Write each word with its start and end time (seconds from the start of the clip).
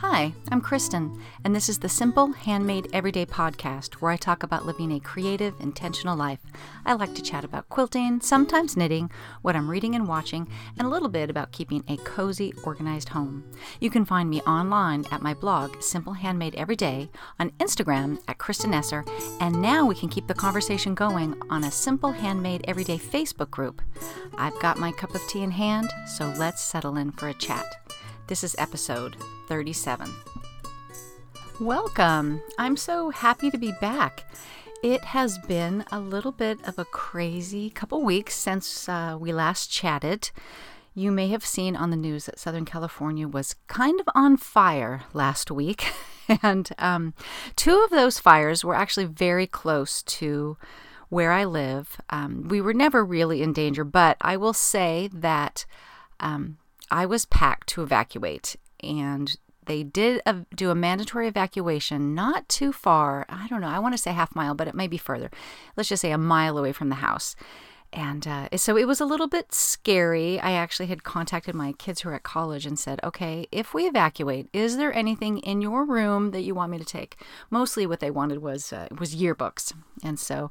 Hi, 0.00 0.32
I'm 0.52 0.60
Kristen, 0.60 1.20
and 1.42 1.56
this 1.56 1.68
is 1.68 1.80
the 1.80 1.88
Simple 1.88 2.30
Handmade 2.30 2.86
Everyday 2.92 3.26
podcast 3.26 3.94
where 3.94 4.12
I 4.12 4.16
talk 4.16 4.44
about 4.44 4.64
living 4.64 4.92
a 4.92 5.00
creative, 5.00 5.54
intentional 5.58 6.16
life. 6.16 6.38
I 6.86 6.92
like 6.92 7.16
to 7.16 7.22
chat 7.22 7.42
about 7.42 7.68
quilting, 7.68 8.20
sometimes 8.20 8.76
knitting, 8.76 9.10
what 9.42 9.56
I'm 9.56 9.68
reading 9.68 9.96
and 9.96 10.06
watching, 10.06 10.46
and 10.78 10.86
a 10.86 10.88
little 10.88 11.08
bit 11.08 11.30
about 11.30 11.50
keeping 11.50 11.82
a 11.88 11.96
cozy, 11.96 12.54
organized 12.62 13.08
home. 13.08 13.42
You 13.80 13.90
can 13.90 14.04
find 14.04 14.30
me 14.30 14.40
online 14.42 15.04
at 15.10 15.20
my 15.20 15.34
blog, 15.34 15.82
Simple 15.82 16.12
Handmade 16.12 16.54
Everyday, 16.54 17.10
on 17.40 17.50
Instagram 17.58 18.20
at 18.28 18.38
Kristen 18.38 18.74
Esser, 18.74 19.04
and 19.40 19.60
now 19.60 19.84
we 19.84 19.96
can 19.96 20.08
keep 20.08 20.28
the 20.28 20.32
conversation 20.34 20.94
going 20.94 21.34
on 21.50 21.64
a 21.64 21.72
Simple 21.72 22.12
Handmade 22.12 22.64
Everyday 22.68 22.98
Facebook 22.98 23.50
group. 23.50 23.82
I've 24.36 24.58
got 24.60 24.78
my 24.78 24.92
cup 24.92 25.16
of 25.16 25.26
tea 25.26 25.42
in 25.42 25.50
hand, 25.50 25.90
so 26.06 26.32
let's 26.38 26.62
settle 26.62 26.96
in 26.96 27.10
for 27.10 27.26
a 27.26 27.34
chat. 27.34 27.87
This 28.28 28.44
is 28.44 28.54
episode 28.58 29.16
37. 29.46 30.12
Welcome! 31.58 32.42
I'm 32.58 32.76
so 32.76 33.08
happy 33.08 33.50
to 33.50 33.56
be 33.56 33.72
back. 33.80 34.24
It 34.82 35.02
has 35.02 35.38
been 35.38 35.82
a 35.90 35.98
little 35.98 36.32
bit 36.32 36.58
of 36.68 36.78
a 36.78 36.84
crazy 36.84 37.70
couple 37.70 38.04
weeks 38.04 38.34
since 38.34 38.86
uh, 38.86 39.16
we 39.18 39.32
last 39.32 39.72
chatted. 39.72 40.30
You 40.94 41.10
may 41.10 41.28
have 41.28 41.42
seen 41.42 41.74
on 41.74 41.88
the 41.88 41.96
news 41.96 42.26
that 42.26 42.38
Southern 42.38 42.66
California 42.66 43.26
was 43.26 43.56
kind 43.66 43.98
of 43.98 44.06
on 44.14 44.36
fire 44.36 45.04
last 45.14 45.50
week, 45.50 45.90
and 46.42 46.68
um, 46.76 47.14
two 47.56 47.82
of 47.82 47.88
those 47.88 48.18
fires 48.18 48.62
were 48.62 48.74
actually 48.74 49.06
very 49.06 49.46
close 49.46 50.02
to 50.02 50.58
where 51.08 51.32
I 51.32 51.46
live. 51.46 51.98
Um, 52.10 52.46
we 52.48 52.60
were 52.60 52.74
never 52.74 53.02
really 53.02 53.40
in 53.42 53.54
danger, 53.54 53.84
but 53.84 54.18
I 54.20 54.36
will 54.36 54.52
say 54.52 55.08
that 55.14 55.64
um, 56.20 56.58
I 56.90 57.06
was 57.06 57.26
packed 57.26 57.68
to 57.70 57.82
evacuate, 57.82 58.56
and 58.82 59.36
they 59.66 59.82
did 59.82 60.22
a, 60.24 60.46
do 60.54 60.70
a 60.70 60.74
mandatory 60.74 61.28
evacuation 61.28 62.14
not 62.14 62.48
too 62.48 62.72
far. 62.72 63.26
I 63.28 63.46
don't 63.48 63.60
know. 63.60 63.68
I 63.68 63.78
want 63.78 63.94
to 63.94 63.98
say 63.98 64.12
half 64.12 64.34
mile, 64.34 64.54
but 64.54 64.68
it 64.68 64.74
may 64.74 64.88
be 64.88 64.96
further. 64.96 65.30
Let's 65.76 65.88
just 65.88 66.00
say 66.00 66.10
a 66.10 66.18
mile 66.18 66.56
away 66.56 66.72
from 66.72 66.88
the 66.88 66.96
house. 66.96 67.36
And 67.92 68.26
uh, 68.26 68.48
so 68.56 68.76
it 68.76 68.86
was 68.86 69.00
a 69.00 69.06
little 69.06 69.28
bit 69.28 69.52
scary. 69.54 70.38
I 70.38 70.52
actually 70.52 70.86
had 70.86 71.04
contacted 71.04 71.54
my 71.54 71.72
kids 71.72 72.00
who 72.00 72.10
are 72.10 72.14
at 72.14 72.22
college 72.22 72.66
and 72.66 72.78
said, 72.78 73.00
okay, 73.02 73.46
if 73.50 73.72
we 73.72 73.86
evacuate, 73.86 74.48
is 74.52 74.76
there 74.76 74.92
anything 74.92 75.38
in 75.38 75.62
your 75.62 75.84
room 75.84 76.30
that 76.32 76.42
you 76.42 76.54
want 76.54 76.70
me 76.70 76.78
to 76.78 76.84
take? 76.84 77.16
Mostly 77.50 77.86
what 77.86 78.00
they 78.00 78.10
wanted 78.10 78.38
was, 78.38 78.72
uh, 78.72 78.88
was 78.98 79.16
yearbooks. 79.16 79.72
And 80.04 80.18
so 80.18 80.50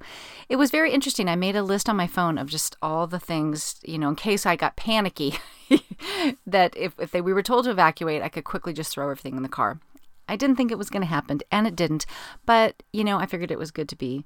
it 0.49 0.55
was 0.55 0.71
very 0.71 0.91
interesting. 0.91 1.29
I 1.29 1.35
made 1.35 1.55
a 1.55 1.63
list 1.63 1.87
on 1.87 1.95
my 1.95 2.07
phone 2.07 2.39
of 2.39 2.49
just 2.49 2.75
all 2.81 3.05
the 3.05 3.19
things, 3.19 3.79
you 3.85 3.99
know, 3.99 4.09
in 4.09 4.15
case 4.15 4.45
I 4.45 4.55
got 4.55 4.75
panicky, 4.75 5.35
that 6.47 6.75
if, 6.75 6.99
if 6.99 7.11
they, 7.11 7.21
we 7.21 7.33
were 7.33 7.43
told 7.43 7.65
to 7.65 7.71
evacuate, 7.71 8.23
I 8.23 8.29
could 8.29 8.45
quickly 8.45 8.73
just 8.73 8.91
throw 8.91 9.11
everything 9.11 9.37
in 9.37 9.43
the 9.43 9.49
car. 9.49 9.79
I 10.27 10.35
didn't 10.35 10.55
think 10.55 10.71
it 10.71 10.77
was 10.77 10.89
going 10.89 11.03
to 11.03 11.07
happen, 11.07 11.39
and 11.51 11.67
it 11.67 11.75
didn't. 11.75 12.05
But, 12.45 12.83
you 12.91 13.03
know, 13.03 13.17
I 13.17 13.27
figured 13.27 13.51
it 13.51 13.59
was 13.59 13.71
good 13.71 13.87
to 13.89 13.95
be 13.95 14.25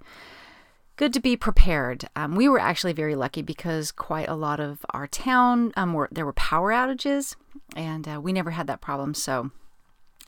good 1.01 1.13
to 1.13 1.19
be 1.19 1.35
prepared. 1.35 2.07
Um, 2.15 2.35
we 2.35 2.47
were 2.47 2.59
actually 2.59 2.93
very 2.93 3.15
lucky 3.15 3.41
because 3.41 3.91
quite 3.91 4.29
a 4.29 4.35
lot 4.35 4.59
of 4.59 4.85
our 4.91 5.07
town 5.07 5.73
um, 5.75 5.93
were 5.93 6.07
there 6.11 6.27
were 6.27 6.33
power 6.33 6.71
outages, 6.71 7.35
and 7.75 8.07
uh, 8.07 8.21
we 8.21 8.31
never 8.31 8.51
had 8.51 8.67
that 8.67 8.81
problem. 8.81 9.15
So, 9.15 9.49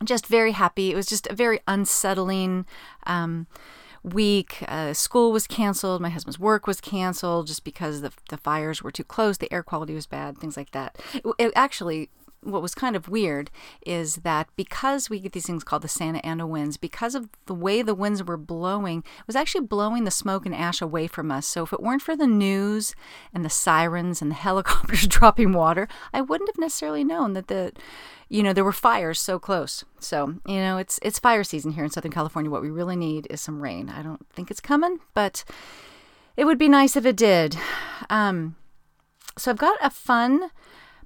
just 0.04 0.26
very 0.26 0.54
happy. 0.54 0.92
It 0.92 0.96
was 0.96 1.06
just 1.06 1.28
a 1.28 1.36
very 1.36 1.60
unsettling. 1.68 2.66
Um, 3.06 3.46
week. 4.04 4.62
Uh, 4.68 4.92
school 4.92 5.32
was 5.32 5.48
canceled. 5.48 6.02
My 6.02 6.10
husband's 6.10 6.38
work 6.38 6.68
was 6.68 6.82
canceled 6.82 7.48
just 7.48 7.64
because 7.64 8.02
the, 8.02 8.12
the 8.28 8.36
fires 8.36 8.84
were 8.84 8.92
too 8.92 9.06
close. 9.06 9.38
The 9.38 9.54
air 9.54 9.64
quality 9.64 9.94
was 9.94 10.08
bad, 10.08 10.38
things 10.38 10.58
like 10.58 10.72
that. 10.72 10.98
It, 11.14 11.24
it 11.40 11.54
actually 11.56 12.10
what 12.44 12.62
was 12.62 12.76
kind 12.76 12.96
of 12.96 13.10
weird 13.10 13.50
is 13.86 14.18
that 14.18 14.48
because 14.56 15.10
we 15.10 15.20
get 15.20 15.32
these 15.32 15.46
things 15.46 15.64
called 15.64 15.82
the 15.82 15.88
Santa 15.88 16.24
Ana 16.26 16.46
winds, 16.48 16.78
because 16.78 17.16
of 17.16 17.30
the 17.46 17.54
way 17.54 17.82
the 17.82 17.96
winds 17.96 18.24
were 18.24 18.38
blowing, 18.38 19.00
it 19.00 19.28
was 19.28 19.36
actually 19.36 19.66
blowing 19.66 20.04
the 20.04 20.12
smoke 20.12 20.46
and 20.46 20.56
ash 20.56 20.82
away 20.82 21.08
from 21.08 21.32
us. 21.32 21.48
So 21.48 21.64
if 21.64 21.74
it 21.74 21.82
weren't 21.82 22.02
for 22.02 22.16
the 22.16 22.28
news 22.28 22.96
and 23.34 23.44
the 23.44 23.50
sirens 23.50 24.22
and 24.22 24.32
the 24.32 24.36
helicopters 24.48 25.08
dropping 25.08 25.54
water, 25.54 25.88
I 26.14 26.22
wouldn't 26.22 26.50
have 26.50 26.60
necessarily 26.60 27.04
known 27.04 27.34
that 27.34 27.48
the 27.48 27.74
you 28.30 28.42
know 28.42 28.54
there 28.54 28.64
were 28.64 28.72
fires 28.72 29.20
so 29.20 29.38
close. 29.38 29.84
So, 30.00 30.36
you 30.48 30.56
know, 30.56 30.78
it's 30.78 31.00
it's 31.02 31.20
fire 31.20 31.44
season 31.44 31.72
here 31.74 31.84
in 31.84 31.90
Southern 31.90 32.12
California. 32.12 32.50
What 32.50 32.62
we 32.62 32.72
really 32.72 32.96
need 32.96 33.28
is 33.30 33.42
some 33.42 33.62
rain. 33.62 33.90
I 33.90 34.02
don't 34.02 34.26
think 34.34 34.50
it's 34.50 34.60
coming, 34.60 35.00
but 35.14 35.44
it 36.36 36.46
would 36.46 36.58
be 36.58 36.70
nice 36.70 36.96
if 36.96 37.06
it 37.06 37.16
did. 37.16 37.58
Um, 38.10 38.56
so 39.38 39.52
I've 39.52 39.58
got 39.58 39.78
a 39.82 39.90
fun 39.90 40.50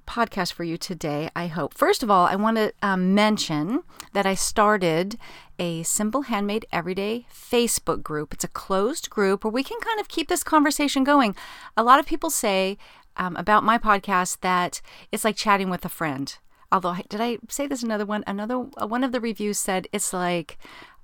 podcast 0.08 0.54
for 0.54 0.64
you 0.64 0.76
today, 0.76 1.28
I 1.36 1.46
hope. 1.46 1.74
First 1.74 2.02
of 2.02 2.10
all, 2.10 2.26
I 2.26 2.34
want 2.34 2.56
to 2.56 2.72
um, 2.82 3.14
mention 3.14 3.82
that 4.14 4.26
I 4.26 4.34
started 4.34 5.18
a 5.58 5.82
Simple 5.82 6.22
Handmade 6.22 6.66
Everyday 6.72 7.26
Facebook 7.32 8.02
group. 8.02 8.32
It's 8.32 8.44
a 8.44 8.48
closed 8.48 9.10
group 9.10 9.44
where 9.44 9.52
we 9.52 9.62
can 9.62 9.78
kind 9.80 10.00
of 10.00 10.08
keep 10.08 10.28
this 10.28 10.42
conversation 10.42 11.04
going. 11.04 11.36
A 11.76 11.82
lot 11.82 12.00
of 12.00 12.06
people 12.06 12.30
say 12.30 12.78
um, 13.16 13.36
about 13.36 13.64
my 13.64 13.76
podcast 13.78 14.40
that 14.40 14.80
it's 15.12 15.24
like 15.24 15.36
chatting 15.36 15.68
with 15.68 15.84
a 15.84 15.88
friend. 15.90 16.36
Although, 16.72 16.96
did 17.08 17.20
I 17.20 17.38
say 17.48 17.66
this 17.66 17.82
another 17.82 18.06
one? 18.06 18.24
Another 18.26 18.66
uh, 18.80 18.86
one 18.86 19.04
of 19.04 19.12
the 19.12 19.20
reviews 19.20 19.58
said 19.58 19.88
it's 19.92 20.12
like, 20.12 20.58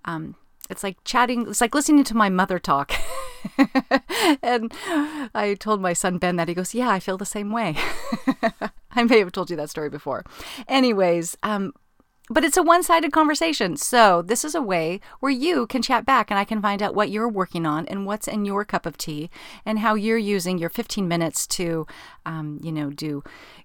um, 0.05 0.37
it's 0.71 0.83
like 0.83 0.97
chatting. 1.05 1.49
It's 1.49 1.61
like 1.61 1.75
listening 1.75 2.05
to 2.05 2.17
my 2.17 2.29
mother 2.29 2.59
talk. 2.59 2.93
and 4.43 4.73
I 5.35 5.57
told 5.59 5.81
my 5.81 5.93
son 5.93 6.19
Ben 6.19 6.37
that 6.37 6.49
he 6.49 6.55
goes, 6.55 6.75
"Yeah, 6.75 6.91
I 6.91 7.01
feel 7.01 7.19
the 7.19 7.27
same 7.27 7.51
way." 7.51 7.77
I 8.97 9.05
may 9.05 9.19
have 9.19 9.33
told 9.33 9.51
you 9.51 9.57
that 9.57 9.71
story 9.71 9.91
before. 9.91 10.25
Anyways, 10.69 11.37
um, 11.43 11.73
but 12.31 12.45
it's 12.45 12.57
a 12.57 12.63
one 12.63 12.83
sided 12.83 13.13
conversation. 13.13 13.77
So, 13.77 14.23
this 14.23 14.45
is 14.45 14.55
a 14.55 14.63
way 14.63 15.01
where 15.21 15.33
you 15.33 15.67
can 15.67 15.83
chat 15.83 16.07
back 16.07 16.31
and 16.31 16.39
I 16.39 16.45
can 16.45 16.63
find 16.63 16.83
out 16.83 16.95
what 16.95 17.11
you're 17.11 17.29
working 17.29 17.67
on 17.67 17.87
and 17.87 18.07
what's 18.07 18.27
in 18.27 18.45
your 18.47 18.65
cup 18.65 18.87
of 18.87 18.97
tea 18.97 19.29
and 19.67 19.81
how 19.81 19.95
you're 19.95 20.17
using 20.17 20.57
your 20.57 20.71
15 20.71 21.07
minutes 21.07 21.47
to, 21.49 21.87
um, 22.25 22.61
you 22.63 22.73
know, 22.73 22.91
do 22.91 23.23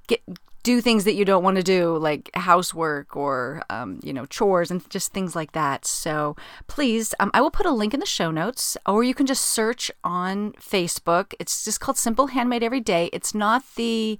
get. 0.08 0.22
Do 0.64 0.82
things 0.82 1.06
that 1.06 1.14
you 1.14 1.26
don't 1.26 1.44
want 1.44 1.58
to 1.58 1.64
do, 1.64 1.98
like 1.98 2.30
housework 2.34 3.16
or, 3.16 3.64
um, 3.70 4.00
you 4.04 4.14
know, 4.14 4.26
chores 4.26 4.70
and 4.70 4.88
just 4.90 5.14
things 5.14 5.36
like 5.36 5.54
that. 5.54 5.86
So 5.86 6.36
please, 6.68 7.16
um, 7.20 7.32
I 7.34 7.42
will 7.42 7.52
put 7.52 7.66
a 7.66 7.72
link 7.72 7.94
in 7.94 8.00
the 8.00 8.06
show 8.06 8.30
notes, 8.30 8.78
or 8.86 9.04
you 9.04 9.14
can 9.14 9.26
just 9.26 9.46
search 9.46 9.90
on 10.04 10.52
Facebook. 10.54 11.34
It's 11.40 11.64
just 11.64 11.80
called 11.80 11.98
Simple 11.98 12.28
Handmade 12.28 12.64
Every 12.64 12.82
Day. 12.82 13.10
It's 13.14 13.34
not 13.34 13.64
the 13.76 14.20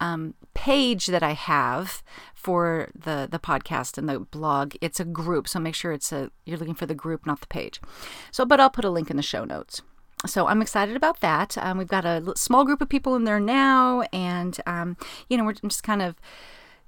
um, 0.00 0.34
page 0.54 1.06
that 1.06 1.22
I 1.22 1.32
have 1.32 2.02
for 2.34 2.90
the 2.94 3.28
the 3.30 3.38
podcast 3.38 3.98
and 3.98 4.08
the 4.08 4.20
blog. 4.20 4.74
It's 4.80 5.00
a 5.00 5.04
group, 5.04 5.48
so 5.48 5.58
make 5.58 5.74
sure 5.74 5.92
it's 5.92 6.12
a 6.12 6.30
you're 6.44 6.58
looking 6.58 6.74
for 6.74 6.86
the 6.86 6.94
group, 6.94 7.26
not 7.26 7.40
the 7.40 7.46
page. 7.46 7.80
So, 8.30 8.44
but 8.44 8.60
I'll 8.60 8.70
put 8.70 8.84
a 8.84 8.90
link 8.90 9.10
in 9.10 9.16
the 9.16 9.22
show 9.22 9.44
notes. 9.44 9.82
So 10.26 10.46
I'm 10.46 10.60
excited 10.60 10.96
about 10.96 11.20
that. 11.20 11.56
Um, 11.58 11.78
we've 11.78 11.86
got 11.86 12.04
a 12.04 12.32
small 12.36 12.64
group 12.64 12.80
of 12.80 12.88
people 12.88 13.14
in 13.14 13.24
there 13.24 13.40
now, 13.40 14.02
and 14.12 14.58
um, 14.66 14.96
you 15.28 15.36
know 15.36 15.44
we're 15.44 15.52
just 15.54 15.82
kind 15.82 16.02
of 16.02 16.16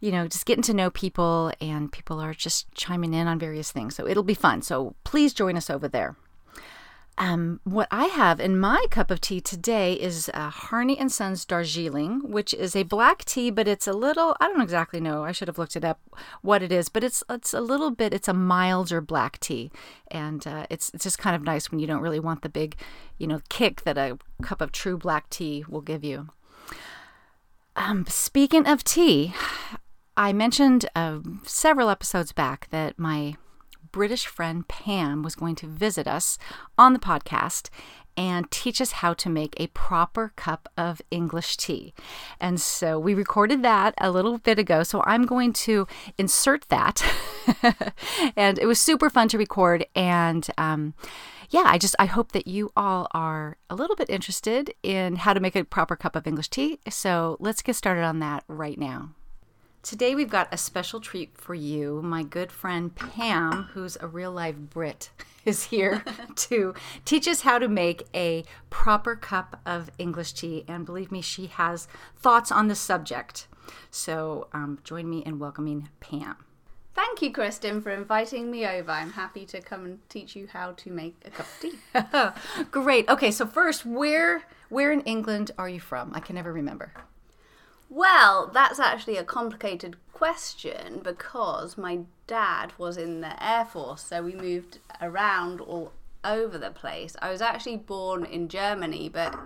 you 0.00 0.10
know, 0.10 0.26
just 0.26 0.46
getting 0.46 0.62
to 0.62 0.74
know 0.74 0.91
people, 0.91 1.52
and 1.60 1.92
people 1.92 2.20
are 2.20 2.32
just 2.32 2.72
chiming 2.74 3.12
in 3.12 3.26
on 3.26 3.38
various 3.38 3.70
things. 3.70 3.94
So 3.94 4.06
it'll 4.06 4.22
be 4.22 4.34
fun. 4.34 4.62
So 4.62 4.94
please 5.04 5.34
join 5.34 5.56
us 5.56 5.69
over 5.69 5.88
there. 5.88 6.16
Um, 7.19 7.60
what 7.65 7.87
I 7.91 8.06
have 8.06 8.41
in 8.41 8.59
my 8.59 8.87
cup 8.91 9.10
of 9.10 9.21
tea 9.21 9.43
today 9.43 9.93
is 9.93 10.31
uh, 10.32 10.48
Harney 10.48 10.98
and 10.98 11.12
Sons 11.12 11.44
Darjeeling, 11.44 12.21
which 12.25 12.54
is 12.54 12.75
a 12.75 12.82
black 12.84 13.26
tea, 13.26 13.50
but 13.50 13.69
it's 13.69 13.87
a 13.87 13.93
little, 13.93 14.34
I 14.41 14.48
don't 14.48 14.62
exactly 14.62 15.00
know, 15.00 15.22
I 15.22 15.32
should 15.32 15.49
have 15.49 15.59
looked 15.59 15.76
it 15.76 15.84
up 15.84 16.00
what 16.41 16.62
it 16.62 16.72
is, 16.72 16.88
but 16.88 17.04
it's 17.04 17.22
it's 17.28 17.53
a 17.53 17.60
little 17.60 17.91
bit, 17.91 18.15
it's 18.15 18.28
a 18.28 18.32
milder 18.32 19.03
black 19.03 19.38
tea. 19.38 19.70
And 20.10 20.47
uh, 20.47 20.66
it's, 20.70 20.91
it's 20.94 21.04
just 21.04 21.19
kind 21.19 21.37
of 21.37 21.43
nice 21.43 21.70
when 21.70 21.78
you 21.78 21.87
don't 21.87 22.00
really 22.00 22.20
want 22.20 22.41
the 22.41 22.49
big, 22.49 22.76
you 23.19 23.26
know, 23.26 23.43
kick 23.50 23.82
that 23.82 23.99
a 23.99 24.19
cup 24.43 24.62
of 24.62 24.72
true 24.72 24.97
black 24.97 25.28
tea 25.28 25.65
will 25.69 25.82
give 25.82 26.03
you. 26.03 26.28
Um, 27.76 28.06
speaking 28.09 28.66
of 28.66 28.82
tea, 28.82 29.34
I 30.16 30.32
mentioned 30.32 30.88
uh, 30.97 31.19
several 31.44 31.91
episodes 31.91 32.32
back 32.32 32.69
that 32.70 32.99
my 32.99 33.37
British 33.92 34.26
friend 34.26 34.66
Pam 34.69 35.22
was 35.22 35.34
going 35.34 35.54
to 35.56 35.66
visit 35.66 36.06
us 36.06 36.38
on 36.78 36.92
the 36.92 36.98
podcast 36.98 37.70
and 38.16 38.50
teach 38.50 38.81
us 38.81 38.92
how 38.92 39.14
to 39.14 39.31
make 39.31 39.54
a 39.56 39.69
proper 39.69 40.32
cup 40.37 40.69
of 40.76 41.00
English 41.10 41.56
tea. 41.56 41.94
And 42.38 42.60
so 42.60 42.98
we 42.98 43.14
recorded 43.14 43.62
that 43.62 43.94
a 43.98 44.10
little 44.10 44.38
bit 44.38 44.58
ago. 44.58 44.82
So 44.82 45.02
I'm 45.06 45.25
going 45.25 45.52
to 45.54 45.87
insert 46.19 46.69
that. 46.69 47.02
and 48.37 48.58
it 48.58 48.66
was 48.66 48.81
super 48.81 49.08
fun 49.10 49.28
to 49.28 49.38
record. 49.38 49.87
And 49.94 50.46
um, 50.58 50.94
yeah, 51.50 51.64
I 51.64 51.78
just 51.78 51.96
I 51.98 52.06
hope 52.06 52.32
that 52.32 52.46
you 52.46 52.70
all 52.76 53.08
are 53.12 53.56
a 53.69 53.75
little 53.75 53.96
bit 53.96 54.10
interested 54.10 54.75
in 54.82 55.16
how 55.16 55.32
to 55.32 55.40
make 55.40 55.56
a 55.56 55.64
proper 55.64 55.96
cup 55.96 56.14
of 56.14 56.26
English 56.26 56.48
tea. 56.48 56.78
So 56.88 57.36
let's 57.40 57.62
get 57.62 57.76
started 57.76 58.02
on 58.02 58.19
that 58.20 58.44
right 58.48 58.78
now. 58.78 59.10
Today 59.82 60.15
we've 60.15 60.29
got 60.31 60.53
a 60.53 60.59
special 60.59 61.00
treat 61.00 61.38
for 61.38 61.55
you. 61.55 62.03
My 62.03 62.23
good 62.23 62.53
friend 62.53 62.94
Pam, 62.94 63.69
who's 63.73 63.97
a 64.00 64.06
real 64.06 64.31
life 64.31 64.55
Brit, 64.55 65.11
is 65.47 65.65
here 65.65 66.05
to 66.37 66.75
teach 67.06 67.27
us 67.27 67.41
how 67.41 67.59
to 67.59 67.67
make 67.67 68.06
a 68.15 68.44
proper 68.69 69.17
cup 69.17 69.59
of 69.65 69.91
English 69.99 70.35
tea. 70.35 70.65
And 70.69 70.85
believe 70.85 71.11
me, 71.11 71.23
she 71.23 71.47
has 71.47 71.88
thoughts 72.15 72.53
on 72.53 72.69
the 72.69 72.75
subject. 72.75 73.49
So 73.91 74.49
um, 74.53 74.81
join 74.85 75.09
me 75.09 75.21
in 75.21 75.38
welcoming 75.38 75.88
Pam. 76.00 76.37
Thank 76.94 77.11
Thank 77.11 77.23
you, 77.23 77.32
Kristen, 77.32 77.82
for 77.82 77.91
inviting 77.91 78.50
me 78.50 78.67
over. 78.67 78.91
I'm 78.91 79.11
happy 79.11 79.44
to 79.47 79.61
come 79.61 79.85
and 79.85 80.09
teach 80.09 80.35
you 80.35 80.47
how 80.47 80.73
to 80.73 80.91
make 80.91 81.17
a 81.27 81.31
cup 81.31 81.47
of 81.47 81.61
tea. 81.61 82.65
Great. 82.71 83.09
Okay, 83.11 83.31
so 83.31 83.47
first, 83.47 83.85
where 83.85 84.44
where 84.71 84.91
in 84.91 85.03
England 85.03 85.50
are 85.59 85.69
you 85.69 85.81
from? 85.81 86.12
I 86.15 86.21
can 86.21 86.35
never 86.37 86.50
remember. 86.50 86.94
Well, 87.90 88.50
that's 88.54 88.78
actually 88.78 89.16
a 89.16 89.25
complicated 89.25 89.96
question 90.12 91.00
because 91.02 91.76
my 91.76 92.00
dad 92.28 92.72
was 92.78 92.96
in 92.96 93.20
the 93.20 93.44
Air 93.44 93.64
Force, 93.64 94.04
so 94.04 94.22
we 94.22 94.32
moved 94.32 94.78
around 95.02 95.60
all 95.60 95.92
over 96.25 96.56
the 96.56 96.70
place. 96.70 97.16
I 97.20 97.31
was 97.31 97.42
actually 97.42 97.78
born 97.78 98.25
in 98.25 98.48
Germany, 98.48 99.08
but 99.08 99.37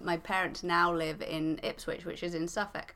my 0.00 0.16
parents 0.16 0.62
now 0.62 0.92
live 0.92 1.20
in 1.20 1.60
Ipswich, 1.62 2.06
which 2.06 2.22
is 2.22 2.34
in 2.34 2.48
Suffolk. 2.48 2.94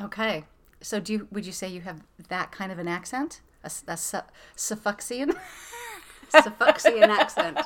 Okay. 0.00 0.44
So 0.80 0.98
do 0.98 1.12
you 1.12 1.28
would 1.30 1.46
you 1.46 1.52
say 1.52 1.68
you 1.68 1.82
have 1.82 2.02
that 2.28 2.50
kind 2.50 2.72
of 2.72 2.78
an 2.78 2.88
accent? 2.88 3.40
a 3.62 3.96
su- 3.96 4.18
Suffolkian? 4.56 5.36
Suffolkian 6.32 7.08
accent. 7.08 7.58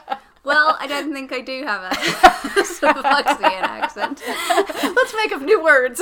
Well, 0.44 0.76
I 0.80 0.86
don't 0.86 1.12
think 1.12 1.32
I 1.32 1.40
do 1.40 1.62
have 1.64 1.92
a 1.92 1.94
Suffolkian 2.64 3.62
accent. 3.62 4.22
Let's 4.96 5.14
make 5.16 5.32
up 5.32 5.42
new 5.42 5.62
words. 5.62 6.00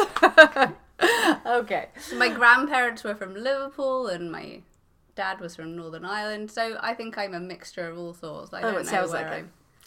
okay. 1.46 1.88
My 2.17 2.29
grandparents 2.29 3.05
were 3.05 3.14
from 3.14 3.35
Liverpool 3.35 4.06
and 4.08 4.31
my 4.31 4.62
dad 5.14 5.40
was 5.40 5.56
from 5.56 5.75
Northern 5.76 6.05
Ireland, 6.05 6.50
so 6.50 6.79
I 6.81 6.94
think 6.94 7.19
I'm 7.19 7.35
a 7.35 7.40
mixture 7.40 7.88
of 7.88 7.99
all 7.99 8.14
sorts. 8.14 8.52
I 8.55 8.58
Oh, 8.61 8.70
don't 8.73 8.75
it 8.81 8.85
know 8.85 8.90
sounds 8.90 9.12
where 9.12 9.23
like 9.23 9.32
it. 9.32 9.37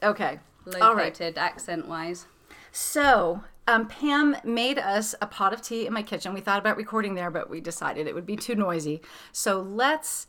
I'm 0.03 0.09
Okay. 0.09 0.39
All 0.81 0.95
right. 0.95 1.13
located 1.13 1.37
accent 1.37 1.87
wise. 1.87 2.25
So, 2.71 3.43
um, 3.67 3.87
Pam 3.87 4.35
made 4.43 4.77
us 4.79 5.15
a 5.21 5.27
pot 5.27 5.53
of 5.53 5.61
tea 5.61 5.85
in 5.87 5.93
my 5.93 6.03
kitchen. 6.03 6.33
We 6.33 6.41
thought 6.41 6.59
about 6.59 6.77
recording 6.77 7.15
there, 7.15 7.31
but 7.31 7.49
we 7.49 7.61
decided 7.61 8.07
it 8.07 8.15
would 8.15 8.25
be 8.25 8.35
too 8.35 8.55
noisy. 8.55 9.01
So, 9.31 9.61
let's 9.61 10.27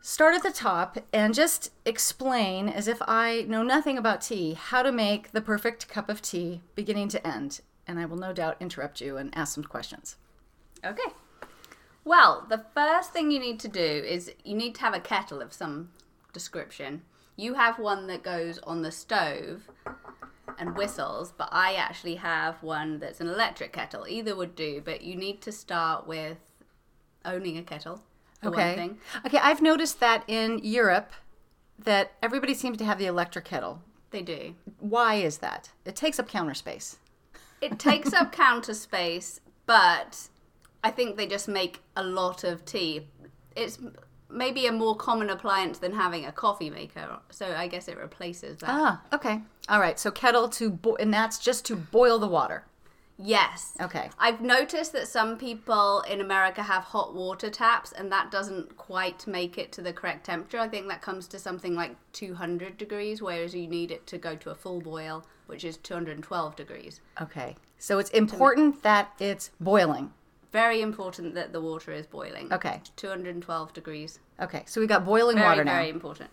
start 0.00 0.34
at 0.34 0.42
the 0.42 0.50
top 0.50 0.98
and 1.12 1.34
just 1.34 1.72
explain, 1.84 2.68
as 2.68 2.88
if 2.88 2.98
I 3.02 3.44
know 3.48 3.62
nothing 3.62 3.98
about 3.98 4.22
tea, 4.22 4.54
how 4.54 4.82
to 4.82 4.92
make 4.92 5.32
the 5.32 5.40
perfect 5.40 5.88
cup 5.88 6.08
of 6.08 6.22
tea 6.22 6.62
beginning 6.74 7.08
to 7.10 7.26
end. 7.26 7.60
And 7.86 7.98
I 7.98 8.06
will 8.06 8.16
no 8.16 8.32
doubt 8.32 8.56
interrupt 8.60 9.00
you 9.00 9.16
and 9.16 9.36
ask 9.36 9.54
some 9.54 9.64
questions. 9.64 10.16
Okay. 10.84 11.12
Well, 12.04 12.46
the 12.48 12.64
first 12.74 13.12
thing 13.12 13.30
you 13.30 13.38
need 13.38 13.60
to 13.60 13.68
do 13.68 13.80
is 13.80 14.32
you 14.44 14.54
need 14.54 14.74
to 14.76 14.80
have 14.80 14.94
a 14.94 15.00
kettle 15.00 15.42
of 15.42 15.52
some 15.52 15.90
description. 16.32 17.02
You 17.36 17.54
have 17.54 17.78
one 17.78 18.06
that 18.06 18.22
goes 18.22 18.58
on 18.60 18.82
the 18.82 18.92
stove 18.92 19.68
and 20.58 20.76
whistles, 20.76 21.32
but 21.36 21.48
I 21.52 21.74
actually 21.74 22.16
have 22.16 22.62
one 22.62 22.98
that's 22.98 23.20
an 23.20 23.28
electric 23.28 23.72
kettle. 23.72 24.06
Either 24.08 24.34
would 24.34 24.54
do, 24.54 24.80
but 24.84 25.02
you 25.02 25.14
need 25.14 25.40
to 25.42 25.52
start 25.52 26.06
with 26.06 26.38
owning 27.24 27.58
a 27.58 27.62
kettle. 27.62 28.02
Okay. 28.44 28.90
Okay, 29.26 29.38
I've 29.38 29.60
noticed 29.62 30.00
that 30.00 30.24
in 30.26 30.60
Europe 30.62 31.12
that 31.78 32.12
everybody 32.22 32.54
seems 32.54 32.78
to 32.78 32.84
have 32.84 32.98
the 32.98 33.06
electric 33.06 33.44
kettle. 33.44 33.82
They 34.10 34.22
do. 34.22 34.54
Why 34.78 35.14
is 35.16 35.38
that? 35.38 35.70
It 35.84 35.96
takes 35.96 36.18
up 36.18 36.28
counter 36.28 36.54
space. 36.54 36.98
It 37.60 37.78
takes 37.78 38.12
up 38.12 38.32
counter 38.44 38.74
space, 38.74 39.40
but 39.66 40.28
I 40.82 40.90
think 40.90 41.16
they 41.16 41.26
just 41.26 41.48
make 41.48 41.80
a 41.96 42.02
lot 42.02 42.42
of 42.44 42.64
tea. 42.64 43.06
It's 43.54 43.78
maybe 44.28 44.66
a 44.66 44.72
more 44.72 44.96
common 44.96 45.30
appliance 45.30 45.78
than 45.78 45.92
having 45.92 46.24
a 46.24 46.32
coffee 46.32 46.70
maker, 46.70 47.18
so 47.30 47.54
I 47.54 47.66
guess 47.68 47.88
it 47.88 47.98
replaces 47.98 48.58
that. 48.58 48.70
Ah, 48.70 49.02
okay. 49.12 49.40
All 49.68 49.80
right. 49.80 49.98
So 49.98 50.10
kettle 50.10 50.48
to 50.50 50.70
bo- 50.70 50.96
and 50.96 51.12
that's 51.12 51.38
just 51.38 51.64
to 51.66 51.76
boil 51.76 52.18
the 52.18 52.28
water. 52.28 52.64
Yes. 53.22 53.76
Okay. 53.80 54.08
I've 54.18 54.40
noticed 54.40 54.92
that 54.92 55.06
some 55.06 55.36
people 55.36 56.00
in 56.02 56.20
America 56.20 56.62
have 56.62 56.84
hot 56.84 57.14
water 57.14 57.50
taps, 57.50 57.92
and 57.92 58.10
that 58.10 58.30
doesn't 58.30 58.76
quite 58.76 59.26
make 59.26 59.58
it 59.58 59.72
to 59.72 59.82
the 59.82 59.92
correct 59.92 60.26
temperature. 60.26 60.58
I 60.58 60.68
think 60.68 60.88
that 60.88 61.02
comes 61.02 61.26
to 61.28 61.38
something 61.38 61.74
like 61.74 61.96
200 62.12 62.78
degrees, 62.78 63.20
whereas 63.20 63.54
you 63.54 63.66
need 63.66 63.90
it 63.90 64.06
to 64.08 64.18
go 64.18 64.36
to 64.36 64.50
a 64.50 64.54
full 64.54 64.80
boil, 64.80 65.26
which 65.46 65.64
is 65.64 65.76
212 65.78 66.56
degrees. 66.56 67.00
Okay. 67.20 67.56
So 67.78 67.98
it's 67.98 68.10
important 68.10 68.82
that 68.82 69.12
it's 69.18 69.50
boiling. 69.60 70.12
Very 70.50 70.80
important 70.80 71.34
that 71.34 71.52
the 71.52 71.60
water 71.60 71.92
is 71.92 72.06
boiling. 72.06 72.52
Okay. 72.52 72.80
212 72.96 73.72
degrees. 73.72 74.18
Okay. 74.40 74.62
So 74.66 74.80
we 74.80 74.86
got 74.86 75.04
boiling 75.04 75.36
Very, 75.36 75.48
water 75.48 75.64
now. 75.64 75.76
very 75.76 75.90
important. 75.90 76.30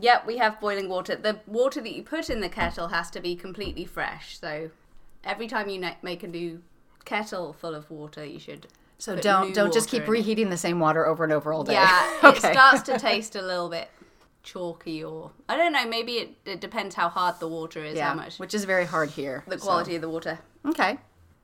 Yep, 0.00 0.26
we 0.26 0.38
have 0.38 0.60
boiling 0.60 0.88
water. 0.88 1.16
The 1.16 1.40
water 1.46 1.80
that 1.80 1.94
you 1.94 2.02
put 2.02 2.30
in 2.30 2.40
the 2.40 2.48
kettle 2.48 2.88
has 2.88 3.10
to 3.10 3.20
be 3.20 3.34
completely 3.36 3.84
fresh. 3.84 4.38
So 4.38 4.70
every 5.24 5.46
time 5.46 5.68
you 5.68 5.84
make 6.02 6.22
a 6.22 6.28
new 6.28 6.62
kettle 7.04 7.52
full 7.52 7.74
of 7.74 7.90
water, 7.90 8.24
you 8.24 8.38
should. 8.38 8.66
So 8.98 9.16
don't 9.16 9.54
don't 9.54 9.72
just 9.72 9.88
keep 9.88 10.02
in 10.02 10.08
it. 10.08 10.10
reheating 10.10 10.50
the 10.50 10.56
same 10.56 10.80
water 10.80 11.06
over 11.06 11.24
and 11.24 11.32
over 11.32 11.52
all 11.52 11.64
day. 11.64 11.74
Yeah, 11.74 12.18
okay. 12.24 12.48
it 12.48 12.52
starts 12.52 12.82
to 12.82 12.98
taste 12.98 13.36
a 13.36 13.42
little 13.42 13.68
bit 13.68 13.88
chalky, 14.42 15.04
or 15.04 15.30
I 15.48 15.56
don't 15.56 15.72
know. 15.72 15.86
Maybe 15.86 16.14
it, 16.14 16.36
it 16.44 16.60
depends 16.60 16.94
how 16.94 17.08
hard 17.08 17.38
the 17.38 17.48
water 17.48 17.84
is, 17.84 17.96
yeah, 17.96 18.08
how 18.08 18.14
much 18.14 18.38
which 18.38 18.54
is 18.54 18.64
very 18.64 18.84
hard 18.86 19.10
here. 19.10 19.44
the 19.46 19.58
so- 19.58 19.64
quality 19.64 19.94
of 19.94 20.02
the 20.02 20.08
water. 20.08 20.38
Okay. 20.66 20.98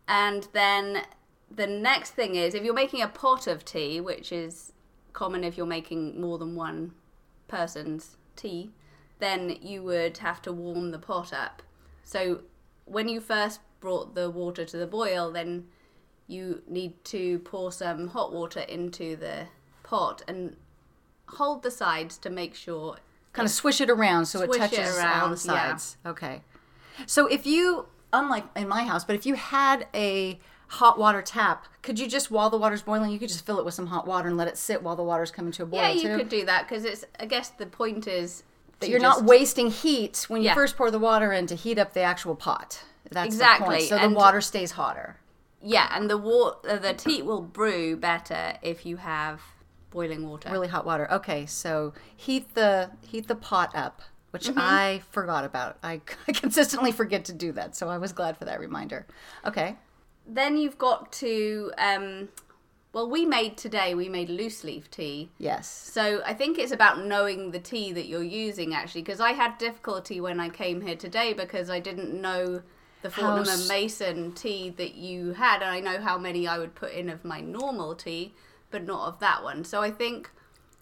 And 0.07 0.47
then 0.53 1.03
the 1.51 1.67
next 1.67 2.11
thing 2.11 2.35
is 2.35 2.55
if 2.55 2.63
you're 2.65 2.75
making 2.75 3.01
a 3.03 3.09
pot 3.09 3.47
of 3.47 3.65
tea, 3.65 4.01
which 4.01 4.33
is 4.33 4.73
common 5.13 5.45
if 5.45 5.57
you're 5.57 5.67
making 5.67 6.21
more 6.21 6.39
than 6.39 6.57
one 6.57 6.93
person's 7.49 8.17
tea, 8.37 8.73
then 9.19 9.57
you 9.63 9.83
would 9.83 10.19
have 10.19 10.43
to 10.43 10.53
warm 10.53 10.91
the 10.91 10.99
pot 10.99 11.33
up. 11.33 11.63
So 12.03 12.41
when 12.85 13.09
you 13.09 13.21
first 13.21 13.61
brought 13.81 14.15
the 14.15 14.31
water 14.31 14.65
to 14.65 14.77
the 14.77 14.87
boil, 14.87 15.31
then 15.31 15.67
you 16.27 16.63
need 16.67 17.05
to 17.05 17.39
pour 17.41 17.71
some 17.71 18.09
hot 18.09 18.33
water 18.33 18.61
into 18.61 19.17
the 19.17 19.47
pot 19.83 20.23
and 20.27 20.57
hold 21.27 21.63
the 21.63 21.71
sides 21.71 22.17
to 22.19 22.31
make 22.31 22.55
sure 22.55 22.97
Kind 23.33 23.47
of 23.47 23.53
swish 23.53 23.81
it 23.81 23.91
around 23.91 24.27
so 24.27 24.43
it 24.43 24.47
Swish 24.47 24.63
it 24.63 24.71
touches 24.71 24.79
all 24.79 24.95
the 24.95 25.01
around, 25.01 25.31
yeah. 25.31 25.37
sides. 25.37 25.97
Okay. 26.07 26.43
So 27.07 27.27
if 27.27 27.47
you, 27.47 27.87
unlike 28.13 28.45
in 28.55 28.69
my 28.69 28.85
house, 28.85 29.05
but 29.05 29.17
if 29.17 29.27
you 29.27 29.35
had 29.35 29.89
a 29.93 30.39
hot 30.69 30.99
water 31.01 31.21
tap, 31.21 31.67
could 31.83 31.99
you 31.99 32.07
just 32.07 32.31
while 32.31 32.49
the 32.49 32.57
water's 32.57 32.83
boiling, 32.83 33.11
you 33.11 33.19
could 33.19 33.29
just 33.29 33.45
fill 33.45 33.59
it 33.59 33.65
with 33.65 33.75
some 33.75 33.89
hot 33.89 34.07
water 34.07 34.29
and 34.29 34.37
let 34.37 34.47
it 34.47 34.57
sit 34.57 34.85
while 34.85 34.95
the 34.95 35.03
water's 35.03 35.33
coming 35.33 35.51
to 35.51 35.65
a 35.65 35.67
boil 35.67 35.81
yeah, 35.81 35.91
you 35.91 36.03
too? 36.03 36.17
could 36.17 36.29
do 36.29 36.45
that 36.45 36.69
because 36.69 36.85
it's. 36.85 37.05
I 37.19 37.27
guess 37.27 37.51
the 37.51 37.67
point 37.67 38.07
is 38.07 38.45
that 38.85 38.91
you're 38.91 39.01
just- 39.01 39.21
not 39.21 39.27
wasting 39.29 39.71
heat 39.71 40.25
when 40.29 40.43
you 40.43 40.47
Yeah. 40.49 40.55
first 40.55 40.77
pour 40.77 40.91
the 40.91 40.99
water 40.99 41.33
in 41.33 41.47
to 41.49 41.55
heat 41.55 41.79
up 41.79 41.93
the 41.93 42.01
actual 42.01 42.35
pot. 42.37 42.83
That's 43.11 43.27
Exactly, 43.27 43.67
The 43.67 43.71
point. 43.81 43.89
So 43.89 43.97
and- 43.97 44.13
the 44.15 44.17
water 44.19 44.41
stays 44.41 44.73
hotter. 44.73 45.17
Yeah, 45.61 45.89
and 45.97 46.11
the 46.11 46.19
water, 46.19 46.79
the 46.79 46.93
tea 46.95 47.23
will 47.23 47.41
brew 47.41 47.97
better 47.97 48.59
if 48.63 48.85
you 48.85 48.97
have 48.99 49.41
boiling 49.91 50.29
water. 50.29 50.51
Really 50.51 50.69
hot 50.69 50.85
water. 50.85 51.11
Okay, 51.11 51.47
so 51.47 51.93
heat 52.17 52.55
the 52.55 52.91
heat 53.01 53.29
the 53.29 53.35
pot 53.37 53.75
up, 53.75 54.03
which 54.31 54.49
Mm-hmm. 54.49 54.59
I 54.61 55.03
forgot 55.11 55.45
about. 55.45 55.79
I, 55.83 56.01
I 56.29 56.33
consistently 56.33 56.93
forget 56.93 57.25
to 57.27 57.33
do 57.33 57.53
that, 57.53 57.75
so 57.77 57.89
I 57.89 57.97
was 57.99 58.13
glad 58.13 58.37
for 58.37 58.45
that 58.45 58.59
reminder. 58.61 59.07
Okay. 59.47 59.77
Then 60.27 60.57
you've 60.57 60.79
got 60.79 61.13
to. 61.13 61.73
Um, 61.79 62.29
well, 62.95 63.11
we 63.11 63.27
made 63.27 63.57
today. 63.57 63.95
We 63.95 64.09
made 64.09 64.31
loose 64.31 64.63
leaf 64.63 64.91
tea. 64.91 65.29
Yes. 65.39 65.69
So 65.69 66.23
I 66.25 66.33
think 66.33 66.59
it's 66.59 66.73
about 66.73 67.05
knowing 67.05 67.51
the 67.51 67.59
tea 67.59 67.93
that 67.93 68.07
you're 68.07 68.23
using 68.23 68.73
actually, 68.73 69.03
because 69.03 69.21
I 69.21 69.33
had 69.33 69.59
difficulty 69.59 70.21
when 70.21 70.39
I 70.39 70.49
came 70.49 70.81
here 70.81 70.95
today 70.97 71.33
because 71.33 71.69
I 71.69 71.81
didn't 71.81 72.15
know 72.15 72.63
the 73.03 73.11
Fortnum 73.11 73.49
and 73.49 73.69
Mason 73.69 74.33
tea 74.33 74.71
that 74.79 74.95
you 74.95 75.35
had, 75.35 75.61
and 75.61 75.71
I 75.71 75.81
know 75.81 76.01
how 76.01 76.17
many 76.17 76.47
I 76.47 76.59
would 76.59 76.75
put 76.75 76.93
in 76.93 77.11
of 77.11 77.25
my 77.25 77.41
normal 77.41 77.95
tea, 77.95 78.33
but 78.71 78.87
not 78.87 79.09
of 79.09 79.19
that 79.19 79.43
one. 79.43 79.65
So 79.65 79.83
I 79.83 79.91
think 79.91 80.31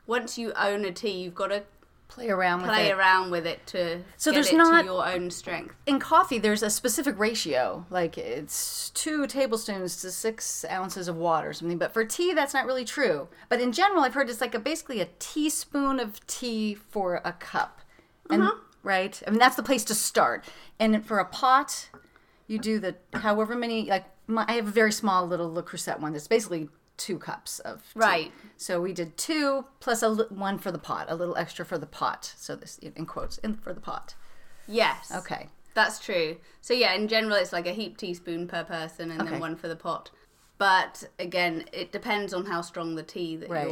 once 0.07 0.39
you 0.39 0.53
own 0.53 0.85
a 0.85 0.93
tea, 0.93 1.23
you've 1.23 1.35
got 1.35 1.49
to 1.49 1.65
Play 2.13 2.29
around 2.29 2.61
with 2.61 2.69
play 2.71 2.89
it. 2.91 2.93
around 2.93 3.31
with 3.31 3.47
it 3.47 3.67
to 3.69 4.03
So 4.19 4.31
get 4.31 4.35
there's 4.35 4.49
it 4.53 4.57
not- 4.59 4.83
to 4.83 4.85
your 4.87 5.07
own 5.09 5.31
strength. 5.31 5.75
In 5.87 5.99
coffee, 5.99 6.39
there's 6.39 6.63
a 6.63 6.69
specific 6.69 7.19
ratio, 7.19 7.87
like 7.89 8.19
it's 8.19 8.91
two 8.91 9.27
tablespoons 9.27 9.99
to 10.03 10.11
six 10.11 10.63
ounces 10.71 11.09
of 11.09 11.17
water 11.17 11.49
or 11.49 11.53
something. 11.55 11.79
But 11.79 11.95
for 11.95 12.05
tea, 12.05 12.35
that's 12.35 12.53
not 12.53 12.67
really 12.67 12.85
true. 12.85 13.29
But 13.49 13.63
in 13.63 13.73
general, 13.73 14.03
I've 14.03 14.13
heard 14.13 14.29
it's 14.29 14.43
like 14.43 14.55
a 14.55 14.59
basically 14.59 15.01
a 15.01 15.09
teaspoon 15.19 15.99
of 15.99 16.25
tea 16.27 16.75
for 16.75 17.23
a 17.25 17.33
cup, 17.33 17.81
and 18.29 18.43
uh-huh. 18.43 18.59
right. 18.83 19.23
I 19.27 19.31
mean 19.31 19.39
that's 19.39 19.57
the 19.57 19.63
place 19.63 19.85
to 19.85 19.95
start. 19.95 20.45
And 20.79 21.07
for 21.07 21.19
a 21.19 21.25
pot, 21.25 21.89
you 22.47 22.59
do 22.59 22.79
the 22.79 22.97
however 23.15 23.55
many. 23.55 23.89
Like 23.89 24.05
my, 24.27 24.45
I 24.47 24.53
have 24.53 24.69
a 24.69 24.71
very 24.71 24.93
small 24.93 25.27
little 25.27 25.51
Le 25.51 25.63
Creuset 25.63 25.99
one 25.99 26.13
that's 26.13 26.29
basically 26.29 26.69
two 27.03 27.19
cups 27.19 27.59
of 27.61 27.83
tea. 27.93 27.99
Right. 28.01 28.33
So 28.57 28.81
we 28.81 28.93
did 28.93 29.17
two 29.17 29.65
plus 29.81 30.03
a 30.03 30.15
one 30.31 30.59
for 30.59 30.71
the 30.71 30.79
pot, 30.79 31.07
a 31.09 31.15
little 31.17 31.37
extra 31.37 31.65
for 31.65 31.79
the 31.79 31.87
pot. 31.87 32.33
So 32.37 32.55
this 32.57 32.79
in 32.79 33.07
quotes 33.07 33.39
in 33.39 33.55
for 33.57 33.73
the 33.73 33.81
pot. 33.81 34.15
Yes. 34.69 35.11
Okay. 35.15 35.49
That's 35.75 35.99
true. 35.99 36.37
So 36.61 36.75
yeah, 36.75 36.93
in 36.95 37.09
general, 37.09 37.35
it's 37.37 37.53
like 37.53 37.67
a 37.67 37.73
heaped 37.73 37.99
teaspoon 38.01 38.47
per 38.47 38.63
person, 38.65 39.11
and 39.11 39.21
Okay. 39.23 39.31
then 39.33 39.41
one 39.41 39.57
for 39.57 39.69
the 39.69 39.77
pot. 39.77 40.11
But 40.59 41.05
again, 41.19 41.65
it 41.73 41.91
depends 41.93 42.33
on 42.33 42.47
how 42.47 42.61
strong 42.61 42.95
the 42.95 43.03
tea 43.03 43.37
that 43.37 43.49
Right. 43.51 43.69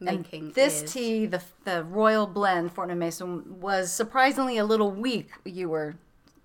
you're 0.00 0.10
And 0.10 0.18
making 0.20 0.52
this 0.52 0.82
is. 0.82 0.92
tea, 0.92 1.26
the 1.26 1.42
the 1.64 1.84
Royal 1.84 2.26
Blend 2.26 2.72
Fortnum 2.72 2.98
Mason, 2.98 3.60
was 3.60 3.92
surprisingly 3.92 4.58
a 4.58 4.64
little 4.64 4.90
weak. 4.90 5.30
You 5.44 5.68
were 5.70 5.94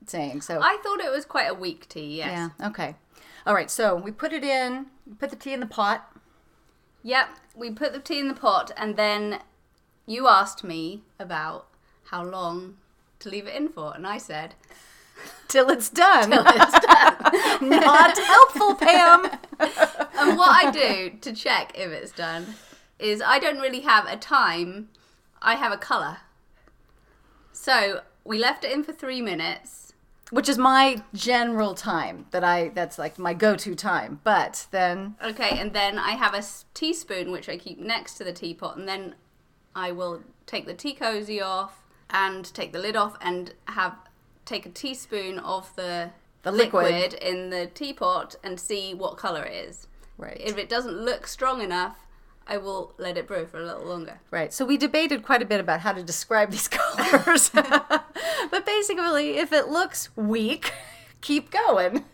saying 0.05 0.41
so. 0.41 0.59
I 0.61 0.77
thought 0.83 0.99
it 1.01 1.11
was 1.11 1.25
quite 1.25 1.49
a 1.49 1.53
weak 1.53 1.89
tea. 1.89 2.17
Yes. 2.17 2.51
yeah. 2.59 2.67
Okay. 2.67 2.95
All 3.45 3.53
right. 3.53 3.69
So 3.69 3.95
we 3.95 4.11
put 4.11 4.31
it 4.31 4.43
in. 4.43 4.85
Put 5.19 5.29
the 5.31 5.35
tea 5.35 5.51
in 5.53 5.59
the 5.59 5.65
pot. 5.65 6.09
Yep, 7.03 7.29
we 7.55 7.69
put 7.71 7.93
the 7.93 7.99
tea 7.99 8.19
in 8.19 8.29
the 8.29 8.33
pot, 8.33 8.71
and 8.77 8.95
then 8.95 9.39
you 10.05 10.27
asked 10.27 10.63
me 10.63 11.03
about 11.19 11.67
how 12.05 12.23
long 12.23 12.77
to 13.19 13.29
leave 13.29 13.47
it 13.47 13.55
in 13.55 13.69
for, 13.69 13.93
and 13.93 14.07
I 14.07 14.17
said 14.17 14.55
Till 15.47 15.69
it's 15.69 15.89
done. 15.89 16.29
Not 17.61 18.17
helpful, 18.17 18.75
Pam. 18.75 19.25
and 19.59 20.37
what 20.37 20.65
I 20.65 20.71
do 20.71 21.11
to 21.21 21.33
check 21.33 21.71
if 21.75 21.91
it's 21.91 22.11
done 22.11 22.55
is 22.97 23.21
I 23.21 23.39
don't 23.39 23.59
really 23.59 23.81
have 23.81 24.07
a 24.07 24.17
time, 24.17 24.89
I 25.41 25.55
have 25.55 25.71
a 25.71 25.77
colour. 25.77 26.17
So 27.51 28.01
we 28.23 28.39
left 28.39 28.63
it 28.63 28.71
in 28.71 28.83
for 28.83 28.93
three 28.93 29.21
minutes. 29.21 29.82
Which 30.33 30.49
is 30.49 30.57
my 30.57 31.03
general 31.13 31.75
time 31.75 32.25
that 32.31 32.43
I, 32.43 32.69
that's 32.69 32.97
like 32.97 33.19
my 33.19 33.35
go 33.35 33.55
to 33.55 33.75
time. 33.75 34.19
But 34.23 34.65
then, 34.71 35.15
Okay, 35.23 35.59
and 35.59 35.73
then 35.73 35.99
I 35.99 36.11
have 36.13 36.33
a 36.33 36.43
teaspoon 36.73 37.31
which 37.31 37.47
I 37.47 37.55
keep 37.57 37.77
next 37.79 38.15
to 38.15 38.23
the 38.23 38.33
teapot, 38.33 38.75
and 38.75 38.87
then 38.87 39.13
I 39.75 39.91
will 39.91 40.23
take 40.47 40.65
the 40.65 40.73
tea 40.73 40.93
cozy 40.95 41.39
off 41.39 41.83
and 42.09 42.51
take 42.53 42.73
the 42.73 42.79
lid 42.79 42.95
off 42.95 43.15
and 43.21 43.53
have 43.65 43.93
take 44.45 44.65
a 44.65 44.69
teaspoon 44.69 45.37
of 45.37 45.73
the 45.75 46.09
The 46.41 46.51
liquid. 46.51 47.13
in 47.13 47.51
the 47.51 47.67
teapot 47.67 48.35
and 48.43 48.59
see 48.59 48.93
what 48.95 49.17
color 49.17 49.43
it 49.43 49.53
is. 49.69 49.87
right. 50.17 50.41
If 50.43 50.57
it 50.57 50.67
doesn't 50.67 50.97
look 50.99 51.27
strong 51.27 51.61
enough, 51.61 51.97
I 52.47 52.57
will 52.57 52.93
let 52.97 53.17
it 53.17 53.27
brew 53.27 53.45
for 53.45 53.59
a 53.59 53.65
little 53.65 53.85
longer. 53.85 54.19
Right. 54.31 54.53
So 54.53 54.65
we 54.65 54.77
debated 54.77 55.23
quite 55.23 55.41
a 55.41 55.45
bit 55.45 55.59
about 55.59 55.81
how 55.81 55.93
to 55.93 56.03
describe 56.03 56.51
these 56.51 56.67
colors. 56.69 57.49
but 57.53 58.65
basically, 58.65 59.37
if 59.37 59.53
it 59.53 59.69
looks 59.69 60.15
weak, 60.15 60.73
keep 61.21 61.51
going. 61.51 62.05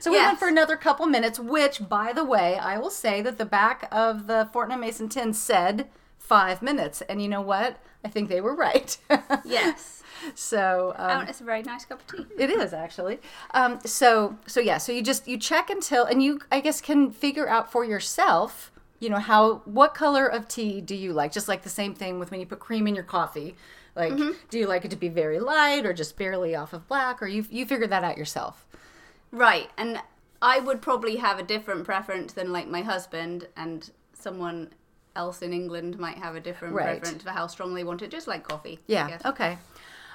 so 0.00 0.10
we 0.10 0.18
went 0.18 0.38
for 0.38 0.48
another 0.48 0.76
couple 0.76 1.06
minutes, 1.06 1.38
which, 1.38 1.88
by 1.88 2.12
the 2.12 2.24
way, 2.24 2.56
I 2.56 2.78
will 2.78 2.90
say 2.90 3.22
that 3.22 3.38
the 3.38 3.44
back 3.44 3.88
of 3.92 4.26
the 4.26 4.48
Fortnum 4.52 4.80
Mason 4.80 5.08
tin 5.08 5.32
said 5.32 5.88
five 6.18 6.60
minutes. 6.62 7.02
And 7.02 7.22
you 7.22 7.28
know 7.28 7.40
what? 7.40 7.78
I 8.04 8.08
think 8.08 8.28
they 8.28 8.40
were 8.40 8.54
right. 8.54 8.96
Yes. 9.44 10.02
so. 10.34 10.94
Um, 10.96 11.22
oh, 11.22 11.28
it's 11.28 11.40
a 11.40 11.44
very 11.44 11.62
nice 11.62 11.84
cup 11.84 12.00
of 12.00 12.06
tea. 12.06 12.26
it 12.38 12.50
is 12.50 12.72
actually. 12.72 13.18
Um, 13.52 13.80
so 13.84 14.38
so 14.46 14.60
yeah. 14.60 14.78
So 14.78 14.92
you 14.92 15.02
just 15.02 15.26
you 15.26 15.36
check 15.36 15.68
until 15.70 16.04
and 16.04 16.22
you 16.22 16.40
I 16.52 16.60
guess 16.60 16.80
can 16.80 17.10
figure 17.10 17.48
out 17.48 17.70
for 17.72 17.84
yourself. 17.84 18.70
You 19.00 19.10
know 19.10 19.18
how 19.18 19.56
what 19.64 19.94
color 19.94 20.26
of 20.26 20.48
tea 20.48 20.80
do 20.80 20.94
you 20.94 21.12
like? 21.12 21.32
Just 21.32 21.48
like 21.48 21.62
the 21.62 21.68
same 21.68 21.94
thing 21.94 22.18
with 22.18 22.30
when 22.30 22.40
you 22.40 22.46
put 22.46 22.58
cream 22.58 22.86
in 22.86 22.94
your 22.94 23.04
coffee. 23.04 23.54
Like, 23.96 24.16
do 24.50 24.58
you 24.58 24.66
like 24.66 24.84
it 24.84 24.90
to 24.92 24.96
be 24.96 25.08
very 25.08 25.40
light 25.40 25.84
or 25.84 25.92
just 25.92 26.16
barely 26.16 26.54
off 26.54 26.72
of 26.72 26.86
black? 26.88 27.20
Or 27.22 27.26
you 27.26 27.44
you 27.50 27.66
figure 27.66 27.86
that 27.86 28.04
out 28.04 28.16
yourself. 28.16 28.66
Right, 29.30 29.70
and 29.76 30.00
I 30.40 30.60
would 30.60 30.80
probably 30.80 31.16
have 31.16 31.38
a 31.38 31.42
different 31.42 31.84
preference 31.84 32.32
than 32.32 32.52
like 32.52 32.68
my 32.68 32.82
husband 32.82 33.48
and 33.56 33.90
someone 34.14 34.70
else 35.16 35.42
in 35.42 35.52
England 35.52 35.98
might 35.98 36.18
have 36.18 36.36
a 36.36 36.40
different 36.40 36.74
Right. 36.74 37.00
preference 37.00 37.22
for 37.24 37.30
how 37.30 37.46
strong 37.48 37.74
they 37.74 37.82
want 37.84 38.02
it, 38.02 38.10
just 38.10 38.26
like 38.28 38.42
coffee. 38.46 38.78
Yeah. 38.86 39.18
Okay. 39.24 39.58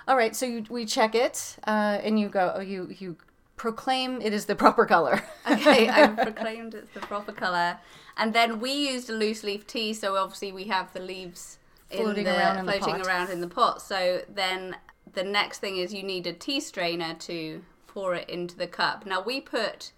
All 0.08 0.16
right. 0.18 0.36
So 0.36 0.46
you, 0.46 0.66
we 0.70 0.86
check 0.86 1.14
it, 1.16 1.58
uh, 1.68 2.00
and 2.04 2.20
you 2.20 2.30
go. 2.30 2.54
Oh, 2.56 2.62
you 2.62 2.94
you 3.00 3.18
proclaim 3.58 4.22
it 4.22 4.34
is 4.34 4.46
the 4.46 4.56
proper 4.56 4.86
color. 4.86 5.22
Okay, 5.50 5.88
I've 5.90 6.16
proclaimed 6.30 6.74
it's 6.74 6.94
the 6.94 7.02
proper 7.02 7.32
colour. 7.34 7.78
And 8.18 8.34
then 8.34 8.60
we 8.60 8.72
used 8.72 9.10
a 9.10 9.14
loose 9.14 9.44
leaf 9.44 9.66
tea, 9.66 9.94
so 9.94 10.16
obviously 10.16 10.52
we 10.52 10.66
have 10.66 10.94
the 10.94 11.00
leaves 11.00 11.58
in 11.90 12.04
Floating 12.04 12.26
the, 12.26 12.38
around 12.38 12.58
in 12.60 12.66
the 12.66 12.72
floating 12.74 12.96
pot. 12.96 13.08
around 13.08 13.30
in 13.32 13.42
the 13.42 13.48
pot. 13.48 13.82
So 13.82 14.22
then 14.30 14.76
the 15.14 15.24
next 15.24 15.60
thing 15.60 15.78
is 15.78 15.94
you 15.94 16.04
need 16.04 16.28
a 16.28 16.34
tea 16.34 16.60
strainer 16.60 17.14
to 17.16 17.64
pour 17.88 18.16
it 18.16 18.30
into 18.30 18.56
the 18.58 18.68
cup. 18.68 19.06
Now 19.06 19.22
we 19.22 19.42
put 19.42 19.92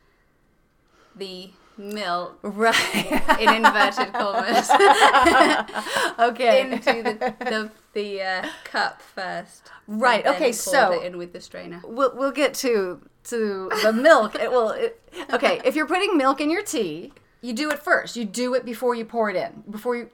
the 1.16 1.52
milk 1.78 2.40
right. 2.42 3.38
in 3.40 3.54
inverted 3.54 4.14
commas 4.14 4.70
okay. 6.20 6.62
into 6.62 7.04
the 7.04 7.36
the, 7.40 7.72
the 7.94 8.22
uh, 8.22 8.50
cup 8.64 9.02
first. 9.02 9.72
Right, 9.88 10.26
okay, 10.26 10.52
so- 10.52 10.94
it 10.94 11.06
in 11.06 11.18
with 11.18 11.34
the 11.34 11.42
strainer. 11.42 11.82
we'll 11.84 12.16
we'll 12.16 12.32
get 12.32 12.54
to 12.56 13.02
to 13.26 13.72
the 13.84 13.94
milk. 13.94 14.36
It 14.36 14.52
will. 14.52 14.70
It, 14.72 15.02
okay, 15.34 15.62
if 15.66 15.76
you're 15.76 15.88
putting 15.88 16.18
milk 16.18 16.40
in 16.40 16.50
your 16.50 16.64
tea, 16.64 17.12
you 17.46 17.54
do 17.54 17.70
it 17.70 17.80
first. 17.80 18.16
You 18.16 18.26
do 18.26 18.54
it 18.56 18.66
before 18.66 18.96
you 18.96 19.06
pour 19.06 19.30
it 19.30 19.36
in. 19.36 19.64
Before 19.70 19.96
you. 19.96 20.10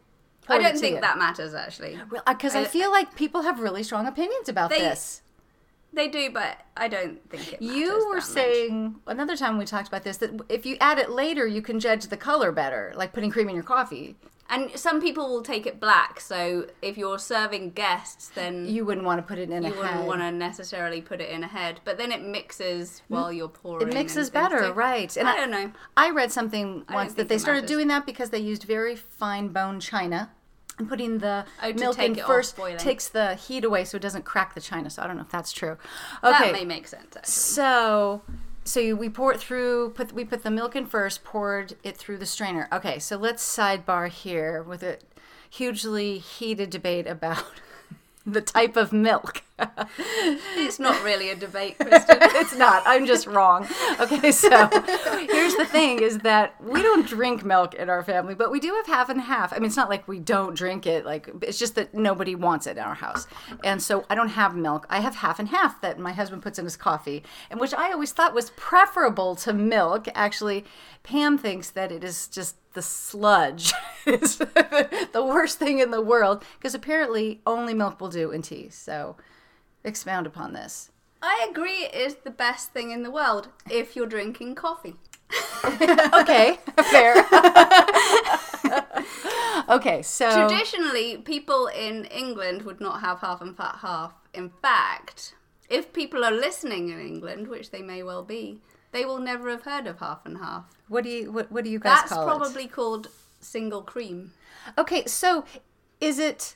Pour 0.45 0.55
I 0.55 0.59
don't 0.59 0.77
think 0.77 0.95
in. 0.95 1.01
that 1.01 1.17
matters 1.17 1.53
actually. 1.53 1.99
because 2.27 2.55
I, 2.55 2.61
I- 2.61 2.65
feel 2.65 2.91
like 2.91 3.15
people 3.15 3.43
have 3.43 3.59
really 3.59 3.83
strong 3.83 4.07
opinions 4.07 4.49
about 4.49 4.69
They- 4.69 4.79
this. 4.79 5.21
They 5.93 6.07
do, 6.07 6.31
but 6.31 6.57
I 6.77 6.87
don't 6.87 7.19
think 7.29 7.51
it. 7.51 7.61
Matters 7.61 7.75
You 7.75 7.87
were 8.07 8.15
that 8.15 8.21
much. 8.21 8.23
saying 8.23 8.95
another 9.07 9.35
time 9.35 9.57
we 9.57 9.65
talked 9.65 9.89
about 9.89 10.03
this 10.03 10.15
that 10.17 10.31
if 10.47 10.65
you 10.65 10.77
add 10.79 10.97
it 10.99 11.09
later, 11.09 11.45
you 11.45 11.61
can 11.61 11.81
judge 11.81 12.05
the 12.07 12.15
color 12.15 12.53
better, 12.53 12.93
like 12.95 13.11
putting 13.11 13.29
cream 13.29 13.49
in 13.49 13.55
your 13.55 13.63
coffee. 13.65 14.15
And 14.51 14.77
some 14.77 14.99
people 15.01 15.29
will 15.29 15.41
take 15.41 15.65
it 15.65 15.79
black. 15.79 16.19
So 16.19 16.67
if 16.81 16.97
you're 16.97 17.17
serving 17.17 17.71
guests, 17.71 18.27
then 18.27 18.65
you, 18.65 18.83
wouldn't 18.83 19.05
want 19.05 19.19
to 19.19 19.23
put 19.23 19.39
it 19.39 19.49
in 19.49 19.63
a 19.63 19.69
head 19.69 19.73
you 19.73 19.79
wouldn't 19.79 19.95
head. 19.99 20.07
want 20.07 20.19
to 20.19 20.31
necessarily 20.31 21.01
put 21.01 21.21
it 21.21 21.29
in 21.29 21.45
a 21.45 21.47
head. 21.47 21.79
But 21.85 21.97
then 21.97 22.11
it 22.11 22.21
mixes 22.21 23.01
mm. 23.09 23.15
while 23.15 23.31
you're 23.31 23.47
pouring. 23.47 23.87
It 23.87 23.93
mixes 23.93 24.29
better, 24.29 24.59
So 24.59 24.73
right? 24.73 25.17
I 25.17 25.37
don't 25.37 25.51
know. 25.51 25.71
I 25.95 26.09
read 26.09 26.33
something 26.33 26.83
once 26.91 27.13
that 27.13 27.29
they 27.29 27.37
started 27.37 27.61
matters. 27.61 27.75
doing 27.75 27.87
that 27.87 28.05
because 28.05 28.29
they 28.29 28.39
used 28.39 28.63
very 28.63 28.97
fine 28.97 29.47
bone 29.47 29.79
china 29.79 30.31
and 30.77 30.89
putting 30.89 31.19
the 31.19 31.45
Oh, 31.63 31.71
milk 31.71 31.97
in 31.99 32.15
first 32.15 32.59
takes 32.77 33.07
the 33.07 33.35
heat 33.35 33.63
away 33.63 33.85
so 33.85 33.95
it 33.95 34.01
doesn't 34.01 34.25
crack 34.25 34.53
the 34.53 34.61
china. 34.61 34.89
So 34.89 35.01
I 35.01 35.07
don't 35.07 35.15
know 35.15 35.23
if 35.23 35.31
that's 35.31 35.53
true. 35.53 35.77
Okay. 36.23 36.51
That 36.51 36.51
may 36.51 36.65
make 36.65 36.87
sense. 36.87 37.15
Actually. 37.15 37.31
so 37.31 38.21
so 38.63 38.95
we 38.95 39.09
pour 39.09 39.33
it 39.33 39.39
through. 39.39 39.91
Put 39.91 40.13
we 40.13 40.23
put 40.23 40.43
the 40.43 40.51
milk 40.51 40.75
in 40.75 40.85
first. 40.85 41.23
Poured 41.23 41.75
it 41.83 41.97
through 41.97 42.17
the 42.17 42.25
strainer. 42.25 42.67
Okay, 42.71 42.99
so 42.99 43.17
let's 43.17 43.43
sidebar 43.43 44.09
here 44.09 44.61
with 44.61 44.83
a 44.83 44.99
hugely 45.49 46.17
heated 46.17 46.69
debate 46.69 47.07
about 47.07 47.45
the 48.25 48.41
type 48.41 48.75
of 48.75 48.93
milk. 48.93 49.43
It's 50.55 50.79
not 50.79 51.03
really 51.03 51.29
a 51.29 51.35
debate, 51.35 51.77
Kristen. 51.77 52.17
it's 52.21 52.55
not. 52.55 52.83
I'm 52.85 53.05
just 53.05 53.27
wrong. 53.27 53.67
Okay, 53.99 54.31
so 54.31 54.49
here's 55.29 55.55
the 55.55 55.67
thing 55.69 56.01
is 56.01 56.19
that 56.19 56.55
we 56.63 56.81
don't 56.81 57.05
drink 57.05 57.43
milk 57.43 57.73
in 57.75 57.89
our 57.89 58.03
family, 58.03 58.33
but 58.33 58.51
we 58.51 58.59
do 58.59 58.73
have 58.73 58.87
half 58.87 59.09
and 59.09 59.21
half. 59.21 59.53
I 59.53 59.57
mean, 59.57 59.65
it's 59.65 59.75
not 59.75 59.89
like 59.89 60.07
we 60.07 60.19
don't 60.19 60.55
drink 60.55 60.87
it. 60.87 61.05
Like 61.05 61.29
it's 61.41 61.59
just 61.59 61.75
that 61.75 61.93
nobody 61.93 62.35
wants 62.35 62.67
it 62.67 62.77
in 62.77 62.83
our 62.83 62.95
house. 62.95 63.27
And 63.63 63.81
so 63.81 64.05
I 64.09 64.15
don't 64.15 64.29
have 64.29 64.55
milk. 64.55 64.87
I 64.89 64.99
have 65.01 65.15
half 65.15 65.39
and 65.39 65.49
half 65.49 65.81
that 65.81 65.99
my 65.99 66.11
husband 66.11 66.41
puts 66.41 66.57
in 66.57 66.65
his 66.65 66.77
coffee, 66.77 67.23
and 67.49 67.59
which 67.59 67.73
I 67.73 67.91
always 67.91 68.11
thought 68.11 68.33
was 68.33 68.51
preferable 68.51 69.35
to 69.37 69.53
milk. 69.53 70.07
Actually, 70.15 70.65
Pam 71.03 71.37
thinks 71.37 71.69
that 71.71 71.91
it 71.91 72.03
is 72.03 72.27
just 72.27 72.55
the 72.73 72.81
sludge 72.81 73.73
is 74.05 74.37
the 74.37 75.23
worst 75.25 75.59
thing 75.59 75.79
in 75.79 75.91
the 75.91 76.01
world 76.01 76.43
because 76.57 76.73
apparently 76.73 77.41
only 77.45 77.73
milk 77.73 77.99
will 77.99 78.09
do 78.09 78.31
in 78.31 78.41
tea. 78.41 78.69
So 78.69 79.15
expound 79.83 80.27
upon 80.27 80.53
this. 80.53 80.91
I 81.21 81.47
agree. 81.49 81.85
It 81.85 81.93
is 81.93 82.15
the 82.15 82.31
best 82.31 82.71
thing 82.71 82.91
in 82.91 83.03
the 83.03 83.11
world 83.11 83.49
if 83.69 83.95
you're 83.95 84.07
drinking 84.07 84.55
coffee. 84.55 84.95
okay, 86.13 86.57
fair. 86.89 87.15
okay, 89.69 90.01
so 90.01 90.47
Traditionally, 90.47 91.17
people 91.17 91.67
in 91.67 92.05
England 92.05 92.63
would 92.63 92.81
not 92.81 93.01
have 93.01 93.19
half 93.19 93.41
and 93.41 93.55
fat 93.55 93.77
half. 93.81 94.13
In 94.33 94.49
fact, 94.61 95.35
if 95.69 95.93
people 95.93 96.25
are 96.25 96.31
listening 96.31 96.89
in 96.89 96.99
England, 96.99 97.47
which 97.47 97.71
they 97.71 97.81
may 97.81 98.03
well 98.03 98.23
be, 98.23 98.59
they 98.91 99.05
will 99.05 99.19
never 99.19 99.49
have 99.49 99.63
heard 99.63 99.87
of 99.87 99.99
half 99.99 100.25
and 100.25 100.37
half. 100.37 100.65
what 100.87 101.03
do 101.03 101.09
you 101.09 101.31
what, 101.31 101.51
what 101.51 101.63
do 101.63 101.69
you 101.69 101.79
guys 101.79 101.99
That's 102.01 102.13
call 102.13 102.25
probably 102.25 102.67
called 102.67 103.07
single 103.39 103.81
cream. 103.81 104.33
Okay, 104.77 105.05
so 105.05 105.45
is 105.99 106.19
it? 106.19 106.55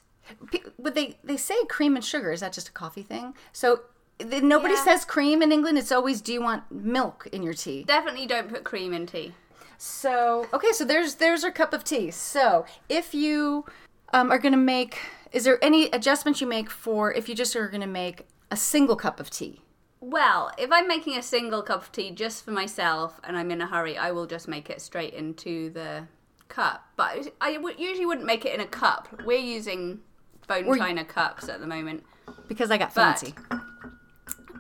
Would 0.77 0.95
they 0.95 1.17
they 1.23 1.37
say 1.37 1.55
cream 1.69 1.95
and 1.95 2.03
sugar? 2.03 2.31
Is 2.31 2.39
that 2.41 2.53
just 2.53 2.69
a 2.69 2.71
coffee 2.71 3.03
thing? 3.03 3.33
So 3.53 3.81
nobody 4.19 4.73
Yeah. 4.75 4.83
says 4.83 5.05
cream 5.05 5.41
in 5.41 5.51
England. 5.51 5.77
It's 5.77 5.91
always 5.91 6.21
do 6.21 6.33
you 6.33 6.41
want 6.41 6.69
milk 6.71 7.27
in 7.31 7.43
your 7.43 7.53
tea? 7.53 7.83
Definitely 7.83 8.25
don't 8.27 8.49
put 8.49 8.63
cream 8.63 8.93
in 8.93 9.05
tea. 9.05 9.33
So 9.77 10.47
okay, 10.53 10.71
so 10.71 10.85
there's 10.85 11.15
there's 11.15 11.43
our 11.43 11.51
cup 11.51 11.73
of 11.73 11.83
tea. 11.83 12.11
So 12.11 12.65
if 12.89 13.13
you 13.13 13.65
um, 14.13 14.31
are 14.31 14.39
going 14.39 14.53
to 14.53 14.57
make, 14.57 14.97
is 15.31 15.43
there 15.43 15.63
any 15.63 15.89
adjustments 15.91 16.39
you 16.41 16.47
make 16.47 16.69
for 16.69 17.13
if 17.13 17.27
you 17.27 17.35
just 17.35 17.55
are 17.55 17.67
going 17.67 17.81
to 17.81 17.87
make 17.87 18.25
a 18.51 18.55
single 18.57 18.95
cup 18.95 19.19
of 19.19 19.29
tea? 19.29 19.61
Well, 20.09 20.51
if 20.59 20.71
I'm 20.71 20.87
making 20.87 21.17
a 21.17 21.23
single 21.23 21.63
cup 21.63 21.81
of 21.81 21.91
tea 21.91 22.11
just 22.11 22.45
for 22.45 22.51
myself 22.51 23.19
and 23.23 23.35
I'm 23.35 23.49
in 23.49 23.59
a 23.59 23.65
hurry, 23.65 23.97
I 23.97 24.11
will 24.11 24.27
just 24.27 24.47
make 24.47 24.69
it 24.69 24.79
straight 24.79 25.15
into 25.15 25.71
the 25.71 26.03
cup. 26.47 26.85
But 26.95 27.29
I 27.41 27.53
w- 27.55 27.75
usually 27.75 28.05
wouldn't 28.05 28.27
make 28.27 28.45
it 28.45 28.53
in 28.53 28.61
a 28.61 28.67
cup. 28.67 29.07
We're 29.25 29.39
using 29.39 30.01
bone 30.47 30.65
Or- 30.65 30.77
china 30.77 31.03
cups 31.03 31.49
at 31.49 31.59
the 31.59 31.65
moment. 31.65 32.03
Because 32.47 32.69
I 32.69 32.77
got 32.77 32.93
But- 32.93 33.17
fancy. 33.19 33.33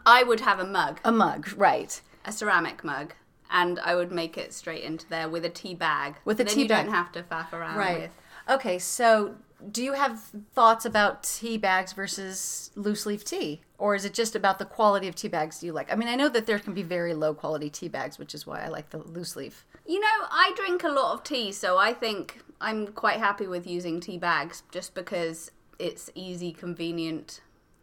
I 0.03 0.23
would 0.23 0.39
have 0.39 0.59
a 0.59 0.65
mug, 0.65 0.99
A 1.03 1.11
mug, 1.11 1.47
right? 1.55 2.01
a 2.25 2.31
ceramic 2.31 2.83
mug, 2.83 3.13
and 3.51 3.79
I 3.81 3.93
would 3.93 4.11
make 4.11 4.39
it 4.39 4.51
straight 4.51 4.83
into 4.83 5.07
there 5.09 5.29
with 5.29 5.45
a 5.45 5.49
tea 5.49 5.75
bag. 5.75 6.15
With 6.25 6.39
a 6.39 6.43
then 6.43 6.53
tea 6.55 6.61
you 6.63 6.67
bag. 6.67 6.85
don't 6.85 6.93
have 6.95 7.11
to 7.11 7.21
faff 7.21 7.53
around 7.53 7.77
Right. 7.77 7.99
with. 8.01 8.11
Okay, 8.49 8.79
so 8.79 9.35
do 9.71 9.83
you 9.83 9.93
have 9.93 10.19
thoughts 10.53 10.85
about 10.85 11.23
tea 11.23 11.57
bags 11.57 11.93
versus 11.93 12.71
loose 12.75 13.05
leaf 13.05 13.23
tea? 13.23 13.61
Or 13.77 13.95
is 13.95 14.05
it 14.05 14.13
just 14.13 14.35
about 14.35 14.59
the 14.59 14.65
quality 14.65 15.07
of 15.07 15.15
tea 15.15 15.27
bags 15.27 15.63
you 15.63 15.73
like? 15.73 15.91
I 15.91 15.95
mean, 15.95 16.07
I 16.07 16.15
know 16.15 16.29
that 16.29 16.45
there 16.45 16.59
can 16.59 16.73
be 16.73 16.83
very 16.83 17.13
low 17.13 17.33
quality 17.33 17.69
tea 17.69 17.87
bags, 17.89 18.17
which 18.17 18.33
is 18.33 18.47
why 18.47 18.61
I 18.63 18.67
like 18.69 18.89
the 18.91 18.99
loose 18.99 19.35
leaf. 19.35 19.65
You 19.85 19.99
know, 19.99 20.07
I 20.31 20.53
drink 20.55 20.83
a 20.83 20.89
lot 20.89 21.13
of 21.13 21.23
tea, 21.23 21.51
so 21.51 21.77
I 21.77 21.93
think 21.93 22.41
I'm 22.61 22.87
quite 22.87 23.19
happy 23.19 23.47
with 23.47 23.67
using 23.67 23.99
tea 23.99 24.17
bags 24.17 24.63
just 24.71 24.95
because 24.95 25.51
it's 25.77 26.09
easy, 26.15 26.51
convenient, 26.51 27.41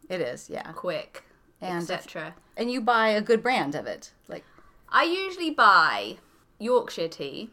It 0.09 0.19
is, 0.19 0.49
yeah. 0.49 0.71
quick, 0.71 1.23
And 1.61 1.83
etc. 1.83 2.33
And 2.57 2.71
you 2.71 2.81
buy 2.81 3.09
a 3.09 3.21
good 3.21 3.43
brand 3.43 3.75
of 3.75 3.85
it. 3.85 4.11
Like, 4.27 4.43
I 4.89 5.03
usually 5.03 5.51
buy 5.51 6.17
Yorkshire 6.59 7.07
tea, 7.07 7.51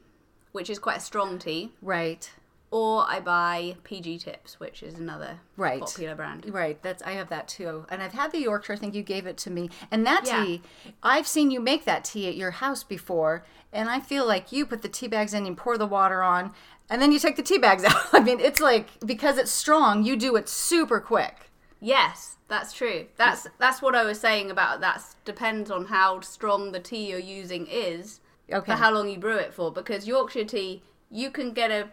which 0.52 0.70
is 0.70 0.78
quite 0.78 0.96
a 0.98 1.00
strong 1.00 1.38
tea, 1.38 1.72
right. 1.82 2.30
Or 2.70 3.04
I 3.08 3.20
buy 3.20 3.76
PG 3.84 4.18
Tips, 4.18 4.60
which 4.60 4.82
is 4.82 4.94
another 4.94 5.40
Right. 5.56 5.80
popular 5.80 6.14
brand. 6.14 6.46
Right, 6.52 6.80
that's 6.82 7.02
I 7.02 7.12
have 7.12 7.28
that 7.30 7.48
too, 7.48 7.84
and 7.88 8.02
I've 8.02 8.12
had 8.12 8.30
the 8.32 8.38
Yorkshire. 8.40 8.74
I 8.74 8.76
think 8.76 8.94
you 8.94 9.02
gave 9.02 9.26
it 9.26 9.36
to 9.38 9.50
me, 9.50 9.70
and 9.90 10.06
that 10.06 10.26
Yeah. 10.26 10.44
tea, 10.44 10.62
I've 11.02 11.26
seen 11.26 11.50
you 11.50 11.60
make 11.60 11.84
that 11.84 12.04
tea 12.04 12.28
at 12.28 12.36
your 12.36 12.52
house 12.52 12.84
before, 12.84 13.44
and 13.72 13.88
I 13.90 14.00
feel 14.00 14.26
like 14.26 14.52
you 14.52 14.64
put 14.66 14.82
the 14.82 14.88
tea 14.88 15.08
bags 15.08 15.34
in, 15.34 15.46
and 15.46 15.56
pour 15.56 15.76
the 15.78 15.86
water 15.86 16.22
on, 16.22 16.52
and 16.88 17.00
then 17.02 17.10
you 17.12 17.18
take 17.18 17.36
the 17.36 17.42
tea 17.42 17.58
bags 17.58 17.84
out. 17.88 17.96
I 18.12 18.20
mean, 18.20 18.38
it's 18.40 18.60
like 18.60 18.88
because 19.04 19.36
it's 19.38 19.50
strong, 19.50 20.04
you 20.04 20.16
do 20.16 20.36
it 20.36 20.48
super 20.48 21.00
quick. 21.00 21.50
Yes, 21.80 22.36
that's 22.46 22.72
true. 22.72 23.06
That's 23.16 23.46
that's 23.58 23.80
what 23.82 23.94
I 23.96 24.04
was 24.04 24.20
saying 24.20 24.50
about 24.50 24.80
that 24.82 25.02
depends 25.24 25.70
on 25.70 25.86
how 25.86 26.20
strong 26.20 26.72
the 26.72 26.80
tea 26.80 27.08
you're 27.08 27.18
using 27.18 27.66
is 27.66 28.20
Okay. 28.52 28.72
for 28.72 28.76
how 28.76 28.92
long 28.92 29.08
you 29.08 29.18
brew 29.18 29.36
it 29.36 29.54
for 29.54 29.72
because 29.72 30.06
Yorkshire 30.06 30.44
tea 30.44 30.82
you 31.10 31.30
can 31.30 31.52
get 31.52 31.70
a 31.70 31.88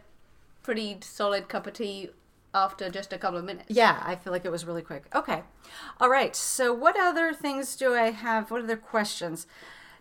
pretty 0.68 0.98
solid 1.00 1.48
cup 1.48 1.66
of 1.66 1.72
tea 1.72 2.10
after 2.54 2.90
just 2.90 3.14
a 3.14 3.18
couple 3.18 3.40
of 3.40 3.46
minutes. 3.46 3.68
Yeah, 3.70 4.04
I 4.04 4.16
feel 4.16 4.34
like 4.34 4.44
it 4.44 4.52
was 4.52 4.66
really 4.66 4.82
quick. 4.82 5.04
Okay, 5.16 5.44
all 6.02 6.10
right. 6.10 6.36
So, 6.36 6.74
what 6.74 7.00
other 7.00 7.32
things 7.32 7.74
do 7.78 7.94
I 7.96 8.12
have? 8.12 8.52
What 8.52 8.62
other 8.66 8.76
questions? 8.76 9.48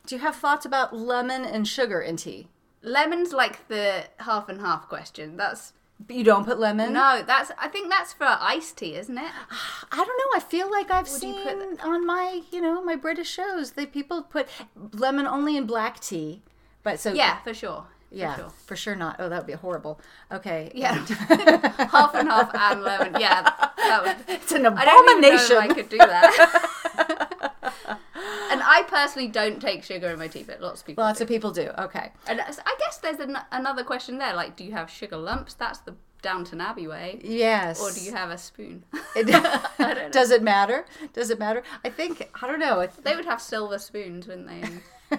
Do 0.07 0.17
you 0.17 0.23
have 0.23 0.35
thoughts 0.35 0.67
about 0.67 0.93
lemon 0.93 1.45
and 1.45 1.69
sugar 1.69 2.01
in 2.01 2.17
tea? 2.17 2.49
Lemon's 2.83 3.33
like 3.33 3.69
the 3.69 4.07
half 4.19 4.49
and 4.49 4.61
half 4.61 4.89
question. 4.89 5.37
That's 5.37 5.73
You 6.09 6.25
don't 6.25 6.45
put 6.45 6.59
lemon. 6.59 6.93
no, 6.93 7.23
that's 7.25 7.53
I 7.59 7.69
think 7.69 7.89
that's 7.89 8.13
for 8.13 8.27
iced 8.27 8.77
tea, 8.79 8.97
isn't 8.97 9.17
it? 9.17 9.33
I 9.93 9.97
don't 9.97 10.09
know. 10.09 10.31
I 10.35 10.41
feel 10.41 10.69
like 10.69 10.91
I've 10.91 11.07
you 11.07 11.19
seen 11.19 11.79
on 11.85 12.05
my, 12.05 12.43
you 12.51 12.61
know, 12.61 12.83
my 12.83 12.97
British 12.97 13.31
shows 13.31 13.71
that 13.73 13.93
people 13.93 14.25
put 14.25 14.49
lemon 14.93 15.29
only 15.29 15.57
in 15.57 15.65
black 15.65 16.01
tea. 16.01 16.43
But 16.83 16.99
so 16.99 17.13
Yeah, 17.13 17.39
for 17.43 17.55
sure. 17.55 17.87
For 18.11 18.15
yeah, 18.17 18.37
sure. 18.37 18.51
for 18.67 18.77
sure 18.77 18.95
not. 18.95 19.17
Oh, 19.19 19.29
that 19.29 19.39
would 19.39 19.47
be 19.47 19.53
horrible. 19.55 20.01
Okay, 20.31 20.71
Yeah, 20.75 20.95
half 21.91 22.15
and 22.15 22.29
half 22.29 22.55
and 22.55 22.83
lemon. 22.83 23.21
Yeah, 23.21 23.43
that 23.77 24.03
would. 24.05 24.17
it's 24.37 24.53
an 24.53 24.65
I 24.67 24.85
don't 24.85 25.11
even 25.11 25.21
know 25.21 25.35
if 25.35 25.51
abomination. 25.51 25.57
I 25.59 25.75
could 25.75 25.89
do 25.89 25.99
that. 25.99 27.51
and 28.51 28.63
I 28.63 28.85
personally 28.89 29.29
don't 29.29 29.61
take 29.61 29.83
sugar 29.83 30.09
in 30.11 30.19
my 30.19 30.29
tea, 30.29 30.45
but 30.45 30.61
lots 30.61 30.81
of 30.81 30.87
people. 30.87 31.05
Lots 31.05 31.19
do. 31.19 31.25
of 31.25 31.29
people 31.29 31.51
do. 31.51 31.71
Okay, 31.79 32.13
And 32.27 32.41
I 32.41 32.77
guess 32.79 32.99
there's 32.99 33.19
an, 33.21 33.37
another 33.53 33.85
question 33.85 34.19
there. 34.19 34.35
Like, 34.35 34.57
do 34.57 34.65
you 34.65 34.73
have 34.73 34.89
sugar 34.91 35.17
lumps? 35.17 35.55
That's 35.55 35.81
the 35.81 35.95
Downton 36.23 36.61
Abbey 36.61 36.87
way. 36.87 37.21
yes. 37.23 37.81
Or 37.81 37.93
do 37.93 38.01
you 38.01 38.13
have 38.13 38.31
a 38.31 38.39
spoon? 38.39 38.85
It- 39.15 39.27
don't 39.27 39.43
know. 39.97 40.09
Does 40.11 40.31
it 40.31 40.43
matter? 40.43 40.87
Does 41.13 41.31
it 41.31 41.39
matter? 41.39 41.63
I 41.85 41.91
think 41.91 42.29
I 42.43 42.47
don't 42.47 42.59
know. 42.61 42.87
They 43.03 43.15
would 43.15 43.27
have 43.27 43.41
silver 43.41 43.79
spoons, 43.79 44.27
wouldn't 44.27 44.49
they? 44.49 44.63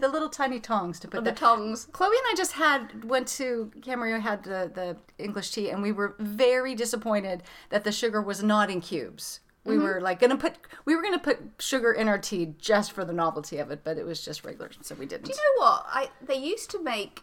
The 0.00 0.08
little 0.08 0.28
tiny 0.28 0.60
tongs 0.60 0.98
to 1.00 1.08
put 1.08 1.24
the 1.24 1.30
the 1.30 1.36
tongs. 1.36 1.86
Chloe 1.92 2.08
and 2.16 2.26
I 2.32 2.34
just 2.36 2.52
had 2.52 3.04
went 3.04 3.28
to 3.28 3.70
Camarillo 3.80 4.20
had 4.20 4.44
the, 4.44 4.70
the 4.74 4.96
English 5.22 5.50
tea 5.52 5.70
and 5.70 5.82
we 5.82 5.92
were 5.92 6.14
very 6.18 6.74
disappointed 6.74 7.42
that 7.70 7.84
the 7.84 7.92
sugar 7.92 8.22
was 8.22 8.42
not 8.42 8.70
in 8.70 8.80
cubes. 8.80 9.40
We 9.64 9.74
Mm-hmm. 9.74 9.84
were 9.84 10.00
like 10.00 10.20
gonna 10.20 10.38
put 10.38 10.54
we 10.86 10.96
were 10.96 11.02
gonna 11.02 11.18
put 11.18 11.38
sugar 11.58 11.92
in 11.92 12.08
our 12.08 12.18
tea 12.18 12.54
just 12.58 12.92
for 12.92 13.04
the 13.04 13.12
novelty 13.12 13.58
of 13.58 13.70
it, 13.70 13.80
but 13.84 13.98
it 13.98 14.06
was 14.06 14.24
just 14.24 14.42
regular, 14.44 14.70
so 14.80 14.94
we 14.94 15.04
didn't. 15.06 15.26
Do 15.26 15.32
you 15.32 15.36
know 15.36 15.62
what? 15.64 15.84
I 15.86 16.08
they 16.24 16.36
used 16.36 16.70
to 16.70 16.82
make 16.82 17.22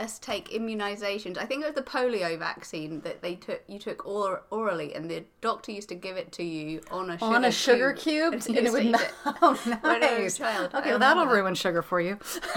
us 0.00 0.18
take 0.18 0.50
immunizations. 0.50 1.36
I 1.38 1.44
think 1.44 1.62
it 1.62 1.66
was 1.66 1.74
the 1.74 1.82
polio 1.82 2.38
vaccine 2.38 3.00
that 3.00 3.20
they 3.22 3.34
took. 3.34 3.62
You 3.66 3.78
took 3.78 4.06
or, 4.06 4.42
orally, 4.50 4.94
and 4.94 5.10
the 5.10 5.24
doctor 5.40 5.72
used 5.72 5.88
to 5.88 5.94
give 5.94 6.16
it 6.16 6.30
to 6.32 6.44
you 6.44 6.80
on 6.90 7.10
a 7.10 7.18
sugar 7.18 7.34
on 7.34 7.44
a 7.44 7.50
sugar 7.50 7.92
cube, 7.92 8.32
cube, 8.32 8.46
and, 8.48 8.56
and 8.58 8.66
it 8.66 8.72
would 8.72 8.86
not. 8.86 9.12
Oh, 9.42 9.54
When 9.80 10.04
I 10.04 10.20
was 10.20 10.20
a 10.20 10.22
nice. 10.22 10.38
child, 10.38 10.74
Okay, 10.74 10.90
well, 10.90 10.98
that'll 10.98 11.26
ruin 11.26 11.54
sugar 11.54 11.82
for 11.82 12.00
you. 12.00 12.18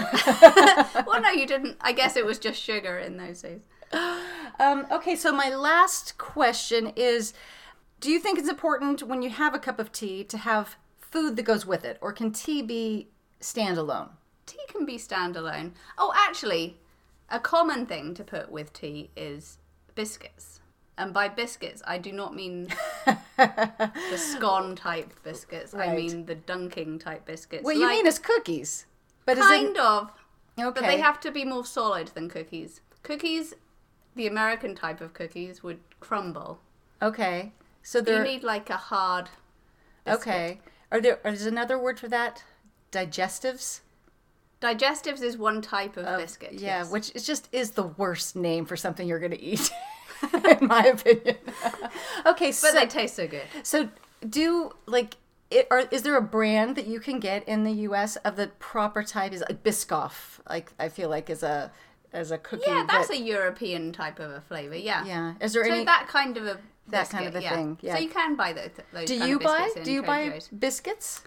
well, 1.06 1.20
no, 1.20 1.30
you 1.30 1.46
didn't. 1.46 1.76
I 1.80 1.92
guess 1.92 2.16
it 2.16 2.24
was 2.24 2.38
just 2.38 2.60
sugar 2.60 2.98
in 2.98 3.16
those 3.16 3.42
days. 3.42 3.60
Um, 4.58 4.86
okay, 4.90 5.16
so 5.16 5.32
my 5.32 5.54
last 5.54 6.16
question 6.18 6.92
is 6.96 7.34
Do 8.00 8.10
you 8.10 8.18
think 8.18 8.38
it's 8.38 8.48
important 8.48 9.02
when 9.02 9.22
you 9.22 9.30
have 9.30 9.54
a 9.54 9.58
cup 9.58 9.78
of 9.78 9.92
tea 9.92 10.24
to 10.24 10.38
have 10.38 10.76
food 11.00 11.36
that 11.36 11.42
goes 11.42 11.66
with 11.66 11.84
it, 11.84 11.98
or 12.00 12.12
can 12.12 12.32
tea 12.32 12.62
be 12.62 13.08
standalone? 13.40 14.10
Tea 14.46 14.60
can 14.68 14.84
be 14.86 14.96
standalone. 14.96 15.72
Oh, 15.98 16.12
actually, 16.16 16.78
a 17.32 17.40
common 17.40 17.86
thing 17.86 18.14
to 18.14 18.22
put 18.22 18.50
with 18.52 18.72
tea 18.72 19.10
is 19.16 19.58
biscuits. 19.96 20.60
And 20.98 21.12
by 21.14 21.28
biscuits, 21.28 21.82
I 21.86 21.96
do 21.98 22.12
not 22.12 22.34
mean 22.34 22.68
the 23.36 24.16
scone 24.16 24.76
type 24.76 25.10
biscuits. 25.24 25.74
I 25.74 25.96
mean 25.96 26.26
the 26.26 26.34
dunking 26.34 26.98
type 26.98 27.24
biscuits. 27.24 27.64
What 27.64 27.76
you 27.76 27.88
mean 27.88 28.06
is 28.06 28.18
cookies. 28.18 28.86
But 29.24 29.38
is 29.38 29.44
kind 29.44 29.76
of, 29.78 30.10
okay? 30.60 30.80
but 30.80 30.82
they 30.82 30.98
have 31.00 31.18
to 31.20 31.30
be 31.30 31.44
more 31.44 31.64
solid 31.64 32.08
than 32.08 32.28
cookies. 32.28 32.82
Cookies, 33.02 33.54
the 34.14 34.26
American 34.26 34.74
type 34.74 35.00
of 35.00 35.14
cookies, 35.14 35.62
would 35.62 35.80
crumble. 36.00 36.60
okay. 37.00 37.52
So 37.82 37.98
You 37.98 38.04
they're 38.04 38.24
need 38.24 38.44
like 38.44 38.70
a 38.70 38.76
hard. 38.76 39.30
biscuit. 40.04 40.20
okay. 40.28 40.60
Are 40.92 41.00
there 41.00 41.18
is 41.24 41.46
another 41.46 41.78
word 41.78 41.98
for 41.98 42.08
that? 42.08 42.44
Digestives? 42.92 43.80
Digestives 44.62 45.22
is 45.22 45.36
one 45.36 45.60
type 45.60 45.96
of 45.96 46.06
Of- 46.06 46.20
biscuit. 46.20 46.52
Yeah, 46.54 46.78
yes. 46.78 46.90
which 46.90 47.10
is 47.14 47.26
just 47.26 47.48
is 47.52 47.72
the 47.72 47.82
worst 47.82 48.36
name 48.36 48.64
for 48.64 48.76
something 48.76 49.06
you're 49.08 49.18
going 49.18 49.32
to 49.32 49.42
eat, 49.42 49.70
in 50.60 50.66
my 50.68 50.86
opinion. 50.86 51.36
okay, 52.26 52.46
but 52.46 52.54
so 52.54 52.72
they 52.72 52.86
taste 52.86 53.16
so 53.16 53.26
good. 53.26 53.42
so 53.62 53.88
do 54.28 54.72
like. 54.86 55.16
It, 55.50 55.66
are, 55.70 55.80
is 55.90 56.00
there 56.02 56.16
a 56.16 56.22
brand 56.22 56.76
that 56.76 56.86
you 56.86 56.98
can 56.98 57.20
get 57.20 57.46
in 57.46 57.64
the 57.64 57.72
U.S. 57.88 58.16
of 58.16 58.36
the 58.36 58.46
proper 58.58 59.02
type? 59.02 59.34
Is 59.34 59.42
like 59.46 59.62
Biscoff? 59.62 60.38
Like 60.48 60.72
I 60.78 60.88
feel 60.88 61.10
like 61.10 61.28
is 61.28 61.42
a 61.42 61.70
as 62.12 62.30
a 62.30 62.38
cookie. 62.38 62.62
Yeah, 62.66 62.86
that's 62.88 63.08
that, 63.08 63.18
a 63.18 63.20
European 63.20 63.92
type 63.92 64.18
of 64.18 64.30
a 64.30 64.40
flavor. 64.40 64.76
Yeah. 64.76 65.04
yeah. 65.04 65.34
Is 65.40 65.52
there 65.52 65.64
So 65.64 65.72
any? 65.72 65.84
that 65.84 66.06
kind 66.08 66.36
of 66.38 66.46
a 66.46 66.58
That 66.88 67.10
kind 67.10 67.26
of 67.26 67.34
a 67.34 67.40
thing, 67.40 67.78
yeah. 67.82 67.96
So 67.96 68.00
you 68.00 68.08
can 68.08 68.34
buy 68.36 68.52
those. 68.52 68.70
those 68.92 69.06
do 69.06 69.16
you 69.16 69.38
buy? 69.38 69.70
Do 69.82 69.92
you 69.92 70.02
buy 70.02 70.40
biscuits? 70.58 71.22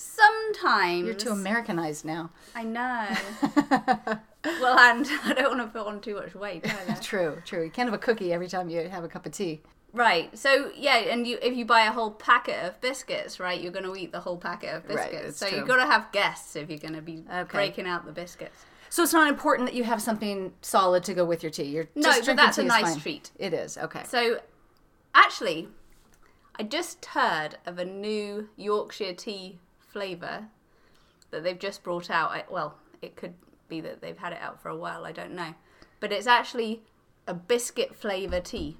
Sometimes 0.00 1.04
You're 1.04 1.14
too 1.14 1.30
Americanized 1.30 2.04
now. 2.04 2.30
I 2.54 2.62
know. 2.62 3.08
well, 4.44 4.78
and 4.78 5.04
I 5.24 5.32
don't 5.34 5.58
want 5.58 5.72
to 5.72 5.76
put 5.78 5.88
on 5.88 6.00
too 6.00 6.14
much 6.14 6.36
weight 6.36 6.64
either. 6.64 7.00
True, 7.02 7.42
true. 7.44 7.64
You 7.64 7.70
can't 7.70 7.88
have 7.88 7.94
a 7.94 8.02
cookie 8.02 8.32
every 8.32 8.46
time 8.46 8.68
you 8.70 8.88
have 8.88 9.02
a 9.02 9.08
cup 9.08 9.26
of 9.26 9.32
tea. 9.32 9.60
right. 9.92 10.36
So 10.38 10.70
yeah, 10.76 10.98
and 10.98 11.26
you 11.26 11.38
if 11.42 11.56
you 11.56 11.64
buy 11.64 11.82
a 11.86 11.90
whole 11.90 12.12
packet 12.12 12.64
of 12.64 12.80
biscuits, 12.80 13.40
right, 13.40 13.60
you're 13.60 13.72
going 13.72 13.84
to 13.86 13.96
eat 13.96 14.12
the 14.12 14.20
whole 14.20 14.36
packet 14.36 14.72
of 14.72 14.86
biscuits. 14.86 15.28
it's 15.30 15.38
so 15.38 15.48
true. 15.48 15.58
you've 15.58 15.66
got 15.68 15.82
to 15.84 15.90
have 15.90 16.12
guests 16.12 16.54
if 16.54 16.70
you're 16.70 16.78
going 16.78 16.94
to 16.94 17.02
be 17.02 17.24
Okay. 17.28 17.50
breaking 17.52 17.86
out 17.88 18.06
the 18.06 18.12
biscuits. 18.12 18.66
So 18.90 19.02
it's 19.02 19.12
not 19.12 19.28
important 19.28 19.68
that 19.68 19.74
you 19.74 19.82
have 19.82 20.00
something 20.00 20.52
solid 20.62 21.02
to 21.04 21.14
go 21.14 21.24
with 21.24 21.42
your 21.42 21.50
tea. 21.50 21.64
You're 21.64 21.88
No, 21.96 22.02
just 22.12 22.26
but 22.26 22.36
that's 22.36 22.58
a 22.58 22.62
nice 22.62 22.92
fine. 22.92 23.00
treat. 23.00 23.30
It 23.36 23.52
is 23.52 23.76
okay. 23.76 24.04
So, 24.06 24.38
actually, 25.12 25.68
I 26.56 26.62
just 26.62 27.04
heard 27.06 27.58
of 27.66 27.78
a 27.78 27.84
new 27.84 28.48
Yorkshire 28.56 29.14
tea 29.14 29.58
flavour 29.88 30.48
that 31.30 31.42
they've 31.42 31.58
just 31.58 31.82
brought 31.82 32.10
out. 32.10 32.30
I- 32.30 32.44
Well, 32.48 32.76
it 33.02 33.16
could 33.16 33.34
be 33.68 33.80
that 33.82 34.00
they've 34.00 34.16
had 34.18 34.32
it 34.32 34.40
out 34.40 34.60
for 34.60 34.68
a 34.68 34.76
while, 34.76 35.04
I 35.04 35.12
don't 35.12 35.32
know. 35.34 35.54
But 36.00 36.12
it's 36.12 36.26
actually 36.26 36.82
a 37.26 37.34
biscuit 37.34 37.94
flavour 37.94 38.40
tea. 38.40 38.78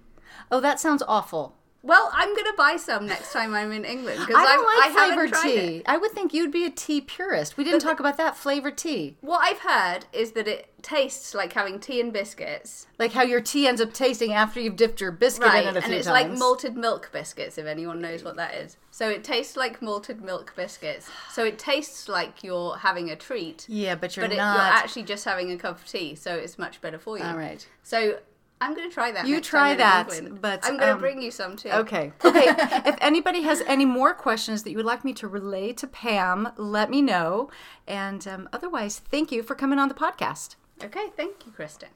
Oh, 0.51 0.61
that 0.61 0.81
sounds 0.81 1.03
awful. 1.07 1.55
Well, 1.83 2.11
I'm 2.13 2.35
going 2.35 2.45
to 2.47 2.55
buy 2.57 2.77
some 2.77 3.07
next 3.07 3.33
time 3.33 3.55
I'm 3.55 3.71
in 3.71 3.85
England 3.85 4.19
because 4.21 4.35
I 4.37 4.45
don't 4.45 4.67
I 4.67 4.89
like 4.89 4.93
flavored 4.93 5.33
tea. 5.43 5.83
I 5.87 5.97
would 5.97 6.11
think 6.11 6.35
you'd 6.35 6.51
be 6.51 6.65
a 6.65 6.71
tea 6.71 7.01
purist. 7.01 7.57
We 7.57 7.63
didn't 7.65 7.81
talk 7.81 8.01
about 8.01 8.17
that 8.17 8.37
flavored 8.37 8.77
tea. 8.77 9.17
What 9.21 9.39
I've 9.39 9.61
heard 9.61 10.07
is 10.13 10.33
that 10.33 10.49
it 10.49 10.73
tastes 10.83 11.35
like 11.35 11.53
having 11.53 11.79
tea 11.79 12.01
and 12.01 12.13
biscuits. 12.13 12.87
Like 12.99 13.13
how 13.13 13.23
your 13.23 13.41
tea 13.41 13.69
ends 13.69 13.81
up 13.81 13.93
tasting 13.93 14.33
after 14.33 14.61
you've 14.61 14.77
dipped 14.77 15.01
your 15.01 15.13
biscuit 15.13 15.47
Right, 15.49 15.67
in 15.67 15.77
it 15.77 15.81
a 15.81 15.85
and 15.85 15.95
it's 15.95 16.07
times. 16.07 16.31
like 16.31 16.39
malted 16.39 16.77
milk 16.77 17.11
biscuits, 17.13 17.59
if 17.59 17.67
anyone 17.67 18.01
knows 18.01 18.25
what 18.25 18.37
that 18.37 18.55
is. 18.55 18.77
So 18.91 19.09
it 19.09 19.23
tastes 19.23 19.57
like 19.57 19.81
malted 19.81 20.21
milk 20.21 20.55
biscuits. 20.57 21.09
So 21.31 21.45
it 21.45 21.59
tastes 21.61 22.09
like 22.09 22.43
you're 22.43 22.77
having 22.79 23.09
a 23.11 23.17
treat, 23.17 23.67
yeah, 23.69 23.95
but 23.95 24.17
you're 24.17 24.25
but 24.27 24.33
it, 24.33 24.37
you're 24.37 24.43
actually 24.45 25.05
just 25.05 25.25
having 25.25 25.53
a 25.53 25.57
cup 25.57 25.79
of 25.79 25.87
tea. 25.87 26.17
So 26.17 26.35
it's 26.35 26.59
much 26.59 26.81
better 26.81 26.99
for 26.99 27.17
you. 27.19 27.25
All 27.25 27.37
right. 27.37 27.65
So 27.85 28.19
I'm 28.61 28.75
going 28.75 28.89
to 28.89 28.95
try 28.95 29.13
that. 29.13 29.27
You 29.27 29.41
try 29.41 29.75
that, 29.77 30.09
but, 30.41 30.65
I'm 30.65 30.77
going 30.77 30.89
to 30.89 30.95
um, 30.95 31.01
bring 31.01 31.23
you 31.23 31.31
some 31.31 31.57
too. 31.57 31.71
Okay. 31.71 32.13
Okay. 32.25 32.45
if 32.87 32.97
anybody 33.01 33.43
has 33.43 33.63
any 33.63 33.85
more 33.85 34.15
questions 34.15 34.63
that 34.65 34.71
you 34.71 34.77
would 34.77 34.87
like 34.87 35.05
me 35.05 35.13
to 35.15 35.29
relay 35.29 35.73
to 35.75 35.87
Pam, 35.87 36.51
let 36.57 36.91
me 36.91 37.01
know. 37.01 37.51
And 37.87 38.27
um, 38.27 38.49
otherwise, 38.53 38.99
thank 38.99 39.31
you 39.31 39.43
for 39.43 39.55
coming 39.55 39.79
on 39.79 39.89
the 39.89 39.95
podcast. 39.95 40.57
Okay. 40.83 41.07
Thank 41.17 41.47
you, 41.47 41.53
Kristen. 41.53 41.91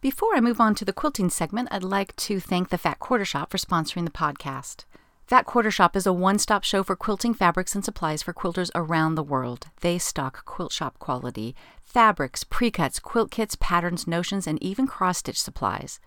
Before 0.00 0.34
I 0.34 0.40
move 0.40 0.60
on 0.60 0.74
to 0.76 0.84
the 0.84 0.92
quilting 0.92 1.30
segment, 1.30 1.68
I'd 1.70 1.84
like 1.84 2.16
to 2.16 2.40
thank 2.40 2.70
the 2.70 2.78
Fat 2.78 2.98
Quarter 2.98 3.24
Shop 3.24 3.50
for 3.50 3.58
sponsoring 3.58 4.04
the 4.04 4.10
podcast. 4.10 4.84
Fat 5.26 5.46
Quarter 5.46 5.70
Shop 5.70 5.96
is 5.96 6.06
a 6.06 6.12
one 6.12 6.38
stop 6.38 6.64
show 6.64 6.82
for 6.82 6.96
quilting 6.96 7.32
fabrics 7.32 7.74
and 7.74 7.84
supplies 7.84 8.22
for 8.22 8.34
quilters 8.34 8.70
around 8.74 9.14
the 9.14 9.22
world. 9.22 9.68
They 9.80 9.96
stock 9.96 10.44
quilt 10.44 10.72
shop 10.72 10.98
quality 10.98 11.54
fabrics, 11.92 12.42
pre-cuts, 12.44 12.98
quilt 12.98 13.30
kits, 13.30 13.56
patterns, 13.60 14.06
notions, 14.06 14.46
and 14.46 14.62
even 14.62 14.86
cross-stitch 14.86 15.40
supplies. 15.40 16.00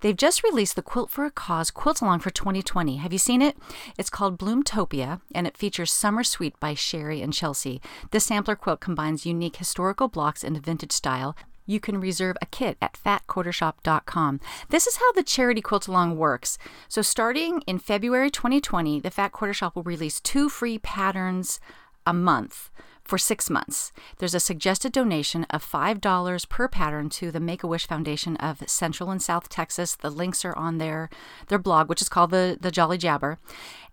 They've 0.00 0.16
just 0.16 0.42
released 0.42 0.76
the 0.76 0.82
Quilt 0.82 1.10
for 1.10 1.26
a 1.26 1.30
Cause 1.30 1.70
Quilt 1.70 2.00
Along 2.00 2.20
for 2.20 2.30
2020. 2.30 2.96
Have 2.96 3.12
you 3.12 3.18
seen 3.18 3.42
it? 3.42 3.56
It's 3.98 4.08
called 4.08 4.38
Bloomtopia, 4.38 5.20
and 5.34 5.46
it 5.46 5.58
features 5.58 5.92
Summer 5.92 6.24
Sweet 6.24 6.58
by 6.58 6.74
Sherri 6.74 7.20
and 7.20 7.34
Chelsea. 7.34 7.82
This 8.10 8.24
sampler 8.24 8.56
quilt 8.56 8.80
combines 8.80 9.26
unique 9.26 9.56
historical 9.56 10.08
blocks 10.08 10.42
in 10.42 10.56
a 10.56 10.60
vintage 10.60 10.92
style. 10.92 11.36
You 11.66 11.80
can 11.80 12.00
reserve 12.00 12.36
a 12.40 12.46
kit 12.46 12.78
at 12.80 12.94
fatquartershop.com. 12.94 14.40
This 14.70 14.86
is 14.86 14.96
how 14.96 15.12
the 15.12 15.22
charity 15.22 15.60
quilt 15.60 15.86
along 15.86 16.16
works. 16.16 16.56
So, 16.88 17.02
starting 17.02 17.62
in 17.66 17.78
February 17.78 18.30
2020, 18.30 19.00
the 19.00 19.10
Fat 19.10 19.32
Quarter 19.32 19.54
Shop 19.54 19.76
will 19.76 19.82
release 19.82 20.20
two 20.20 20.48
free 20.48 20.78
patterns 20.78 21.60
a 22.06 22.14
month 22.14 22.70
for 23.10 23.18
six 23.18 23.50
months. 23.50 23.92
There's 24.18 24.36
a 24.36 24.40
suggested 24.40 24.92
donation 24.92 25.44
of 25.50 25.68
$5 25.68 26.48
per 26.48 26.68
pattern 26.68 27.08
to 27.10 27.32
the 27.32 27.40
Make 27.40 27.64
a 27.64 27.66
Wish 27.66 27.84
Foundation 27.88 28.36
of 28.36 28.62
Central 28.68 29.10
and 29.10 29.20
South 29.20 29.48
Texas. 29.48 29.96
The 29.96 30.10
links 30.10 30.44
are 30.44 30.56
on 30.56 30.78
their, 30.78 31.10
their 31.48 31.58
blog, 31.58 31.88
which 31.88 32.00
is 32.00 32.08
called 32.08 32.30
the, 32.30 32.56
the 32.60 32.70
Jolly 32.70 32.98
Jabber. 32.98 33.38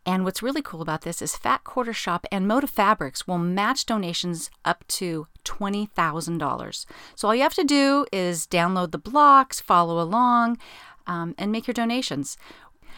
And 0.06 0.24
what's 0.24 0.44
really 0.44 0.62
cool 0.62 0.84
about 0.84 1.02
this 1.02 1.20
is 1.24 1.36
Fat 1.36 1.64
Quarter 1.64 1.94
Shop 1.94 2.28
and 2.32 2.46
Moda 2.46 2.70
Fabrics 2.70 3.28
will 3.28 3.40
match 3.40 3.88
donations 3.88 4.52
up 4.64 4.88
to 4.90 5.26
$20,000. 5.46 6.86
So 7.16 7.28
all 7.28 7.34
you 7.34 7.42
have 7.42 7.56
to 7.56 7.64
do 7.64 8.06
is 8.14 8.46
download 8.46 8.92
the 8.92 9.00
blocks, 9.00 9.60
follow 9.60 10.00
along, 10.00 10.60
um, 11.08 11.34
and 11.40 11.52
make 11.52 11.66
your 11.66 11.74
donations. 11.74 12.38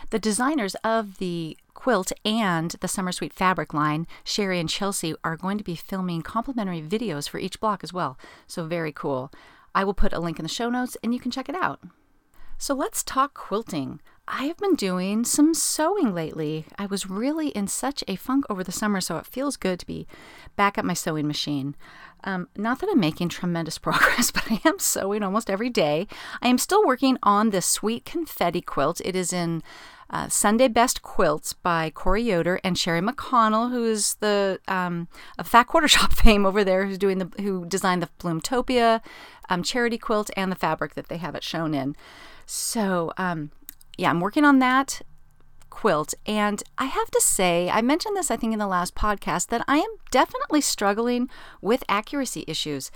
The 0.09 0.19
designers 0.19 0.75
of 0.83 1.17
the 1.19 1.55
quilt 1.79 2.11
and 2.25 2.71
the 2.81 2.89
Summer 2.89 3.13
Sweet 3.13 3.31
fabric 3.31 3.73
line, 3.73 4.05
Sherri 4.25 4.59
and 4.59 4.67
Chelsea, 4.67 5.15
are 5.23 5.37
going 5.37 5.57
to 5.57 5.63
be 5.63 5.75
filming 5.75 6.21
complimentary 6.21 6.81
videos 6.81 7.29
for 7.29 7.39
each 7.39 7.61
block 7.61 7.85
as 7.85 7.93
well. 7.93 8.19
So, 8.47 8.65
very 8.65 8.91
cool. 8.91 9.31
I 9.73 9.85
will 9.85 9.93
put 9.93 10.11
a 10.11 10.19
link 10.19 10.39
in 10.39 10.43
the 10.43 10.49
show 10.49 10.69
notes 10.69 10.97
and 11.01 11.13
you 11.13 11.21
can 11.21 11.31
check 11.31 11.47
it 11.47 11.55
out. 11.55 11.79
So, 12.57 12.73
let's 12.73 13.01
talk 13.01 13.33
quilting. 13.33 14.01
I 14.31 14.43
have 14.43 14.57
been 14.57 14.75
doing 14.75 15.25
some 15.25 15.55
sewing 15.55 16.13
lately. 16.13 16.65
I 16.77 16.85
was 16.85 17.09
really 17.09 17.47
in 17.49 17.67
such 17.67 18.03
a 18.07 18.15
funk 18.15 18.45
over 18.47 18.63
the 18.63 18.71
summer, 18.71 19.01
so 19.01 19.17
it 19.17 19.25
feels 19.25 19.57
good 19.57 19.79
to 19.79 19.87
be 19.87 20.05
back 20.55 20.77
at 20.77 20.85
my 20.85 20.93
sewing 20.93 21.25
machine. 21.25 21.75
Um, 22.23 22.47
not 22.55 22.79
that 22.79 22.89
I'm 22.91 22.99
making 22.99 23.29
tremendous 23.29 23.77
progress, 23.79 24.29
but 24.29 24.49
I 24.51 24.61
am 24.65 24.77
sewing 24.77 25.23
almost 25.23 25.49
every 25.49 25.71
day. 25.71 26.07
I 26.43 26.47
am 26.47 26.59
still 26.59 26.85
working 26.85 27.17
on 27.23 27.49
this 27.49 27.65
sweet 27.65 28.05
confetti 28.05 28.61
quilt. 28.61 29.01
It 29.03 29.15
is 29.15 29.33
in 29.33 29.63
uh, 30.11 30.27
Sunday 30.27 30.67
Best 30.67 31.01
Quilts 31.01 31.53
by 31.53 31.89
Corey 31.89 32.21
Yoder 32.21 32.59
and 32.63 32.77
Sherri 32.77 33.01
McConnell, 33.01 33.71
who 33.71 33.83
is 33.83 34.13
the 34.15 34.59
um, 34.67 35.07
Fat 35.43 35.63
Quarter 35.63 35.87
Shop 35.89 36.13
fame 36.13 36.45
over 36.45 36.63
there, 36.63 36.85
who's 36.85 36.99
doing 36.99 37.17
the 37.17 37.31
who 37.41 37.65
designed 37.65 38.03
the 38.03 38.09
Bloomtopia 38.19 39.01
um, 39.49 39.63
charity 39.63 39.97
quilt 39.97 40.29
and 40.37 40.51
the 40.51 40.55
fabric 40.55 40.93
that 40.93 41.07
they 41.07 41.17
have 41.17 41.33
it 41.33 41.43
shown 41.43 41.73
in. 41.73 41.95
So 42.45 43.11
um, 43.17 43.51
yeah, 43.99 44.09
I'm 44.09 44.21
working 44.21 44.45
on 44.45 44.59
that 44.59 45.01
quilt. 45.69 46.13
And 46.25 46.63
I 46.77 46.85
have 46.85 47.11
to 47.11 47.21
say, 47.21 47.69
I 47.69 47.81
mentioned 47.81 48.17
this, 48.17 48.31
I 48.31 48.37
think, 48.37 48.53
in 48.53 48.59
the 48.59 48.67
last 48.67 48.95
podcast, 48.95 49.47
that 49.47 49.63
I 49.67 49.77
am 49.77 49.89
definitely 50.11 50.61
struggling 50.61 51.29
with 51.61 51.83
accuracy 51.87 52.43
issues 52.47 52.91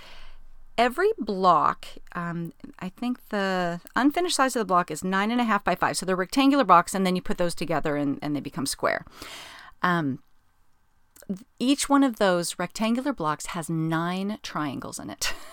every 0.76 1.10
block, 1.18 1.86
um, 2.14 2.52
I 2.80 2.88
think 2.88 3.28
the 3.28 3.80
unfinished 3.94 4.36
size 4.36 4.56
of 4.56 4.60
the 4.60 4.64
block 4.64 4.90
is 4.90 5.04
nine 5.04 5.30
and 5.30 5.40
a 5.40 5.44
half 5.44 5.64
by 5.64 5.74
five. 5.74 5.96
So 5.96 6.06
they're 6.06 6.16
rectangular 6.16 6.64
blocks, 6.64 6.94
and 6.94 7.06
then 7.06 7.16
you 7.16 7.22
put 7.22 7.38
those 7.38 7.54
together 7.54 7.96
and, 7.96 8.18
and 8.22 8.34
they 8.34 8.40
become 8.40 8.66
square. 8.66 9.04
Um, 9.82 10.20
each 11.58 11.88
one 11.88 12.04
of 12.04 12.16
those 12.16 12.58
rectangular 12.58 13.12
blocks 13.12 13.46
has 13.46 13.70
nine 13.70 14.38
triangles 14.42 14.98
in 14.98 15.10
it. 15.10 15.32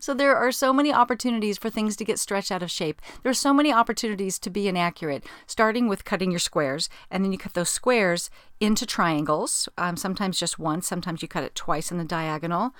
so 0.00 0.14
there 0.14 0.36
are 0.36 0.52
so 0.52 0.72
many 0.72 0.92
opportunities 0.92 1.58
for 1.58 1.70
things 1.70 1.96
to 1.96 2.04
get 2.04 2.18
stretched 2.18 2.52
out 2.52 2.62
of 2.62 2.70
shape. 2.70 3.00
There 3.22 3.30
are 3.30 3.34
so 3.34 3.52
many 3.52 3.72
opportunities 3.72 4.38
to 4.40 4.50
be 4.50 4.68
inaccurate, 4.68 5.24
starting 5.46 5.88
with 5.88 6.04
cutting 6.04 6.30
your 6.30 6.40
squares, 6.40 6.88
and 7.10 7.24
then 7.24 7.32
you 7.32 7.38
cut 7.38 7.54
those 7.54 7.70
squares 7.70 8.30
into 8.60 8.86
triangles, 8.86 9.68
um, 9.78 9.96
sometimes 9.96 10.38
just 10.38 10.58
once, 10.58 10.86
sometimes 10.86 11.22
you 11.22 11.28
cut 11.28 11.44
it 11.44 11.54
twice 11.54 11.90
in 11.90 11.98
the 11.98 12.04
diagonal. 12.04 12.74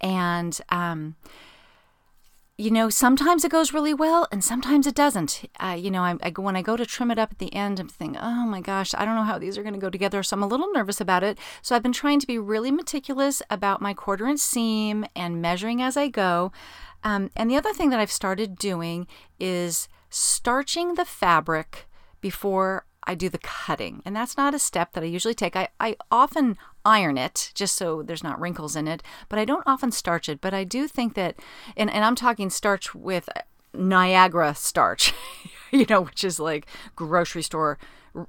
And, 0.00 0.60
um, 0.68 1.16
you 2.58 2.70
know, 2.70 2.88
sometimes 2.88 3.44
it 3.44 3.50
goes 3.50 3.74
really 3.74 3.92
well 3.92 4.26
and 4.32 4.42
sometimes 4.42 4.86
it 4.86 4.94
doesn't. 4.94 5.44
Uh, 5.60 5.76
you 5.78 5.90
know, 5.90 6.02
I, 6.02 6.16
I, 6.22 6.30
when 6.30 6.56
I 6.56 6.62
go 6.62 6.76
to 6.76 6.86
trim 6.86 7.10
it 7.10 7.18
up 7.18 7.32
at 7.32 7.38
the 7.38 7.52
end, 7.52 7.78
I'm 7.78 7.88
thinking, 7.88 8.18
oh 8.20 8.46
my 8.46 8.62
gosh, 8.62 8.94
I 8.94 9.04
don't 9.04 9.14
know 9.14 9.24
how 9.24 9.38
these 9.38 9.58
are 9.58 9.62
going 9.62 9.74
to 9.74 9.80
go 9.80 9.90
together. 9.90 10.22
So 10.22 10.36
I'm 10.36 10.42
a 10.42 10.46
little 10.46 10.72
nervous 10.72 10.98
about 10.98 11.22
it. 11.22 11.38
So 11.60 11.76
I've 11.76 11.82
been 11.82 11.92
trying 11.92 12.18
to 12.20 12.26
be 12.26 12.38
really 12.38 12.70
meticulous 12.70 13.42
about 13.50 13.82
my 13.82 13.92
quarter 13.92 14.26
inch 14.26 14.40
seam 14.40 15.04
and 15.14 15.42
measuring 15.42 15.82
as 15.82 15.98
I 15.98 16.08
go. 16.08 16.50
Um, 17.04 17.30
and 17.36 17.50
the 17.50 17.56
other 17.56 17.74
thing 17.74 17.90
that 17.90 18.00
I've 18.00 18.10
started 18.10 18.56
doing 18.56 19.06
is 19.38 19.86
starching 20.08 20.94
the 20.94 21.04
fabric 21.04 21.86
before 22.22 22.86
I 23.06 23.14
do 23.14 23.28
the 23.28 23.38
cutting. 23.38 24.00
And 24.06 24.16
that's 24.16 24.38
not 24.38 24.54
a 24.54 24.58
step 24.58 24.92
that 24.92 25.04
I 25.04 25.06
usually 25.06 25.34
take. 25.34 25.56
I, 25.56 25.68
I 25.78 25.96
often 26.10 26.56
iron 26.86 27.18
it 27.18 27.50
just 27.54 27.74
so 27.74 28.02
there's 28.02 28.22
not 28.22 28.40
wrinkles 28.40 28.76
in 28.76 28.86
it, 28.86 29.02
but 29.28 29.38
I 29.38 29.44
don't 29.44 29.66
often 29.66 29.90
starch 29.90 30.28
it. 30.28 30.40
But 30.40 30.54
I 30.54 30.64
do 30.64 30.86
think 30.86 31.14
that, 31.14 31.36
and, 31.76 31.90
and 31.90 32.04
I'm 32.04 32.14
talking 32.14 32.48
starch 32.48 32.94
with 32.94 33.28
Niagara 33.74 34.54
starch, 34.54 35.12
you 35.70 35.84
know, 35.90 36.02
which 36.02 36.24
is 36.24 36.38
like 36.38 36.66
grocery 36.94 37.42
store, 37.42 37.78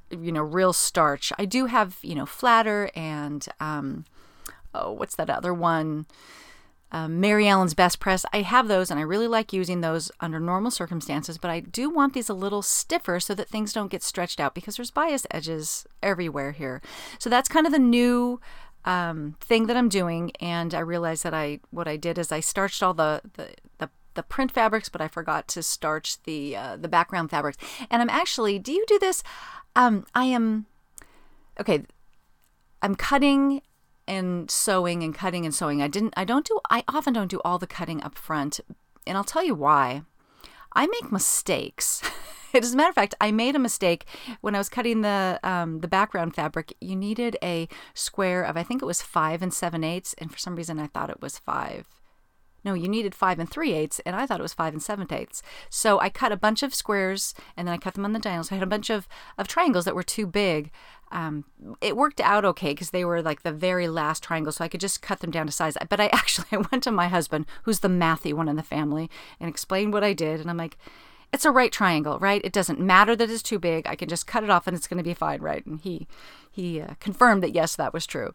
you 0.09 0.31
know, 0.31 0.41
real 0.41 0.73
starch. 0.73 1.31
I 1.37 1.45
do 1.45 1.67
have, 1.67 1.97
you 2.01 2.15
know, 2.15 2.25
flatter 2.25 2.89
and, 2.95 3.47
um, 3.59 4.05
oh, 4.73 4.91
what's 4.91 5.15
that 5.15 5.29
other 5.29 5.53
one? 5.53 6.07
Um, 6.91 7.19
Mary 7.19 7.47
Ellen's 7.47 7.73
Best 7.73 7.99
Press. 7.99 8.25
I 8.31 8.41
have 8.41 8.67
those 8.67 8.89
and 8.89 8.99
I 8.99 9.03
really 9.03 9.27
like 9.27 9.53
using 9.53 9.81
those 9.81 10.11
under 10.19 10.39
normal 10.39 10.71
circumstances, 10.71 11.37
but 11.37 11.51
I 11.51 11.59
do 11.59 11.89
want 11.89 12.13
these 12.13 12.29
a 12.29 12.33
little 12.33 12.61
stiffer 12.61 13.19
so 13.19 13.35
that 13.35 13.49
things 13.49 13.73
don't 13.73 13.91
get 13.91 14.03
stretched 14.03 14.39
out 14.39 14.53
because 14.55 14.77
there's 14.77 14.91
bias 14.91 15.27
edges 15.31 15.85
everywhere 16.01 16.51
here. 16.51 16.81
So 17.19 17.29
that's 17.29 17.49
kind 17.49 17.65
of 17.65 17.73
the 17.73 17.79
new 17.79 18.39
um, 18.85 19.35
thing 19.41 19.67
that 19.67 19.77
I'm 19.77 19.89
doing. 19.89 20.31
And 20.39 20.73
I 20.73 20.79
realized 20.79 21.23
that 21.23 21.33
I 21.33 21.59
what 21.71 21.87
I 21.87 21.97
did 21.97 22.17
is 22.17 22.31
I 22.31 22.39
starched 22.39 22.81
all 22.81 22.93
the, 22.93 23.21
the, 23.33 23.49
the 23.79 23.89
the 24.13 24.23
print 24.23 24.51
fabrics, 24.51 24.89
but 24.89 24.99
I 24.99 25.07
forgot 25.07 25.47
to 25.49 25.61
starch 25.61 26.21
the 26.23 26.55
uh, 26.55 26.75
the 26.75 26.87
background 26.87 27.29
fabrics. 27.29 27.57
And 27.91 28.01
I'm 28.01 28.09
actually, 28.09 28.59
do 28.59 28.71
you 28.71 28.83
do 28.87 28.97
this? 28.97 29.23
Um, 29.75 30.05
I 30.15 30.25
am 30.25 30.65
okay. 31.59 31.83
I'm 32.81 32.95
cutting 32.95 33.61
and 34.07 34.49
sewing 34.49 35.03
and 35.03 35.13
cutting 35.13 35.45
and 35.45 35.53
sewing. 35.53 35.81
I 35.81 35.87
didn't 35.87 36.13
I 36.17 36.25
don't 36.25 36.45
do 36.45 36.59
I 36.69 36.83
often 36.87 37.13
don't 37.13 37.29
do 37.31 37.41
all 37.43 37.57
the 37.57 37.67
cutting 37.67 38.01
up 38.03 38.17
front. 38.17 38.59
And 39.05 39.17
I'll 39.17 39.23
tell 39.23 39.43
you 39.43 39.55
why. 39.55 40.03
I 40.73 40.87
make 40.87 41.11
mistakes. 41.11 42.01
As 42.53 42.73
a 42.73 42.77
matter 42.77 42.89
of 42.89 42.95
fact, 42.95 43.13
I 43.19 43.31
made 43.31 43.55
a 43.55 43.59
mistake 43.59 44.05
when 44.41 44.55
I 44.55 44.57
was 44.57 44.69
cutting 44.69 45.01
the 45.01 45.39
um, 45.43 45.79
the 45.81 45.87
background 45.87 46.33
fabric. 46.35 46.73
You 46.79 46.95
needed 46.95 47.37
a 47.43 47.67
square 47.93 48.43
of 48.43 48.57
I 48.57 48.63
think 48.63 48.81
it 48.81 48.85
was 48.85 49.01
five 49.01 49.41
and 49.41 49.53
seven 49.53 49.83
eighths, 49.83 50.15
and 50.17 50.31
for 50.31 50.37
some 50.37 50.55
reason 50.55 50.79
I 50.79 50.87
thought 50.87 51.09
it 51.09 51.21
was 51.21 51.37
five 51.37 51.87
no, 52.67 52.73
you 52.73 52.89
needed 52.89 53.15
five 53.15 53.39
and 53.39 53.49
three 53.49 53.71
eighths, 53.71 54.01
and 54.05 54.13
I 54.13 54.25
thought 54.25 54.41
it 54.41 54.43
was 54.43 54.53
five 54.53 54.73
and 54.73 54.83
seven 54.83 55.07
eighths. 55.09 55.41
So 55.69 56.01
I 56.01 56.09
cut 56.09 56.33
a 56.33 56.37
bunch 56.37 56.63
of 56.63 56.75
squares, 56.75 57.33
and 57.55 57.65
then 57.65 57.73
I 57.73 57.77
cut 57.77 57.93
them 57.93 58.03
on 58.03 58.11
the 58.11 58.19
diagonals. 58.19 58.49
So 58.49 58.55
I 58.55 58.57
had 58.57 58.67
a 58.67 58.69
bunch 58.69 58.89
of, 58.89 59.07
of 59.37 59.47
triangles 59.47 59.85
that 59.85 59.95
were 59.95 60.03
too 60.03 60.27
big. 60.27 60.71
Um, 61.11 61.45
it 61.79 61.95
worked 61.95 62.19
out 62.19 62.43
okay 62.45 62.71
because 62.71 62.91
they 62.91 63.05
were 63.05 63.21
like 63.21 63.43
the 63.43 63.51
very 63.51 63.87
last 63.87 64.23
triangle, 64.23 64.51
so 64.51 64.63
I 64.63 64.67
could 64.67 64.81
just 64.81 65.01
cut 65.01 65.19
them 65.19 65.31
down 65.31 65.45
to 65.45 65.51
size. 65.51 65.77
But 65.89 65.99
I 65.99 66.07
actually 66.13 66.47
I 66.51 66.57
went 66.57 66.83
to 66.83 66.91
my 66.91 67.07
husband, 67.07 67.45
who's 67.63 67.79
the 67.79 67.87
mathy 67.87 68.33
one 68.33 68.49
in 68.49 68.55
the 68.55 68.63
family, 68.63 69.09
and 69.39 69.49
explained 69.49 69.93
what 69.93 70.03
I 70.03 70.13
did, 70.13 70.39
and 70.39 70.49
I'm 70.49 70.57
like, 70.57 70.77
it's 71.33 71.45
a 71.45 71.51
right 71.51 71.71
triangle, 71.71 72.19
right? 72.19 72.41
It 72.43 72.53
doesn't 72.53 72.79
matter 72.79 73.15
that 73.15 73.29
it's 73.29 73.43
too 73.43 73.59
big. 73.59 73.85
I 73.85 73.95
can 73.95 74.07
just 74.07 74.27
cut 74.27 74.43
it 74.43 74.49
off 74.49 74.65
and 74.65 74.75
it's 74.75 74.87
going 74.87 74.97
to 74.97 75.03
be 75.03 75.13
fine, 75.13 75.41
right? 75.41 75.65
And 75.65 75.79
he 75.79 76.07
he 76.49 76.81
uh, 76.81 76.93
confirmed 76.99 77.43
that 77.43 77.53
yes, 77.53 77.75
that 77.75 77.93
was 77.93 78.05
true. 78.05 78.33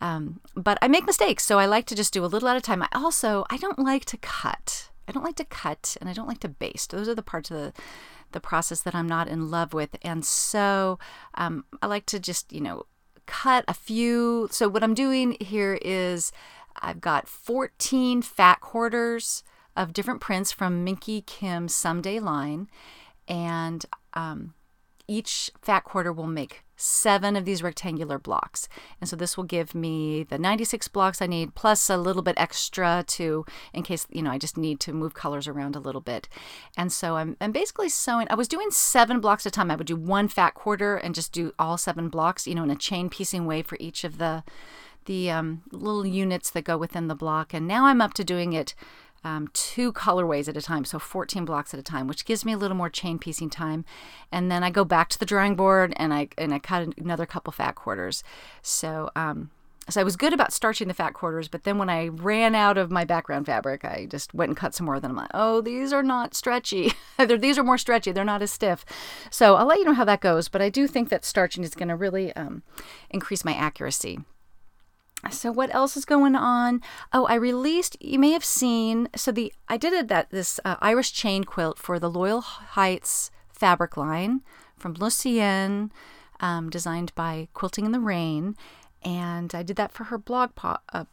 Um, 0.00 0.40
but 0.56 0.76
I 0.82 0.88
make 0.88 1.06
mistakes, 1.06 1.44
so 1.44 1.58
I 1.58 1.66
like 1.66 1.86
to 1.86 1.94
just 1.94 2.12
do 2.12 2.24
a 2.24 2.26
little 2.26 2.48
at 2.48 2.56
a 2.56 2.60
time. 2.60 2.82
I 2.82 2.88
also 2.92 3.44
I 3.50 3.56
don't 3.56 3.78
like 3.78 4.04
to 4.06 4.16
cut. 4.16 4.90
I 5.08 5.12
don't 5.12 5.24
like 5.24 5.36
to 5.36 5.44
cut, 5.44 5.96
and 6.00 6.08
I 6.08 6.12
don't 6.12 6.28
like 6.28 6.40
to 6.40 6.48
baste. 6.48 6.90
Those 6.90 7.08
are 7.08 7.14
the 7.14 7.22
parts 7.22 7.50
of 7.50 7.56
the 7.56 7.72
the 8.32 8.40
process 8.40 8.80
that 8.82 8.94
I'm 8.94 9.08
not 9.08 9.28
in 9.28 9.50
love 9.50 9.72
with, 9.72 9.96
and 10.02 10.24
so 10.24 10.98
um, 11.34 11.64
I 11.80 11.86
like 11.86 12.06
to 12.06 12.20
just 12.20 12.52
you 12.52 12.60
know 12.60 12.86
cut 13.26 13.64
a 13.68 13.74
few. 13.74 14.48
So 14.50 14.68
what 14.68 14.82
I'm 14.82 14.94
doing 14.94 15.36
here 15.40 15.78
is 15.82 16.32
I've 16.76 17.00
got 17.00 17.28
14 17.28 18.22
fat 18.22 18.60
quarters 18.60 19.42
of 19.76 19.92
different 19.92 20.20
prints 20.20 20.52
from 20.52 20.84
Minki 20.84 21.24
Kim's 21.24 21.74
Someday 21.74 22.20
line. 22.20 22.68
And 23.28 23.84
um, 24.14 24.54
each 25.08 25.50
fat 25.60 25.84
quarter 25.84 26.12
will 26.12 26.26
make 26.26 26.64
seven 26.82 27.36
of 27.36 27.44
these 27.44 27.62
rectangular 27.62 28.18
blocks. 28.18 28.68
And 29.00 29.08
so 29.08 29.14
this 29.14 29.36
will 29.36 29.44
give 29.44 29.74
me 29.74 30.24
the 30.24 30.38
96 30.38 30.88
blocks 30.88 31.22
I 31.22 31.26
need 31.26 31.54
plus 31.54 31.88
a 31.88 31.96
little 31.96 32.22
bit 32.22 32.34
extra 32.36 33.04
to 33.06 33.46
in 33.72 33.84
case 33.84 34.06
you 34.10 34.22
know 34.22 34.30
I 34.30 34.38
just 34.38 34.56
need 34.56 34.80
to 34.80 34.92
move 34.92 35.14
colors 35.14 35.46
around 35.46 35.76
a 35.76 35.80
little 35.80 36.00
bit. 36.00 36.28
And 36.76 36.92
so 36.92 37.16
I'm 37.16 37.36
I'm 37.40 37.52
basically 37.52 37.88
sewing 37.88 38.26
I 38.30 38.34
was 38.34 38.48
doing 38.48 38.70
7 38.70 39.20
blocks 39.20 39.46
at 39.46 39.52
a 39.52 39.54
time. 39.54 39.70
I 39.70 39.76
would 39.76 39.86
do 39.86 39.96
one 39.96 40.28
fat 40.28 40.54
quarter 40.54 40.96
and 40.96 41.14
just 41.14 41.32
do 41.32 41.52
all 41.58 41.78
7 41.78 42.08
blocks, 42.08 42.46
you 42.46 42.54
know, 42.54 42.64
in 42.64 42.70
a 42.70 42.76
chain 42.76 43.08
piecing 43.08 43.46
way 43.46 43.62
for 43.62 43.76
each 43.78 44.02
of 44.02 44.18
the 44.18 44.42
the 45.04 45.30
um, 45.30 45.62
little 45.72 46.06
units 46.06 46.50
that 46.50 46.64
go 46.64 46.76
within 46.76 47.08
the 47.08 47.14
block. 47.14 47.52
And 47.52 47.66
now 47.66 47.86
I'm 47.86 48.00
up 48.00 48.14
to 48.14 48.24
doing 48.24 48.52
it 48.52 48.74
um, 49.24 49.48
two 49.52 49.92
colorways 49.92 50.48
at 50.48 50.56
a 50.56 50.62
time, 50.62 50.84
so 50.84 50.98
14 50.98 51.44
blocks 51.44 51.72
at 51.72 51.80
a 51.80 51.82
time, 51.82 52.06
which 52.06 52.24
gives 52.24 52.44
me 52.44 52.52
a 52.52 52.58
little 52.58 52.76
more 52.76 52.90
chain 52.90 53.18
piecing 53.18 53.50
time. 53.50 53.84
And 54.30 54.50
then 54.50 54.62
I 54.64 54.70
go 54.70 54.84
back 54.84 55.08
to 55.10 55.18
the 55.18 55.26
drawing 55.26 55.54
board 55.54 55.92
and 55.96 56.12
I 56.12 56.28
and 56.38 56.52
I 56.52 56.58
cut 56.58 56.88
another 56.98 57.26
couple 57.26 57.52
fat 57.52 57.74
quarters. 57.74 58.24
So 58.62 59.10
um, 59.14 59.50
so 59.88 60.00
I 60.00 60.04
was 60.04 60.16
good 60.16 60.32
about 60.32 60.52
starching 60.52 60.86
the 60.86 60.94
fat 60.94 61.12
quarters, 61.12 61.48
but 61.48 61.64
then 61.64 61.76
when 61.76 61.90
I 61.90 62.08
ran 62.08 62.54
out 62.54 62.78
of 62.78 62.90
my 62.90 63.04
background 63.04 63.46
fabric, 63.46 63.84
I 63.84 64.06
just 64.08 64.32
went 64.32 64.50
and 64.50 64.56
cut 64.56 64.74
some 64.74 64.86
more. 64.86 65.00
Then 65.00 65.10
I'm 65.10 65.16
like, 65.16 65.30
oh, 65.34 65.60
these 65.60 65.92
are 65.92 66.04
not 66.04 66.34
stretchy. 66.34 66.92
these 67.38 67.58
are 67.58 67.64
more 67.64 67.78
stretchy. 67.78 68.12
They're 68.12 68.24
not 68.24 68.42
as 68.42 68.52
stiff. 68.52 68.84
So 69.30 69.56
I'll 69.56 69.66
let 69.66 69.78
you 69.78 69.84
know 69.84 69.94
how 69.94 70.04
that 70.04 70.20
goes. 70.20 70.48
But 70.48 70.62
I 70.62 70.68
do 70.68 70.86
think 70.86 71.08
that 71.08 71.24
starching 71.24 71.64
is 71.64 71.74
going 71.74 71.88
to 71.88 71.96
really 71.96 72.34
um, 72.36 72.62
increase 73.10 73.44
my 73.44 73.54
accuracy. 73.54 74.20
So 75.30 75.52
what 75.52 75.74
else 75.74 75.96
is 75.96 76.04
going 76.04 76.34
on? 76.34 76.82
Oh, 77.12 77.26
I 77.26 77.34
released. 77.34 77.96
You 78.00 78.18
may 78.18 78.32
have 78.32 78.44
seen. 78.44 79.08
So 79.14 79.30
the 79.30 79.52
I 79.68 79.76
did 79.76 79.92
it 79.92 80.08
that 80.08 80.30
this 80.30 80.58
uh, 80.64 80.76
Irish 80.80 81.12
chain 81.12 81.44
quilt 81.44 81.78
for 81.78 81.98
the 81.98 82.10
Loyal 82.10 82.40
Heights 82.40 83.30
fabric 83.52 83.96
line 83.96 84.42
from 84.76 84.94
Lucienne, 84.94 85.92
um, 86.40 86.70
designed 86.70 87.14
by 87.14 87.48
Quilting 87.54 87.86
in 87.86 87.92
the 87.92 88.00
Rain 88.00 88.56
and 89.04 89.54
I 89.54 89.62
did 89.62 89.76
that 89.76 89.92
for 89.92 90.04
her 90.04 90.18
blog 90.18 90.54
pop. 90.54 90.82
Uh, 90.92 91.04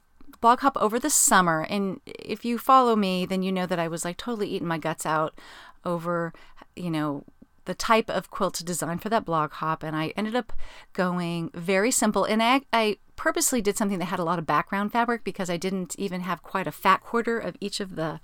blog 0.42 0.60
hop 0.60 0.78
over 0.80 1.00
the 1.00 1.10
summer 1.10 1.66
and 1.70 2.00
if 2.06 2.46
you 2.46 2.58
follow 2.58 2.96
me 2.96 3.26
then 3.26 3.42
you 3.42 3.52
know 3.52 3.66
that 3.66 3.80
I 3.80 3.88
was 3.88 4.06
like 4.06 4.16
totally 4.16 4.48
eating 4.48 4.68
my 4.68 4.78
guts 4.78 5.06
out 5.06 5.38
over 5.84 6.32
you 6.76 6.90
know 6.90 7.24
the 7.66 7.74
type 7.74 8.10
of 8.10 8.30
quilt 8.30 8.54
to 8.56 8.64
design 8.64 9.00
for 9.00 9.10
that 9.10 9.26
blog 9.26 9.52
hop 9.54 9.84
and 9.84 9.96
I 9.96 10.14
ended 10.16 10.36
up 10.36 10.54
going 10.94 11.50
very 11.54 11.92
simple 11.92 12.24
and 12.24 12.42
I, 12.42 12.62
I 12.72 12.98
purposely 13.20 13.62
did 13.62 13.78
something 13.78 14.00
that 14.00 14.06
had 14.06 14.18
a 14.18 14.24
lot 14.24 14.40
of 14.40 14.48
background 14.48 14.94
fabric 14.94 15.26
because 15.26 15.50
I 15.50 15.58
didn't 15.58 15.94
even 16.00 16.22
have 16.22 16.42
quite 16.42 16.68
a 16.68 16.72
fat 16.72 17.02
quarter 17.02 17.38
of 17.38 17.58
each 17.60 17.82
of 17.82 17.98
the 17.98 18.22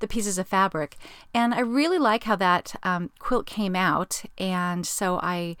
the 0.00 0.08
pieces 0.08 0.36
of 0.36 0.48
fabric 0.48 0.96
and 1.32 1.54
I 1.54 1.60
really 1.60 1.96
like 1.96 2.24
how 2.24 2.34
that 2.34 2.74
um, 2.82 3.10
quilt 3.20 3.46
came 3.46 3.76
out 3.76 4.24
and 4.36 4.84
so 4.84 5.20
I 5.22 5.56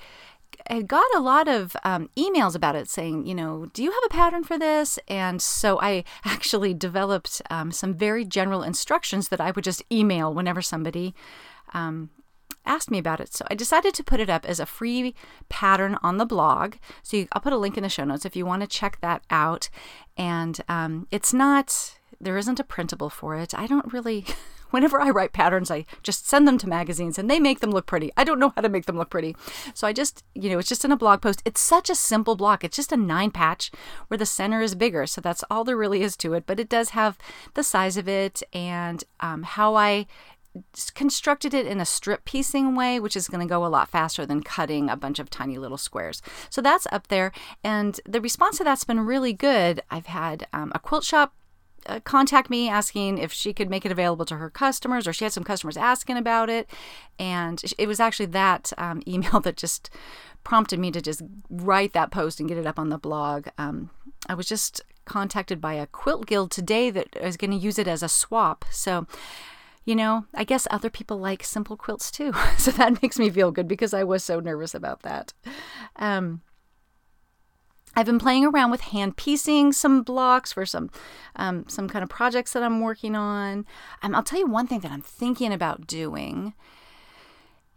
I 0.68 0.82
got 0.82 1.06
a 1.14 1.20
lot 1.20 1.46
of 1.46 1.76
um, 1.84 2.10
emails 2.16 2.56
about 2.56 2.74
it 2.74 2.88
saying, 2.88 3.26
you 3.26 3.34
know, 3.34 3.66
do 3.72 3.82
you 3.84 3.90
have 3.90 4.02
a 4.04 4.08
pattern 4.08 4.44
for 4.44 4.58
this? 4.58 4.98
And 5.08 5.40
so 5.40 5.80
I 5.80 6.04
actually 6.24 6.74
developed 6.74 7.40
um, 7.50 7.70
some 7.72 7.94
very 7.94 8.24
general 8.24 8.62
instructions 8.62 9.28
that 9.28 9.40
I 9.40 9.52
would 9.52 9.64
just 9.64 9.82
email 9.90 10.34
whenever 10.34 10.62
somebody 10.62 11.14
um, 11.72 12.10
asked 12.64 12.90
me 12.90 12.98
about 12.98 13.20
it. 13.20 13.32
So 13.34 13.44
I 13.50 13.54
decided 13.54 13.94
to 13.94 14.04
put 14.04 14.20
it 14.20 14.30
up 14.30 14.44
as 14.44 14.60
a 14.60 14.66
free 14.66 15.14
pattern 15.48 15.98
on 16.02 16.16
the 16.16 16.26
blog. 16.26 16.74
So 17.02 17.16
you, 17.16 17.28
I'll 17.32 17.42
put 17.42 17.52
a 17.52 17.58
link 17.58 17.76
in 17.76 17.82
the 17.82 17.88
show 17.88 18.04
notes 18.04 18.24
if 18.24 18.36
you 18.36 18.46
want 18.46 18.62
to 18.62 18.68
check 18.68 18.98
that 19.00 19.22
out. 19.30 19.68
And 20.16 20.60
um, 20.68 21.06
it's 21.10 21.32
not, 21.32 21.98
there 22.20 22.36
isn't 22.36 22.60
a 22.60 22.64
printable 22.64 23.10
for 23.10 23.36
it. 23.36 23.54
I 23.54 23.66
don't 23.66 23.92
really. 23.92 24.24
whenever 24.72 25.00
I 25.00 25.10
write 25.10 25.32
patterns, 25.32 25.70
I 25.70 25.84
just 26.02 26.26
send 26.26 26.48
them 26.48 26.58
to 26.58 26.68
magazines 26.68 27.18
and 27.18 27.30
they 27.30 27.38
make 27.38 27.60
them 27.60 27.70
look 27.70 27.86
pretty. 27.86 28.10
I 28.16 28.24
don't 28.24 28.40
know 28.40 28.52
how 28.56 28.62
to 28.62 28.68
make 28.68 28.86
them 28.86 28.96
look 28.96 29.10
pretty. 29.10 29.36
So 29.74 29.86
I 29.86 29.92
just, 29.92 30.24
you 30.34 30.50
know, 30.50 30.58
it's 30.58 30.68
just 30.68 30.84
in 30.84 30.90
a 30.90 30.96
blog 30.96 31.22
post. 31.22 31.42
It's 31.44 31.60
such 31.60 31.88
a 31.88 31.94
simple 31.94 32.34
block. 32.34 32.64
It's 32.64 32.76
just 32.76 32.92
a 32.92 32.96
nine 32.96 33.30
patch 33.30 33.70
where 34.08 34.18
the 34.18 34.26
center 34.26 34.60
is 34.60 34.74
bigger. 34.74 35.06
So 35.06 35.20
that's 35.20 35.44
all 35.50 35.62
there 35.62 35.76
really 35.76 36.02
is 36.02 36.16
to 36.18 36.34
it. 36.34 36.44
But 36.46 36.58
it 36.58 36.68
does 36.68 36.90
have 36.90 37.16
the 37.54 37.62
size 37.62 37.96
of 37.96 38.08
it 38.08 38.42
and 38.52 39.04
um, 39.20 39.42
how 39.44 39.76
I 39.76 40.06
constructed 40.94 41.54
it 41.54 41.66
in 41.66 41.80
a 41.80 41.86
strip 41.86 42.24
piecing 42.24 42.74
way, 42.74 43.00
which 43.00 43.16
is 43.16 43.28
going 43.28 43.46
to 43.46 43.50
go 43.50 43.64
a 43.64 43.68
lot 43.68 43.88
faster 43.88 44.26
than 44.26 44.42
cutting 44.42 44.90
a 44.90 44.96
bunch 44.96 45.18
of 45.18 45.30
tiny 45.30 45.58
little 45.58 45.78
squares. 45.78 46.20
So 46.50 46.60
that's 46.60 46.86
up 46.92 47.08
there. 47.08 47.32
And 47.64 48.00
the 48.06 48.20
response 48.20 48.58
to 48.58 48.64
that's 48.64 48.84
been 48.84 49.00
really 49.00 49.32
good. 49.32 49.82
I've 49.90 50.06
had 50.06 50.46
um, 50.52 50.72
a 50.74 50.78
quilt 50.78 51.04
shop 51.04 51.34
uh, 51.86 52.00
contact 52.00 52.48
me 52.48 52.68
asking 52.68 53.18
if 53.18 53.32
she 53.32 53.52
could 53.52 53.68
make 53.68 53.84
it 53.84 53.92
available 53.92 54.24
to 54.26 54.36
her 54.36 54.50
customers, 54.50 55.08
or 55.08 55.12
she 55.12 55.24
had 55.24 55.32
some 55.32 55.44
customers 55.44 55.76
asking 55.76 56.16
about 56.16 56.48
it. 56.48 56.70
And 57.18 57.62
it 57.78 57.86
was 57.86 58.00
actually 58.00 58.26
that 58.26 58.72
um, 58.78 59.02
email 59.08 59.40
that 59.40 59.56
just 59.56 59.90
prompted 60.44 60.78
me 60.78 60.90
to 60.90 61.00
just 61.00 61.22
write 61.50 61.92
that 61.92 62.10
post 62.10 62.40
and 62.40 62.48
get 62.48 62.58
it 62.58 62.66
up 62.66 62.78
on 62.78 62.88
the 62.88 62.98
blog. 62.98 63.48
Um, 63.58 63.90
I 64.28 64.34
was 64.34 64.46
just 64.46 64.80
contacted 65.04 65.60
by 65.60 65.74
a 65.74 65.86
quilt 65.86 66.26
guild 66.26 66.50
today 66.50 66.90
that 66.90 67.08
is 67.20 67.36
going 67.36 67.50
to 67.50 67.56
use 67.56 67.78
it 67.78 67.88
as 67.88 68.02
a 68.02 68.08
swap. 68.08 68.64
So, 68.70 69.06
you 69.84 69.96
know, 69.96 70.26
I 70.34 70.44
guess 70.44 70.66
other 70.70 70.90
people 70.90 71.18
like 71.18 71.42
simple 71.42 71.76
quilts 71.76 72.10
too. 72.10 72.32
so 72.58 72.70
that 72.72 73.02
makes 73.02 73.18
me 73.18 73.30
feel 73.30 73.50
good 73.50 73.68
because 73.68 73.94
I 73.94 74.04
was 74.04 74.22
so 74.24 74.40
nervous 74.40 74.74
about 74.74 75.02
that. 75.02 75.32
Um, 75.96 76.42
I've 77.94 78.06
been 78.06 78.18
playing 78.18 78.46
around 78.46 78.70
with 78.70 78.80
hand 78.80 79.16
piecing 79.16 79.72
some 79.72 80.02
blocks 80.02 80.52
for 80.52 80.64
some 80.64 80.90
um, 81.36 81.66
some 81.68 81.88
kind 81.88 82.02
of 82.02 82.08
projects 82.08 82.52
that 82.54 82.62
I'm 82.62 82.80
working 82.80 83.14
on. 83.14 83.66
Um, 84.02 84.14
I'll 84.14 84.22
tell 84.22 84.38
you 84.38 84.46
one 84.46 84.66
thing 84.66 84.80
that 84.80 84.92
I'm 84.92 85.02
thinking 85.02 85.52
about 85.52 85.86
doing, 85.86 86.54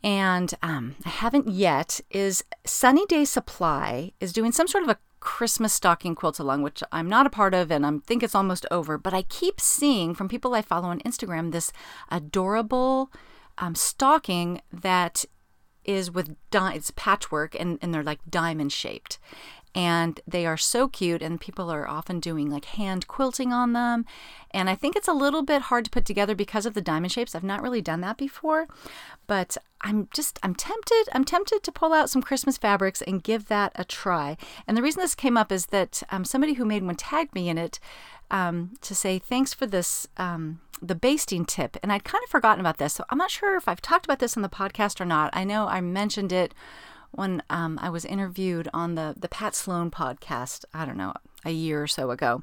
and 0.02 0.54
um, 0.62 0.96
I 1.06 1.10
haven't 1.10 1.50
yet. 1.50 2.00
Is 2.12 2.46
Sunny 2.66 3.06
Day 3.08 3.26
Supply 3.26 4.14
is 4.22 4.32
doing 4.32 4.54
some 4.54 4.68
sort 4.68 4.84
of 4.84 4.90
a 4.90 5.00
Christmas 5.26 5.74
stocking 5.74 6.14
quilt 6.14 6.40
along, 6.40 6.62
which 6.62 6.84
I'm 6.92 7.10
not 7.10 7.26
a 7.26 7.32
part 7.32 7.56
of, 7.56 7.72
and 7.72 7.84
I 7.84 7.92
think 8.06 8.22
it's 8.22 8.36
almost 8.36 8.68
over. 8.70 8.96
But 8.98 9.14
I 9.14 9.24
keep 9.24 9.60
seeing 9.60 10.14
from 10.14 10.30
people 10.30 10.54
I 10.54 10.62
follow 10.62 10.88
on 10.88 11.00
Instagram 11.00 11.52
this 11.52 11.74
adorable 12.12 13.12
um, 13.58 13.74
stocking 13.74 14.62
that 14.72 15.26
is 15.84 16.12
with 16.12 16.36
di- 16.52 16.76
it's 16.76 16.92
patchwork 16.96 17.60
and, 17.60 17.80
and 17.82 17.92
they're 17.92 18.04
like 18.04 18.20
diamond 18.30 18.72
shaped 18.72 19.18
and 19.76 20.22
they 20.26 20.46
are 20.46 20.56
so 20.56 20.88
cute 20.88 21.22
and 21.22 21.42
people 21.42 21.70
are 21.70 21.88
often 21.88 22.22
doing 22.22 22.50
like 22.50 22.66
hand 22.66 23.08
quilting 23.08 23.52
on 23.52 23.74
them. 23.74 24.06
And 24.52 24.70
i 24.70 24.76
think 24.76 24.96
it's 24.96 25.08
a 25.08 25.14
little 25.14 25.44
bit 25.44 25.64
hard 25.64 25.86
to 25.86 25.92
put 25.92 26.06
together 26.06 26.34
because 26.34 26.66
of 26.66 26.74
the 26.74 26.82
diamond 26.82 27.12
shapes. 27.12 27.36
I've 27.36 27.44
not 27.44 27.62
really 27.62 27.82
done 27.82 28.02
that 28.02 28.18
before. 28.18 28.68
But 29.28 29.58
i'm 29.82 30.08
just 30.14 30.40
i'm 30.42 30.56
tempted 30.56 31.10
i'm 31.12 31.26
tempted 31.26 31.62
to 31.62 31.72
pull 31.72 31.94
out 31.94 32.10
some 32.10 32.22
christmas 32.22 32.58
fabrics 32.58 33.02
and 33.02 33.22
give 33.22 33.48
that 33.48 33.74
a 33.76 33.84
try. 33.84 34.38
And 34.66 34.78
the 34.78 34.82
reason 34.82 35.02
this 35.02 35.14
came 35.16 35.36
up 35.38 35.52
is 35.52 35.68
that 35.68 36.02
um, 36.10 36.24
somebody 36.24 36.54
who 36.54 36.66
made 36.66 36.84
one 36.84 36.96
tagged 36.96 37.36
me 37.36 37.50
in 37.50 37.58
it 37.58 37.80
um, 38.32 38.72
to 38.82 38.96
say 38.96 39.20
thanks 39.20 39.54
for 39.54 39.68
this 39.68 40.08
um, 40.18 40.62
the 40.82 40.96
basting 40.96 41.44
tip. 41.44 41.76
And 41.84 41.92
i'd 41.92 42.06
kind 42.06 42.24
of 42.24 42.30
forgotten 42.30 42.62
about 42.62 42.78
this. 42.78 42.94
So 42.94 43.04
i'm 43.10 43.18
not 43.18 43.32
sure 43.32 43.58
if 43.58 43.68
i've 43.68 43.82
talked 43.82 44.06
about 44.06 44.20
this 44.20 44.38
on 44.38 44.44
the 44.44 44.50
podcast 44.50 45.02
or 45.02 45.06
not. 45.06 45.32
I 45.34 45.44
know 45.44 45.68
i 45.68 45.82
mentioned 45.82 46.32
it 46.32 46.54
when 47.16 47.42
um, 47.50 47.80
I 47.82 47.90
was 47.90 48.06
interviewed 48.06 48.68
on 48.74 48.96
the 48.96 49.16
the 49.18 49.30
Pat 49.30 49.56
Sloan 49.56 49.92
podcast. 49.92 50.66
I 50.74 50.86
don't 50.86 50.98
know 50.98 51.14
a 51.44 51.52
year 51.52 51.82
or 51.82 51.88
so 51.88 52.12
ago, 52.12 52.42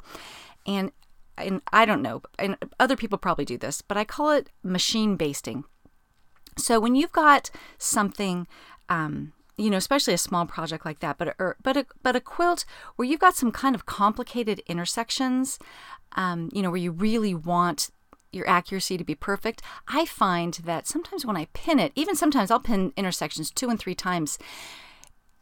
and 0.66 0.92
and 1.38 1.62
I 1.72 1.84
don't 1.84 2.02
know, 2.02 2.22
and 2.38 2.56
other 2.78 2.96
people 2.96 3.18
probably 3.18 3.44
do 3.44 3.58
this, 3.58 3.82
but 3.82 3.96
I 3.96 4.04
call 4.04 4.30
it 4.30 4.50
machine 4.62 5.16
basting. 5.16 5.64
So 6.58 6.80
when 6.80 6.94
you've 6.94 7.12
got 7.12 7.50
something. 7.78 8.46
Um, 8.88 9.32
you 9.58 9.68
know, 9.70 9.76
especially 9.76 10.14
a 10.14 10.18
small 10.18 10.46
project 10.46 10.84
like 10.84 11.00
that, 11.00 11.18
but 11.18 11.36
er, 11.38 11.56
but 11.62 11.76
a, 11.76 11.86
but 12.02 12.16
a 12.16 12.20
quilt 12.20 12.64
where 12.96 13.06
you've 13.06 13.20
got 13.20 13.36
some 13.36 13.52
kind 13.52 13.74
of 13.74 13.86
complicated 13.86 14.60
intersections, 14.66 15.58
um, 16.16 16.48
you 16.52 16.62
know, 16.62 16.70
where 16.70 16.80
you 16.80 16.90
really 16.90 17.34
want 17.34 17.90
your 18.32 18.48
accuracy 18.48 18.96
to 18.96 19.04
be 19.04 19.14
perfect, 19.14 19.62
I 19.88 20.04
find 20.04 20.54
that 20.64 20.86
sometimes 20.86 21.24
when 21.26 21.36
I 21.36 21.48
pin 21.52 21.78
it, 21.78 21.92
even 21.94 22.16
sometimes 22.16 22.50
I'll 22.50 22.60
pin 22.60 22.92
intersections 22.96 23.50
two 23.50 23.68
and 23.68 23.78
three 23.78 23.94
times. 23.94 24.38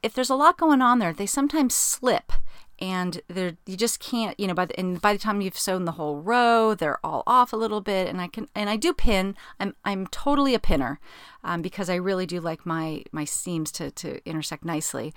If 0.03 0.15
there's 0.15 0.31
a 0.31 0.35
lot 0.35 0.59
going 0.59 0.83
on 0.83 0.99
there, 0.99 1.13
they 1.13 1.27
sometimes 1.27 1.75
slip 1.75 2.33
and 2.81 3.21
they're 3.29 3.57
you 3.67 3.77
just 3.77 4.01
can't 4.01 4.39
you 4.41 4.47
know 4.47 4.55
by 4.55 4.65
the 4.65 4.79
and 4.79 5.01
by 5.01 5.13
the 5.13 5.19
time 5.19 5.41
you've 5.41 5.59
sewn 5.59 5.85
the 5.85 5.93
whole 5.93 6.21
row 6.21 6.75
they're 6.75 7.05
all 7.05 7.23
off 7.27 7.53
a 7.53 7.57
little 7.57 7.81
bit 7.81 8.09
and 8.09 8.21
i 8.21 8.27
can 8.27 8.49
and 8.55 8.71
i 8.71 8.77
do 8.77 8.93
pin 8.93 9.37
i'm 9.59 9.75
i'm 9.85 10.07
totally 10.07 10.55
a 10.55 10.59
pinner 10.59 10.99
um, 11.45 11.61
because 11.61 11.91
i 11.91 11.95
really 11.95 12.27
do 12.27 12.41
like 12.41 12.65
my 12.65 13.03
my 13.13 13.25
seams 13.25 13.71
to 13.71 13.91
to 13.91 14.27
intersect 14.27 14.65
nicely 14.65 15.13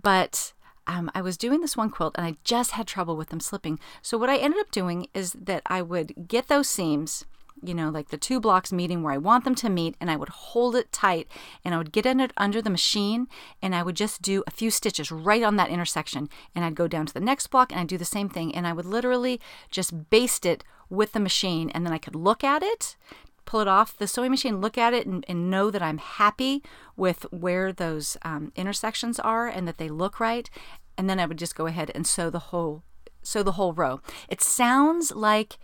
but 0.00 0.52
um, 0.86 1.10
I 1.14 1.20
was 1.20 1.36
doing 1.36 1.60
this 1.60 1.76
one 1.76 1.90
quilt 1.90 2.14
and 2.16 2.26
I 2.26 2.36
just 2.44 2.72
had 2.72 2.86
trouble 2.86 3.16
with 3.16 3.28
them 3.28 3.40
slipping. 3.40 3.78
So, 4.00 4.18
what 4.18 4.30
I 4.30 4.36
ended 4.36 4.60
up 4.60 4.70
doing 4.70 5.06
is 5.14 5.32
that 5.32 5.62
I 5.66 5.82
would 5.82 6.28
get 6.28 6.48
those 6.48 6.68
seams, 6.68 7.24
you 7.62 7.74
know, 7.74 7.88
like 7.88 8.08
the 8.08 8.16
two 8.16 8.40
blocks 8.40 8.72
meeting 8.72 9.02
where 9.02 9.12
I 9.12 9.18
want 9.18 9.44
them 9.44 9.54
to 9.56 9.70
meet, 9.70 9.94
and 10.00 10.10
I 10.10 10.16
would 10.16 10.28
hold 10.28 10.74
it 10.74 10.90
tight 10.90 11.28
and 11.64 11.74
I 11.74 11.78
would 11.78 11.92
get 11.92 12.06
it 12.06 12.32
under 12.36 12.60
the 12.60 12.70
machine 12.70 13.28
and 13.60 13.74
I 13.74 13.82
would 13.82 13.96
just 13.96 14.22
do 14.22 14.42
a 14.46 14.50
few 14.50 14.70
stitches 14.70 15.12
right 15.12 15.42
on 15.42 15.56
that 15.56 15.70
intersection. 15.70 16.28
And 16.54 16.64
I'd 16.64 16.74
go 16.74 16.88
down 16.88 17.06
to 17.06 17.14
the 17.14 17.20
next 17.20 17.48
block 17.48 17.70
and 17.70 17.80
I'd 17.80 17.88
do 17.88 17.98
the 17.98 18.04
same 18.04 18.28
thing. 18.28 18.54
And 18.54 18.66
I 18.66 18.72
would 18.72 18.86
literally 18.86 19.40
just 19.70 20.10
baste 20.10 20.44
it 20.44 20.64
with 20.90 21.12
the 21.12 21.20
machine 21.20 21.70
and 21.70 21.86
then 21.86 21.92
I 21.92 21.98
could 21.98 22.14
look 22.14 22.44
at 22.44 22.62
it 22.62 22.96
pull 23.44 23.60
it 23.60 23.68
off 23.68 23.96
the 23.96 24.06
sewing 24.06 24.30
machine, 24.30 24.60
look 24.60 24.78
at 24.78 24.94
it, 24.94 25.06
and, 25.06 25.24
and 25.28 25.50
know 25.50 25.70
that 25.70 25.82
I'm 25.82 25.98
happy 25.98 26.62
with 26.96 27.26
where 27.30 27.72
those 27.72 28.16
um, 28.22 28.52
intersections 28.56 29.18
are 29.18 29.48
and 29.48 29.66
that 29.66 29.78
they 29.78 29.88
look 29.88 30.20
right. 30.20 30.48
And 30.96 31.08
then 31.08 31.18
I 31.18 31.26
would 31.26 31.38
just 31.38 31.54
go 31.56 31.66
ahead 31.66 31.90
and 31.94 32.06
sew 32.06 32.30
the 32.30 32.38
whole 32.38 32.82
sew 33.24 33.42
the 33.42 33.52
whole 33.52 33.72
row. 33.72 34.00
It 34.28 34.42
sounds 34.42 35.12
like 35.12 35.58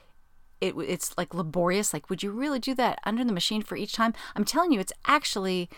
it, 0.61 0.75
it's 0.77 1.17
like 1.19 1.35
laborious. 1.35 1.93
Like, 1.93 2.09
would 2.09 2.23
you 2.23 2.31
really 2.31 2.59
do 2.59 2.75
that 2.75 2.99
under 3.05 3.25
the 3.25 3.33
machine 3.33 3.62
for 3.62 3.77
each 3.77 3.93
time? 3.93 4.14
I'm 4.37 4.45
telling 4.45 4.73
you, 4.73 4.81
it's 4.81 4.93
actually 5.07 5.69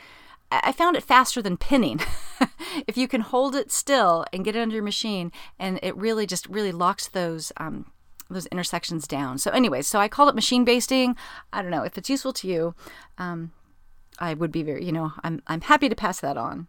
I 0.53 0.73
found 0.73 0.97
it 0.97 1.05
faster 1.05 1.41
than 1.41 1.57
pinning. 1.57 2.01
if 2.87 2.97
you 2.97 3.07
can 3.07 3.21
hold 3.21 3.55
it 3.55 3.71
still 3.71 4.25
and 4.33 4.45
get 4.45 4.57
it 4.57 4.61
under 4.61 4.75
your 4.75 4.85
machine, 4.85 5.31
and 5.59 5.79
it 5.83 5.97
really 5.97 6.27
just 6.27 6.47
really 6.49 6.73
locks 6.73 7.07
those 7.07 7.53
um, 7.57 7.93
those 8.35 8.47
intersections 8.47 9.07
down. 9.07 9.39
So, 9.39 9.51
anyways, 9.51 9.87
so 9.87 9.99
I 9.99 10.09
call 10.09 10.29
it 10.29 10.35
machine 10.35 10.65
basting. 10.65 11.17
I 11.53 11.63
don't 11.63 11.71
know 11.71 11.83
if 11.83 11.99
it's 11.99 12.11
useful 12.11 12.33
to 12.35 12.49
you. 12.49 12.75
Um, 13.19 13.53
I 14.19 14.35
would 14.35 14.53
be 14.53 14.63
very, 14.63 14.85
you 14.85 14.93
know, 14.93 15.13
I'm 15.25 15.43
I'm 15.47 15.63
happy 15.63 15.89
to 15.89 15.97
pass 15.97 16.21
that 16.21 16.37
on. 16.37 16.69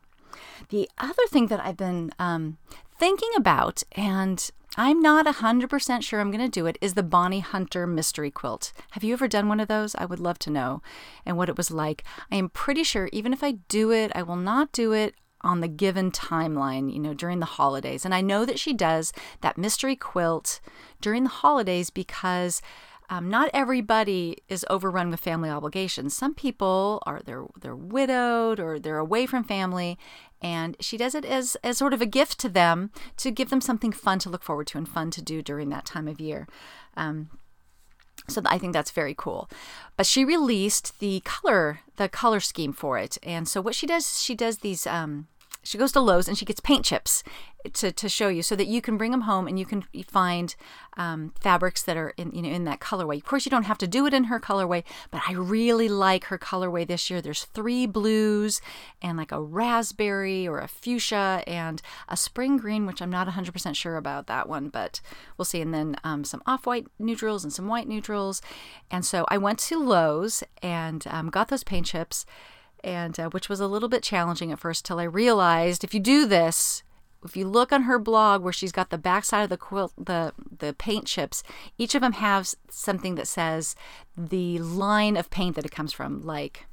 The 0.69 0.89
other 0.97 1.28
thing 1.30 1.47
that 1.47 1.60
I've 1.60 1.78
been 1.78 2.12
um, 2.17 2.58
thinking 2.97 3.32
about, 3.36 3.84
and 3.93 4.50
I'm 4.78 5.02
not 5.02 5.26
100% 5.26 6.04
sure 6.04 6.21
I'm 6.21 6.32
going 6.32 6.39
to 6.43 6.50
do 6.50 6.65
it, 6.65 6.78
is 6.80 6.93
the 6.93 7.04
Bonnie 7.04 7.41
Hunter 7.41 7.86
mystery 7.86 8.32
quilt. 8.32 8.71
Have 8.91 9.04
you 9.04 9.12
ever 9.13 9.28
done 9.28 9.50
one 9.50 9.60
of 9.60 9.67
those? 9.67 9.95
I 9.95 10.06
would 10.06 10.19
love 10.19 10.39
to 10.39 10.50
know 10.50 10.82
and 11.26 11.36
what 11.36 11.50
it 11.50 11.58
was 11.58 11.71
like. 11.71 12.06
I 12.32 12.38
am 12.38 12.47
pretty 12.47 12.84
sure 12.84 13.10
even 13.12 13.34
if 13.34 13.43
I 13.43 13.54
do 13.67 13.91
it, 13.91 14.12
I 14.15 14.24
will 14.24 14.38
not 14.38 14.71
do 14.71 14.93
it 14.93 15.15
on 15.43 15.62
the 15.62 15.67
given 15.67 16.12
timeline, 16.12 16.91
you 16.91 16.99
know, 16.99 17.13
during 17.13 17.39
the 17.39 17.45
holidays. 17.45 18.06
And 18.06 18.13
I 18.13 18.21
know 18.21 18.45
that 18.45 18.60
she 18.60 18.73
does 18.73 19.13
that 19.41 19.58
mystery 19.58 19.95
quilt 19.95 20.60
during 21.01 21.23
the 21.23 21.30
holidays 21.30 21.89
because 21.89 22.62
um, 23.12 23.30
not 23.30 23.49
everybody 23.54 24.38
is 24.47 24.65
overrun 24.69 25.12
with 25.12 25.19
family 25.19 25.49
obligations. 25.49 26.15
Some 26.15 26.34
people 26.34 27.04
are 27.06 27.21
they're 27.25 27.45
they're 27.60 27.75
widowed 27.75 28.58
or 28.58 28.80
they're 28.80 28.99
away 28.99 29.25
from 29.25 29.43
family, 29.43 29.99
and 30.41 30.77
she 30.80 30.95
does 30.95 31.13
it 31.13 31.25
as 31.25 31.58
as 31.62 31.77
sort 31.77 31.93
of 31.93 32.01
a 32.01 32.06
gift 32.06 32.39
to 32.39 32.47
them 32.47 32.89
to 33.17 33.30
give 33.30 33.49
them 33.49 33.60
something 33.60 33.91
fun 33.91 34.19
to 34.19 34.30
look 34.30 34.43
forward 34.43 34.67
to 34.67 34.77
and 34.77 34.88
fun 34.88 35.12
to 35.12 35.21
do 35.21 35.41
during 35.41 35.67
that 35.69 35.86
time 35.86 36.08
of 36.08 36.21
year. 36.21 36.47
Um, 36.95 37.30
so 38.32 38.41
I 38.46 38.58
think 38.58 38.74
that's 38.74 38.91
very 38.91 39.15
cool. 39.15 39.50
But 39.98 40.06
she 40.06 40.26
released 40.26 41.00
the 41.00 41.22
color 41.26 41.82
the 41.98 42.10
color 42.10 42.39
scheme 42.39 42.74
for 42.74 42.98
it, 42.98 43.17
and 43.22 43.48
so 43.48 43.62
what 43.62 43.76
she 43.76 43.86
does, 43.86 44.22
she 44.22 44.34
does 44.34 44.60
these 44.60 44.88
um, 44.88 45.28
she 45.63 45.78
goes 45.78 45.91
to 45.91 46.00
Lowe's 46.00 46.28
and 46.28 46.38
she 46.38 46.45
gets 46.45 46.60
paint 46.60 46.86
chips 46.86 47.24
to, 47.74 47.91
to 47.91 48.10
show 48.10 48.28
you 48.28 48.41
so 48.41 48.56
that 48.56 48.67
you 48.67 48.82
can 48.82 48.97
bring 48.97 49.12
them 49.12 49.21
home 49.21 49.47
and 49.47 49.60
you 49.60 49.65
can 49.65 49.84
find 50.08 50.56
um, 50.97 51.34
fabrics 51.39 51.84
that 51.84 51.95
are 51.95 52.10
in 52.17 52.32
you 52.32 52.41
know 52.41 52.50
in 52.50 52.63
that 52.63 52.80
colorway. 52.80 53.17
Of 53.17 53.26
course, 53.26 53.45
you 53.45 53.52
don't 53.52 53.65
have 53.65 53.78
to 53.80 53.88
do 53.88 54.06
it 54.06 54.13
in 54.13 54.26
her 54.26 54.39
colorway, 54.39 54.84
but 55.12 55.21
I 55.28 55.34
really 55.34 55.88
like 55.88 56.26
her 56.26 56.38
colorway 56.38 56.88
this 56.88 57.10
year. 57.10 57.21
There's 57.21 57.45
three 57.45 57.86
blues 57.86 58.62
and 59.02 59.17
like 59.17 59.32
a 59.32 59.41
raspberry 59.41 60.47
or 60.47 60.60
a 60.60 60.67
fuchsia 60.67 61.43
and 61.45 61.82
a 62.10 62.17
spring 62.17 62.58
green, 62.58 62.86
which 62.86 63.02
I'm 63.02 63.12
not 63.12 63.28
100% 63.28 63.76
sure 63.76 63.97
about 63.97 64.28
that 64.28 64.50
one, 64.50 64.69
but 64.69 65.02
we'll 65.38 65.45
see. 65.45 65.62
And 65.62 65.74
then 65.74 65.95
um, 66.04 66.24
some 66.24 66.41
off-white 66.45 66.88
neutrals 66.97 67.43
and 67.43 67.54
some 67.54 67.67
white 67.67 67.88
neutrals. 67.88 68.41
And 68.89 69.06
so 69.06 69.26
I 69.30 69.38
went 69.38 69.60
to 69.60 69.80
Lowe's 69.80 70.43
and 70.62 71.06
um, 71.08 71.30
got 71.30 71.50
those 71.50 71.63
paint 71.63 71.86
chips 71.86 72.26
and 72.84 73.20
uh, 73.20 73.30
which 73.30 73.50
was 73.50 73.60
a 73.60 73.67
little 73.67 73.89
bit 73.89 74.04
challenging 74.04 74.52
at 74.52 74.60
first 74.60 74.86
till 74.86 75.00
I 75.00 75.04
realized 75.04 75.84
if 75.84 75.94
you 75.94 76.00
do 76.00 76.26
this, 76.26 76.84
if 77.24 77.38
you 77.38 77.48
look 77.48 77.72
on 77.72 77.84
her 77.84 78.00
blog 78.00 78.41
where 78.41 78.54
she's 78.54 78.72
got 78.72 78.89
the 78.89 78.98
backside 78.98 79.44
of 79.44 79.50
the 79.50 79.58
quilt, 79.58 79.94
the 79.98 80.34
the 80.60 80.74
paint 80.74 81.06
chips, 81.06 81.44
each 81.78 81.96
of 81.96 82.02
them 82.02 82.13
has 82.13 82.56
something 82.70 83.15
that 83.15 83.28
says 83.28 83.76
the 84.17 84.60
line 84.60 85.17
of 85.17 85.30
paint 85.30 85.56
that 85.56 85.65
it 85.65 85.72
comes 85.72 85.94
from, 85.94 86.22
like 86.22 86.65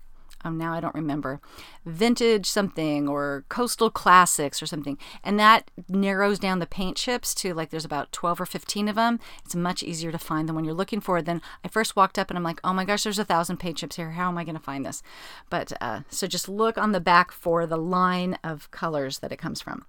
um, 0.45 0.57
now 0.57 0.73
I 0.73 0.81
don't 0.81 0.95
remember, 0.95 1.41
vintage 1.85 2.47
something 2.47 3.09
or 3.09 3.45
coastal 3.49 3.91
classics 3.91 4.63
or 4.63 4.67
something. 4.67 4.99
And 5.25 5.39
that 5.39 5.71
narrows 5.89 6.39
down 6.39 6.59
the 6.59 6.67
paint 6.67 6.97
chips 6.97 7.35
to 7.37 7.55
like 7.55 7.71
there's 7.71 7.85
about 7.85 8.13
12 8.13 8.41
or 8.41 8.47
15 8.47 8.89
of 8.89 8.97
them. 8.97 9.19
It's 9.45 9.55
much 9.55 9.83
easier 9.83 10.13
to 10.13 10.19
find 10.19 10.49
them 10.49 10.57
when 10.57 10.65
you're 10.65 10.75
looking 10.75 11.01
for. 11.01 11.21
Then 11.21 11.43
I 11.65 11.69
first 11.69 11.97
walked 11.97 12.19
up 12.19 12.31
and 12.31 12.37
I'm 12.37 12.45
like, 12.45 12.61
oh 12.63 12.73
my 12.73 12.85
gosh, 12.85 13.03
there's 13.03 13.19
a 13.19 13.25
thousand 13.25 13.59
paint 13.59 13.79
chips 13.79 13.97
here. 13.97 14.13
How 14.13 14.29
am 14.29 14.39
I 14.39 14.45
going 14.45 14.57
to 14.57 14.63
find 14.63 14.87
this? 14.87 15.03
But 15.51 15.73
uh, 15.81 16.01
so 16.09 16.27
just 16.27 16.49
look 16.49 16.79
on 16.79 16.93
the 16.93 17.01
back 17.01 17.33
for 17.33 17.67
the 17.67 17.77
line 17.77 18.39
of 18.45 18.71
colors 18.71 19.19
that 19.19 19.33
it 19.33 19.39
comes 19.39 19.61
from. 19.61 19.85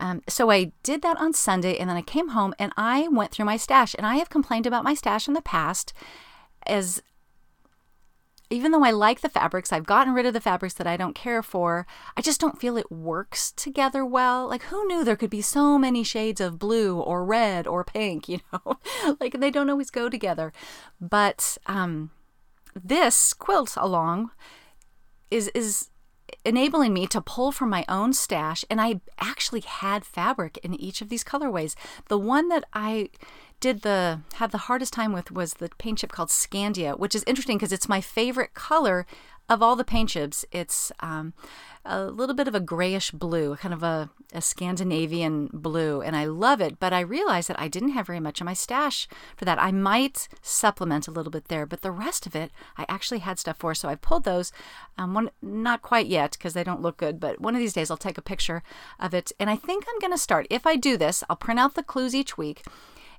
Um, 0.00 0.22
so 0.28 0.50
I 0.50 0.72
did 0.82 1.02
that 1.02 1.18
on 1.18 1.32
Sunday 1.32 1.76
and 1.76 1.90
then 1.90 1.96
I 1.96 2.02
came 2.02 2.28
home 2.28 2.54
and 2.58 2.72
I 2.76 3.08
went 3.08 3.32
through 3.32 3.46
my 3.46 3.56
stash. 3.56 3.94
And 3.94 4.06
I 4.06 4.16
have 4.16 4.30
complained 4.30 4.66
about 4.66 4.84
my 4.84 4.94
stash 4.94 5.26
in 5.26 5.34
the 5.34 5.42
past 5.42 5.92
as 6.66 7.02
even 8.50 8.72
though 8.72 8.84
I 8.84 8.90
like 8.90 9.20
the 9.20 9.28
fabrics, 9.28 9.72
I've 9.72 9.86
gotten 9.86 10.14
rid 10.14 10.24
of 10.24 10.32
the 10.32 10.40
fabrics 10.40 10.74
that 10.74 10.86
I 10.86 10.96
don't 10.96 11.14
care 11.14 11.42
for. 11.42 11.86
I 12.16 12.22
just 12.22 12.40
don't 12.40 12.58
feel 12.58 12.76
it 12.76 12.90
works 12.90 13.52
together 13.52 14.04
well. 14.06 14.48
Like, 14.48 14.62
who 14.64 14.86
knew 14.86 15.04
there 15.04 15.16
could 15.16 15.30
be 15.30 15.42
so 15.42 15.78
many 15.78 16.02
shades 16.02 16.40
of 16.40 16.58
blue 16.58 16.98
or 16.98 17.24
red 17.24 17.66
or 17.66 17.84
pink, 17.84 18.28
you 18.28 18.40
know? 18.52 18.78
like, 19.20 19.38
they 19.40 19.50
don't 19.50 19.70
always 19.70 19.90
go 19.90 20.08
together. 20.08 20.52
But 21.00 21.58
um, 21.66 22.10
this 22.74 23.34
quilt 23.34 23.74
along 23.76 24.30
is, 25.30 25.48
is 25.48 25.90
enabling 26.44 26.94
me 26.94 27.06
to 27.08 27.20
pull 27.20 27.52
from 27.52 27.68
my 27.68 27.84
own 27.86 28.14
stash. 28.14 28.64
And 28.70 28.80
I 28.80 29.00
actually 29.18 29.60
had 29.60 30.06
fabric 30.06 30.58
in 30.62 30.74
each 30.74 31.02
of 31.02 31.10
these 31.10 31.24
colorways. 31.24 31.74
The 32.08 32.18
one 32.18 32.48
that 32.48 32.64
I 32.72 33.10
did 33.60 33.82
the 33.82 34.20
have 34.34 34.52
the 34.52 34.58
hardest 34.58 34.92
time 34.92 35.12
with 35.12 35.30
was 35.30 35.54
the 35.54 35.70
paint 35.78 35.98
chip 35.98 36.12
called 36.12 36.28
Scandia, 36.28 36.98
which 36.98 37.14
is 37.14 37.24
interesting 37.26 37.58
because 37.58 37.72
it's 37.72 37.88
my 37.88 38.00
favorite 38.00 38.54
color 38.54 39.06
of 39.48 39.62
all 39.62 39.76
the 39.76 39.84
paint 39.84 40.10
chips. 40.10 40.44
It's 40.52 40.92
um, 41.00 41.32
a 41.84 42.04
little 42.04 42.34
bit 42.34 42.48
of 42.48 42.54
a 42.54 42.60
grayish 42.60 43.10
blue, 43.12 43.56
kind 43.56 43.72
of 43.72 43.82
a, 43.82 44.10
a, 44.32 44.42
Scandinavian 44.42 45.48
blue, 45.54 46.02
and 46.02 46.14
I 46.14 46.26
love 46.26 46.60
it. 46.60 46.78
But 46.78 46.92
I 46.92 47.00
realized 47.00 47.48
that 47.48 47.58
I 47.58 47.66
didn't 47.66 47.90
have 47.90 48.06
very 48.06 48.20
much 48.20 48.40
in 48.40 48.44
my 48.44 48.52
stash 48.52 49.08
for 49.36 49.46
that. 49.46 49.60
I 49.60 49.72
might 49.72 50.28
supplement 50.42 51.08
a 51.08 51.10
little 51.10 51.30
bit 51.30 51.48
there, 51.48 51.64
but 51.64 51.80
the 51.80 51.90
rest 51.90 52.26
of 52.26 52.36
it 52.36 52.50
I 52.76 52.84
actually 52.88 53.20
had 53.20 53.38
stuff 53.38 53.56
for. 53.58 53.74
So 53.74 53.88
I 53.88 53.94
pulled 53.94 54.24
those. 54.24 54.52
Um, 54.98 55.14
one 55.14 55.30
not 55.40 55.80
quite 55.80 56.06
yet 56.06 56.32
because 56.32 56.52
they 56.52 56.64
don't 56.64 56.82
look 56.82 56.98
good, 56.98 57.18
but 57.18 57.40
one 57.40 57.54
of 57.54 57.60
these 57.60 57.72
days 57.72 57.90
I'll 57.90 57.96
take 57.96 58.18
a 58.18 58.22
picture 58.22 58.62
of 59.00 59.14
it. 59.14 59.32
And 59.40 59.48
I 59.48 59.56
think 59.56 59.84
I'm 59.88 59.98
going 59.98 60.12
to 60.12 60.18
start. 60.18 60.46
If 60.50 60.66
I 60.66 60.76
do 60.76 60.96
this, 60.96 61.24
I'll 61.30 61.36
print 61.36 61.60
out 61.60 61.74
the 61.74 61.82
clues 61.82 62.14
each 62.14 62.36
week 62.36 62.64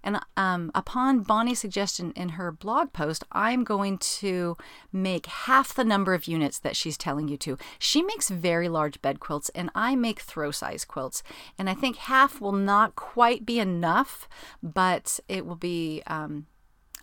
and 0.04 0.20
um, 0.38 0.72
upon 0.74 1.22
Bonnie's 1.22 1.60
suggestion 1.60 2.12
in 2.16 2.30
her 2.30 2.52
blog 2.52 2.94
post, 2.94 3.24
I'm 3.32 3.64
going 3.64 3.98
to 3.98 4.58
make 4.92 5.26
half 5.26 5.74
the 5.74 5.84
number 5.84 6.14
of 6.14 6.28
units 6.28 6.60
that 6.60 6.76
she's 6.76 6.98
telling 6.98 7.28
you 7.28 7.38
to. 7.38 7.58
She 7.78 8.02
makes 8.02 8.30
very 8.30 8.70
large 8.70 9.02
bed 9.02 9.20
quilts, 9.20 9.50
and 9.50 9.70
I 9.76 9.96
make 9.96 10.22
throw 10.22 10.52
size 10.52 10.86
quilts. 10.86 11.24
And 11.58 11.70
I 11.70 11.74
think 11.74 11.98
half 11.98 12.40
will 12.40 12.54
not 12.54 12.96
quite 12.96 13.46
be 13.46 13.60
enough, 13.60 14.28
but 14.64 15.20
it 15.28 15.46
will 15.46 15.56
be. 15.56 16.02
Um, 16.08 16.48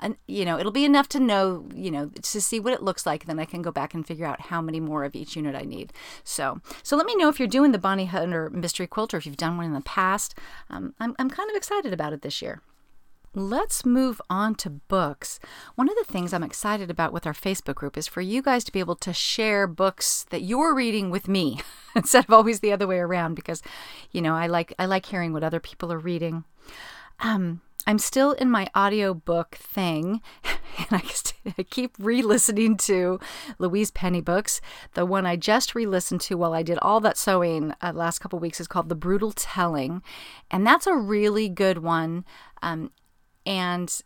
and 0.00 0.16
you 0.26 0.44
know 0.44 0.58
it'll 0.58 0.72
be 0.72 0.84
enough 0.84 1.08
to 1.08 1.18
know 1.18 1.66
you 1.74 1.90
know 1.90 2.10
to 2.22 2.40
see 2.40 2.60
what 2.60 2.74
it 2.74 2.82
looks 2.82 3.06
like 3.06 3.24
then 3.24 3.38
i 3.38 3.44
can 3.44 3.62
go 3.62 3.70
back 3.70 3.94
and 3.94 4.06
figure 4.06 4.26
out 4.26 4.42
how 4.42 4.60
many 4.60 4.78
more 4.78 5.04
of 5.04 5.16
each 5.16 5.36
unit 5.36 5.54
i 5.54 5.62
need 5.62 5.92
so 6.22 6.60
so 6.82 6.96
let 6.96 7.06
me 7.06 7.16
know 7.16 7.28
if 7.28 7.38
you're 7.38 7.48
doing 7.48 7.72
the 7.72 7.78
bonnie 7.78 8.04
hunter 8.04 8.50
mystery 8.50 8.86
quilt 8.86 9.14
or 9.14 9.16
if 9.16 9.24
you've 9.24 9.36
done 9.36 9.56
one 9.56 9.66
in 9.66 9.72
the 9.72 9.80
past 9.80 10.34
um, 10.68 10.94
I'm, 11.00 11.14
I'm 11.18 11.30
kind 11.30 11.48
of 11.48 11.56
excited 11.56 11.92
about 11.92 12.12
it 12.12 12.22
this 12.22 12.42
year 12.42 12.60
Let's 13.38 13.84
move 13.84 14.18
on 14.30 14.54
to 14.54 14.70
books. 14.70 15.38
One 15.74 15.90
of 15.90 15.94
the 15.96 16.10
things 16.10 16.32
I'm 16.32 16.42
excited 16.42 16.90
about 16.90 17.12
with 17.12 17.26
our 17.26 17.34
Facebook 17.34 17.74
group 17.74 17.98
is 17.98 18.08
for 18.08 18.22
you 18.22 18.40
guys 18.40 18.64
to 18.64 18.72
be 18.72 18.80
able 18.80 18.96
to 18.96 19.12
share 19.12 19.66
books 19.66 20.24
that 20.30 20.40
you're 20.40 20.74
reading 20.74 21.10
with 21.10 21.28
me 21.28 21.60
instead 21.94 22.24
of 22.24 22.32
always 22.32 22.60
the 22.60 22.72
other 22.72 22.86
way 22.86 22.96
around 22.96 23.34
because 23.34 23.62
you 24.10 24.22
know, 24.22 24.34
I 24.34 24.46
like 24.46 24.72
I 24.78 24.86
like 24.86 25.04
hearing 25.04 25.34
what 25.34 25.44
other 25.44 25.60
people 25.60 25.92
are 25.92 25.98
reading. 25.98 26.44
Um 27.20 27.60
I'm 27.86 27.98
still 27.98 28.32
in 28.32 28.50
my 28.50 28.66
audiobook 28.76 29.54
thing, 29.54 30.20
and 30.44 30.86
I, 30.90 31.02
I 31.58 31.62
keep 31.62 31.94
re 31.98 32.20
listening 32.20 32.76
to 32.78 33.20
Louise 33.58 33.92
Penny 33.92 34.20
books. 34.20 34.60
The 34.94 35.06
one 35.06 35.24
I 35.24 35.36
just 35.36 35.74
re 35.74 35.86
listened 35.86 36.20
to 36.22 36.36
while 36.36 36.52
I 36.52 36.64
did 36.64 36.78
all 36.82 37.00
that 37.00 37.16
sewing 37.16 37.74
uh, 37.80 37.92
last 37.94 38.18
couple 38.18 38.40
weeks 38.40 38.60
is 38.60 38.66
called 38.66 38.88
The 38.88 38.96
Brutal 38.96 39.30
Telling, 39.30 40.02
and 40.50 40.66
that's 40.66 40.88
a 40.88 40.96
really 40.96 41.48
good 41.48 41.78
one. 41.78 42.24
Um, 42.60 42.90
and 43.46 44.02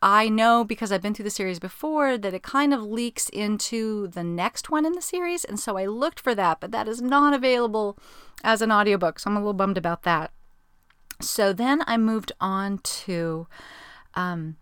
I 0.00 0.28
know 0.28 0.64
because 0.64 0.92
I've 0.92 1.02
been 1.02 1.14
through 1.14 1.24
the 1.24 1.30
series 1.30 1.58
before 1.58 2.16
that 2.18 2.32
it 2.32 2.42
kind 2.42 2.72
of 2.72 2.82
leaks 2.82 3.28
into 3.28 4.06
the 4.08 4.22
next 4.22 4.70
one 4.70 4.86
in 4.86 4.92
the 4.92 5.02
series. 5.02 5.44
And 5.44 5.58
so 5.58 5.76
I 5.76 5.86
looked 5.86 6.20
for 6.20 6.34
that, 6.36 6.60
but 6.60 6.70
that 6.70 6.86
is 6.86 7.02
not 7.02 7.34
available 7.34 7.98
as 8.44 8.62
an 8.62 8.70
audiobook. 8.70 9.18
So 9.18 9.28
I'm 9.28 9.36
a 9.36 9.40
little 9.40 9.54
bummed 9.54 9.76
about 9.76 10.04
that. 10.04 10.30
So 11.20 11.52
then 11.52 11.82
I 11.88 11.96
moved 11.96 12.30
on 12.40 12.78
to 12.78 13.48
um, 14.14 14.56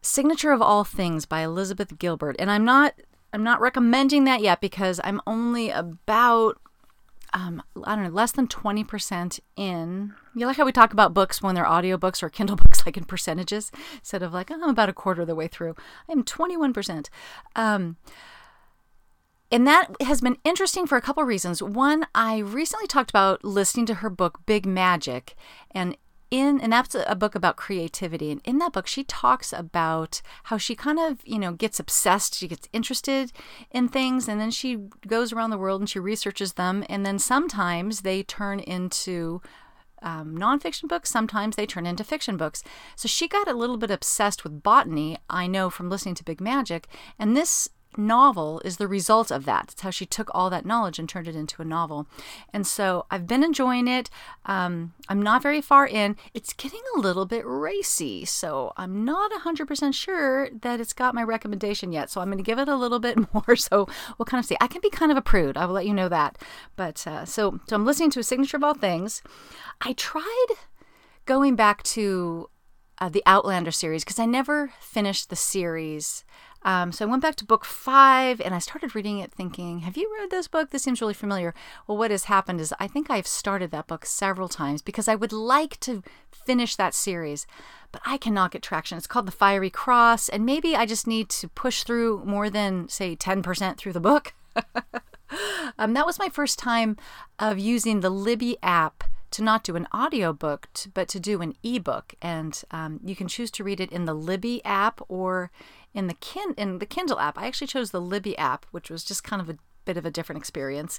Signature 0.00 0.52
of 0.52 0.62
All 0.62 0.84
Things 0.84 1.26
by 1.26 1.42
Elizabeth 1.42 1.98
Gilbert. 1.98 2.36
And 2.38 2.50
I'm 2.50 2.64
not 2.64 2.94
I'm 3.30 3.44
not 3.44 3.60
recommending 3.60 4.24
that 4.24 4.40
yet 4.40 4.62
because 4.62 5.00
I'm 5.04 5.20
only 5.26 5.68
about 5.68 6.58
um, 7.32 7.62
I 7.84 7.94
don't 7.94 8.04
know, 8.04 8.10
less 8.10 8.32
than 8.32 8.48
20% 8.48 9.40
in. 9.56 10.14
You 10.34 10.46
like 10.46 10.56
how 10.56 10.64
we 10.64 10.72
talk 10.72 10.92
about 10.92 11.14
books 11.14 11.42
when 11.42 11.54
they're 11.54 11.64
audiobooks 11.64 12.22
or 12.22 12.28
Kindle 12.28 12.56
books, 12.62 12.84
like 12.86 12.96
in 12.96 13.04
percentages, 13.04 13.70
instead 13.96 14.22
of 14.22 14.32
like, 14.32 14.50
oh, 14.50 14.54
I'm 14.62 14.70
about 14.70 14.88
a 14.88 14.94
quarter 14.94 15.22
of 15.22 15.28
the 15.28 15.34
way 15.34 15.48
through. 15.48 15.74
I 16.08 16.12
am 16.12 16.24
21%. 16.24 17.08
Um, 17.56 17.96
and 19.50 19.66
that 19.66 19.88
has 20.02 20.20
been 20.20 20.36
interesting 20.44 20.86
for 20.86 20.96
a 20.96 21.02
couple 21.02 21.22
reasons. 21.24 21.62
One, 21.62 22.06
I 22.14 22.38
recently 22.38 22.86
talked 22.86 23.10
about 23.10 23.44
listening 23.44 23.86
to 23.86 23.94
her 23.94 24.10
book, 24.10 24.40
Big 24.44 24.66
Magic, 24.66 25.34
and 25.70 25.96
in 26.30 26.60
and 26.60 26.72
that's 26.72 26.94
a 26.94 27.16
book 27.16 27.34
about 27.34 27.56
creativity. 27.56 28.30
And 28.30 28.40
in 28.44 28.58
that 28.58 28.72
book 28.72 28.86
she 28.86 29.04
talks 29.04 29.52
about 29.52 30.20
how 30.44 30.58
she 30.58 30.74
kind 30.74 30.98
of 30.98 31.20
you 31.24 31.38
know 31.38 31.52
gets 31.52 31.80
obsessed 31.80 32.34
she 32.34 32.48
gets 32.48 32.68
interested 32.72 33.32
in 33.70 33.88
things 33.88 34.28
and 34.28 34.40
then 34.40 34.50
she 34.50 34.76
goes 35.06 35.32
around 35.32 35.50
the 35.50 35.58
world 35.58 35.80
and 35.80 35.88
she 35.88 35.98
researches 35.98 36.54
them. 36.54 36.84
And 36.88 37.04
then 37.04 37.18
sometimes 37.18 38.00
they 38.02 38.22
turn 38.22 38.60
into 38.60 39.40
um, 40.00 40.36
nonfiction 40.36 40.88
books 40.88 41.10
sometimes 41.10 41.56
they 41.56 41.66
turn 41.66 41.86
into 41.86 42.04
fiction 42.04 42.36
books. 42.36 42.62
So 42.96 43.08
she 43.08 43.26
got 43.26 43.48
a 43.48 43.54
little 43.54 43.78
bit 43.78 43.90
obsessed 43.90 44.44
with 44.44 44.62
botany 44.62 45.18
i 45.28 45.46
know 45.46 45.70
from 45.70 45.90
listening 45.90 46.14
to 46.16 46.24
big 46.24 46.40
magic. 46.40 46.86
And 47.18 47.36
this 47.36 47.68
novel 47.98 48.60
is 48.64 48.76
the 48.76 48.88
result 48.88 49.30
of 49.30 49.44
that. 49.44 49.72
It's 49.72 49.82
how 49.82 49.90
she 49.90 50.06
took 50.06 50.30
all 50.32 50.48
that 50.50 50.64
knowledge 50.64 50.98
and 50.98 51.08
turned 51.08 51.28
it 51.28 51.36
into 51.36 51.60
a 51.60 51.64
novel. 51.64 52.06
And 52.52 52.66
so 52.66 53.06
I've 53.10 53.26
been 53.26 53.44
enjoying 53.44 53.88
it. 53.88 54.08
Um, 54.46 54.94
I'm 55.08 55.20
not 55.20 55.42
very 55.42 55.60
far 55.60 55.86
in. 55.86 56.16
It's 56.32 56.52
getting 56.52 56.80
a 56.96 57.00
little 57.00 57.26
bit 57.26 57.42
racy, 57.44 58.24
so 58.24 58.72
I'm 58.76 59.04
not 59.04 59.32
100% 59.32 59.94
sure 59.94 60.48
that 60.50 60.80
it's 60.80 60.92
got 60.92 61.14
my 61.14 61.22
recommendation 61.22 61.92
yet. 61.92 62.10
So 62.10 62.20
I'm 62.20 62.28
going 62.28 62.38
to 62.38 62.44
give 62.44 62.58
it 62.58 62.68
a 62.68 62.76
little 62.76 63.00
bit 63.00 63.18
more. 63.34 63.56
So 63.56 63.88
we'll 64.16 64.26
kind 64.26 64.40
of 64.40 64.46
see. 64.46 64.56
I 64.60 64.68
can 64.68 64.80
be 64.80 64.90
kind 64.90 65.10
of 65.10 65.18
a 65.18 65.22
prude. 65.22 65.56
I 65.56 65.66
will 65.66 65.74
let 65.74 65.86
you 65.86 65.94
know 65.94 66.08
that. 66.08 66.38
But 66.76 67.06
uh, 67.06 67.24
so 67.24 67.60
so 67.66 67.76
I'm 67.76 67.84
listening 67.84 68.10
to 68.10 68.20
a 68.20 68.24
signature 68.24 68.56
of 68.56 68.64
all 68.64 68.74
things. 68.74 69.22
I 69.80 69.92
tried 69.92 70.46
going 71.26 71.56
back 71.56 71.82
to 71.82 72.48
uh, 73.00 73.08
the 73.08 73.22
Outlander 73.26 73.70
series 73.70 74.04
because 74.04 74.18
I 74.18 74.26
never 74.26 74.72
finished 74.80 75.30
the 75.30 75.36
series. 75.36 76.24
Um, 76.62 76.92
so 76.92 77.04
I 77.04 77.08
went 77.08 77.22
back 77.22 77.36
to 77.36 77.44
book 77.44 77.64
five 77.64 78.40
and 78.40 78.54
I 78.54 78.58
started 78.58 78.94
reading 78.94 79.18
it 79.20 79.32
thinking, 79.32 79.80
Have 79.80 79.96
you 79.96 80.12
read 80.18 80.30
this 80.30 80.48
book? 80.48 80.70
This 80.70 80.82
seems 80.82 81.00
really 81.00 81.14
familiar. 81.14 81.54
Well, 81.86 81.98
what 81.98 82.10
has 82.10 82.24
happened 82.24 82.60
is 82.60 82.74
I 82.80 82.88
think 82.88 83.10
I've 83.10 83.26
started 83.26 83.70
that 83.70 83.86
book 83.86 84.04
several 84.04 84.48
times 84.48 84.82
because 84.82 85.08
I 85.08 85.14
would 85.14 85.32
like 85.32 85.78
to 85.80 86.02
finish 86.30 86.76
that 86.76 86.94
series, 86.94 87.46
but 87.92 88.02
I 88.04 88.16
cannot 88.16 88.50
get 88.50 88.62
traction. 88.62 88.98
It's 88.98 89.06
called 89.06 89.26
The 89.26 89.32
Fiery 89.32 89.70
Cross, 89.70 90.28
and 90.28 90.44
maybe 90.44 90.74
I 90.74 90.86
just 90.86 91.06
need 91.06 91.28
to 91.30 91.48
push 91.48 91.84
through 91.84 92.22
more 92.24 92.50
than, 92.50 92.88
say, 92.88 93.14
10% 93.14 93.76
through 93.76 93.92
the 93.92 94.00
book. 94.00 94.34
um, 95.78 95.92
that 95.92 96.06
was 96.06 96.18
my 96.18 96.28
first 96.28 96.58
time 96.58 96.96
of 97.38 97.58
using 97.58 98.00
the 98.00 98.10
Libby 98.10 98.56
app 98.62 99.04
to 99.30 99.42
not 99.42 99.62
do 99.62 99.76
an 99.76 99.86
audiobook, 99.94 100.68
but 100.94 101.08
to 101.08 101.20
do 101.20 101.42
an 101.42 101.54
ebook. 101.62 102.14
And 102.22 102.60
um, 102.70 103.00
you 103.04 103.14
can 103.14 103.28
choose 103.28 103.50
to 103.52 103.64
read 103.64 103.80
it 103.80 103.92
in 103.92 104.06
the 104.06 104.14
Libby 104.14 104.64
app 104.64 105.00
or 105.08 105.50
in 105.94 106.06
the 106.06 106.14
kin 106.14 106.54
in 106.56 106.78
the 106.78 106.86
Kindle 106.86 107.18
app. 107.18 107.38
I 107.38 107.46
actually 107.46 107.66
chose 107.66 107.90
the 107.90 108.00
Libby 108.00 108.36
app, 108.38 108.66
which 108.70 108.90
was 108.90 109.04
just 109.04 109.24
kind 109.24 109.40
of 109.40 109.48
a 109.48 109.58
bit 109.84 109.96
of 109.96 110.04
a 110.04 110.10
different 110.10 110.38
experience, 110.38 110.98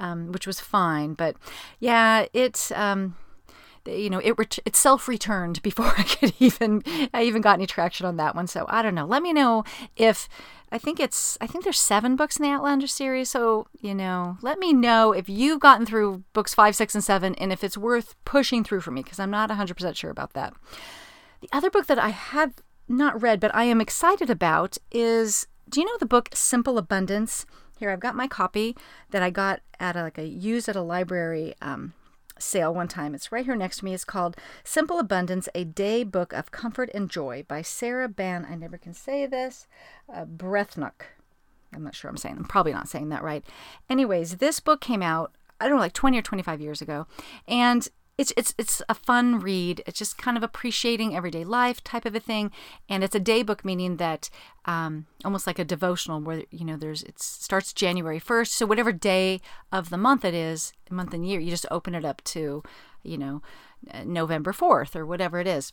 um, 0.00 0.32
which 0.32 0.46
was 0.46 0.60
fine. 0.60 1.14
But 1.14 1.36
yeah, 1.78 2.26
it. 2.32 2.72
Um, 2.74 3.16
you 3.86 4.10
know, 4.10 4.18
it 4.18 4.36
ret- 4.36 4.58
it 4.64 4.76
self 4.76 5.08
returned 5.08 5.62
before 5.62 5.86
I 5.96 6.02
could 6.02 6.34
even 6.38 6.82
I 7.14 7.22
even 7.22 7.42
got 7.42 7.54
any 7.54 7.66
traction 7.66 8.06
on 8.06 8.16
that 8.16 8.34
one. 8.34 8.46
So 8.46 8.66
I 8.68 8.82
don't 8.82 8.94
know. 8.94 9.06
Let 9.06 9.22
me 9.22 9.32
know 9.32 9.64
if 9.96 10.28
I 10.70 10.78
think 10.78 11.00
it's 11.00 11.38
I 11.40 11.46
think 11.46 11.64
there's 11.64 11.78
seven 11.78 12.16
books 12.16 12.36
in 12.36 12.42
the 12.42 12.50
Outlander 12.50 12.86
series. 12.86 13.30
So 13.30 13.66
you 13.80 13.94
know, 13.94 14.36
let 14.42 14.58
me 14.58 14.72
know 14.72 15.12
if 15.12 15.28
you've 15.28 15.60
gotten 15.60 15.86
through 15.86 16.24
books 16.32 16.54
five, 16.54 16.76
six, 16.76 16.94
and 16.94 17.02
seven, 17.02 17.34
and 17.36 17.52
if 17.52 17.64
it's 17.64 17.78
worth 17.78 18.14
pushing 18.24 18.64
through 18.64 18.80
for 18.82 18.90
me 18.90 19.02
because 19.02 19.18
I'm 19.18 19.30
not 19.30 19.48
100 19.48 19.74
percent 19.74 19.96
sure 19.96 20.10
about 20.10 20.34
that. 20.34 20.52
The 21.40 21.48
other 21.52 21.70
book 21.70 21.86
that 21.86 21.98
I 21.98 22.10
have 22.10 22.52
not 22.90 23.20
read, 23.22 23.40
but 23.40 23.54
I 23.54 23.64
am 23.64 23.80
excited 23.80 24.30
about 24.30 24.76
is 24.90 25.46
do 25.68 25.80
you 25.80 25.86
know 25.86 25.96
the 25.98 26.06
book 26.06 26.30
Simple 26.34 26.78
Abundance? 26.78 27.46
Here, 27.78 27.90
I've 27.90 28.00
got 28.00 28.16
my 28.16 28.26
copy 28.26 28.76
that 29.10 29.22
I 29.22 29.30
got 29.30 29.60
at 29.78 29.96
a, 29.96 30.02
like 30.02 30.18
a 30.18 30.26
used 30.26 30.68
at 30.68 30.76
a 30.76 30.82
library 30.82 31.54
um, 31.62 31.94
sale 32.38 32.74
one 32.74 32.88
time. 32.88 33.14
It's 33.14 33.32
right 33.32 33.44
here 33.44 33.56
next 33.56 33.78
to 33.78 33.84
me. 33.84 33.94
It's 33.94 34.04
called 34.04 34.36
Simple 34.64 34.98
Abundance: 34.98 35.48
A 35.54 35.64
Day 35.64 36.02
Book 36.02 36.32
of 36.32 36.50
Comfort 36.50 36.90
and 36.92 37.08
Joy 37.08 37.44
by 37.46 37.62
Sarah 37.62 38.08
Ban. 38.08 38.46
I 38.50 38.56
never 38.56 38.76
can 38.76 38.92
say 38.92 39.26
this. 39.26 39.66
Uh. 40.12 40.26
I'm 41.72 41.84
not 41.84 41.94
sure 41.94 42.10
I'm 42.10 42.16
saying. 42.16 42.36
I'm 42.36 42.44
probably 42.44 42.72
not 42.72 42.88
saying 42.88 43.10
that 43.10 43.22
right. 43.22 43.44
Anyways, 43.88 44.38
this 44.38 44.58
book 44.58 44.80
came 44.80 45.02
out. 45.02 45.32
I 45.60 45.66
don't 45.66 45.76
know, 45.76 45.82
like 45.82 45.92
20 45.92 46.18
or 46.18 46.22
25 46.22 46.60
years 46.60 46.82
ago, 46.82 47.06
and 47.46 47.86
it's 48.20 48.34
it's 48.36 48.54
it's 48.58 48.82
a 48.86 48.94
fun 48.94 49.40
read. 49.40 49.82
It's 49.86 49.98
just 49.98 50.18
kind 50.18 50.36
of 50.36 50.42
appreciating 50.42 51.16
everyday 51.16 51.42
life 51.42 51.82
type 51.82 52.04
of 52.04 52.14
a 52.14 52.20
thing, 52.20 52.50
and 52.86 53.02
it's 53.02 53.14
a 53.14 53.20
day 53.20 53.42
book, 53.42 53.64
meaning 53.64 53.96
that 53.96 54.28
um, 54.66 55.06
almost 55.24 55.46
like 55.46 55.58
a 55.58 55.64
devotional 55.64 56.20
where 56.20 56.44
you 56.50 56.66
know 56.66 56.76
there's 56.76 57.02
it 57.02 57.18
starts 57.18 57.72
January 57.72 58.18
first, 58.18 58.52
so 58.52 58.66
whatever 58.66 58.92
day 58.92 59.40
of 59.72 59.88
the 59.88 59.96
month 59.96 60.22
it 60.26 60.34
is, 60.34 60.74
month 60.90 61.14
and 61.14 61.26
year, 61.26 61.40
you 61.40 61.48
just 61.48 61.64
open 61.70 61.94
it 61.94 62.04
up 62.04 62.22
to 62.24 62.62
you 63.02 63.16
know 63.16 63.40
November 64.04 64.52
fourth 64.52 64.94
or 64.94 65.06
whatever 65.06 65.40
it 65.40 65.46
is. 65.46 65.72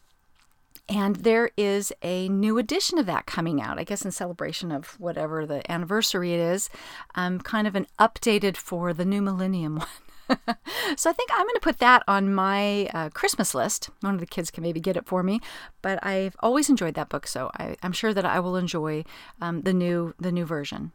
And 0.88 1.18
there 1.18 1.52
is 1.58 1.92
a 2.02 2.30
new 2.30 2.58
edition 2.58 2.98
of 2.98 3.08
that 3.08 3.26
coming 3.26 3.62
out, 3.62 3.78
I 3.78 3.84
guess, 3.84 4.06
in 4.06 4.12
celebration 4.12 4.72
of 4.72 4.98
whatever 5.02 5.46
the 5.46 5.70
anniversary 5.70 6.34
it 6.34 6.40
is. 6.40 6.70
Um, 7.14 7.40
kind 7.40 7.68
of 7.68 7.76
an 7.76 7.88
updated 8.00 8.56
for 8.56 8.94
the 8.94 9.04
new 9.04 9.22
millennium 9.22 9.76
one. 9.80 9.88
so 10.98 11.10
I 11.10 11.14
think 11.14 11.30
I'm 11.32 11.46
going 11.46 11.56
to 11.56 11.62
put 11.62 11.80
that 11.80 12.04
on 12.08 12.34
my 12.34 12.88
uh, 12.94 13.10
Christmas 13.10 13.56
list. 13.56 13.90
One 14.02 14.14
of 14.14 14.20
the 14.20 14.26
kids 14.26 14.52
can 14.52 14.64
maybe 14.64 14.80
get 14.80 14.98
it 14.98 15.06
for 15.06 15.24
me, 15.24 15.40
but 15.82 16.04
I've 16.06 16.36
always 16.40 16.70
enjoyed 16.70 16.96
that 16.96 17.10
book, 17.10 17.28
so 17.28 17.50
I, 17.58 17.76
am 17.84 17.92
sure 17.92 18.14
that 18.14 18.26
I 18.26 18.40
will 18.40 18.56
enjoy 18.56 19.04
um, 19.42 19.62
the 19.62 19.74
new 19.74 20.14
the 20.20 20.32
new 20.32 20.46
version. 20.46 20.92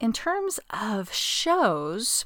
In 0.00 0.12
terms 0.12 0.60
of 0.70 1.12
shows, 1.12 2.24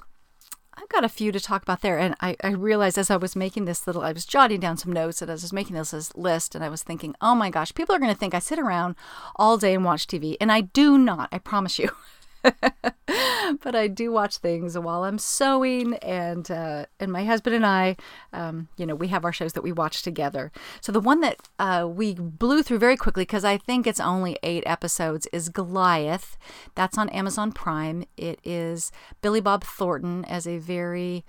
I've 0.74 0.88
got 0.88 1.04
a 1.04 1.08
few 1.08 1.32
to 1.32 1.40
talk 1.40 1.62
about 1.62 1.80
there, 1.80 1.98
and 1.98 2.14
I, 2.20 2.36
I 2.42 2.50
realized 2.50 2.98
as 2.98 3.10
I 3.10 3.16
was 3.16 3.34
making 3.34 3.64
this 3.64 3.86
little, 3.86 4.02
I 4.02 4.12
was 4.12 4.26
jotting 4.26 4.60
down 4.60 4.76
some 4.76 4.92
notes, 4.92 5.22
and 5.22 5.30
as 5.30 5.42
I 5.42 5.46
was 5.46 5.52
making 5.52 5.76
this 5.76 6.14
list, 6.16 6.54
and 6.54 6.64
I 6.64 6.68
was 6.68 6.82
thinking, 6.82 7.14
oh 7.20 7.34
my 7.34 7.50
gosh, 7.50 7.74
people 7.74 7.94
are 7.94 7.98
going 7.98 8.12
to 8.12 8.18
think 8.18 8.34
I 8.34 8.38
sit 8.38 8.58
around 8.58 8.94
all 9.36 9.56
day 9.56 9.74
and 9.74 9.84
watch 9.84 10.06
TV, 10.06 10.36
and 10.40 10.52
I 10.52 10.62
do 10.62 10.98
not. 10.98 11.28
I 11.32 11.38
promise 11.38 11.78
you. 11.78 11.90
but 13.62 13.74
I 13.74 13.88
do 13.88 14.12
watch 14.12 14.38
things 14.38 14.78
while 14.78 15.04
I'm 15.04 15.18
sewing, 15.18 15.94
and 15.96 16.50
uh, 16.50 16.86
and 17.00 17.12
my 17.12 17.24
husband 17.24 17.56
and 17.56 17.66
I, 17.66 17.96
um, 18.32 18.68
you 18.76 18.86
know, 18.86 18.94
we 18.94 19.08
have 19.08 19.24
our 19.24 19.32
shows 19.32 19.52
that 19.52 19.62
we 19.62 19.72
watch 19.72 20.02
together. 20.02 20.50
So 20.80 20.92
the 20.92 21.00
one 21.00 21.20
that 21.20 21.40
uh, 21.58 21.88
we 21.90 22.14
blew 22.14 22.62
through 22.62 22.78
very 22.78 22.96
quickly 22.96 23.22
because 23.22 23.44
I 23.44 23.58
think 23.58 23.86
it's 23.86 24.00
only 24.00 24.38
eight 24.42 24.64
episodes 24.66 25.26
is 25.32 25.48
Goliath. 25.48 26.36
That's 26.74 26.98
on 26.98 27.08
Amazon 27.10 27.52
Prime. 27.52 28.04
It 28.16 28.40
is 28.44 28.92
Billy 29.20 29.40
Bob 29.40 29.64
Thornton 29.64 30.24
as 30.24 30.46
a 30.46 30.58
very 30.58 31.24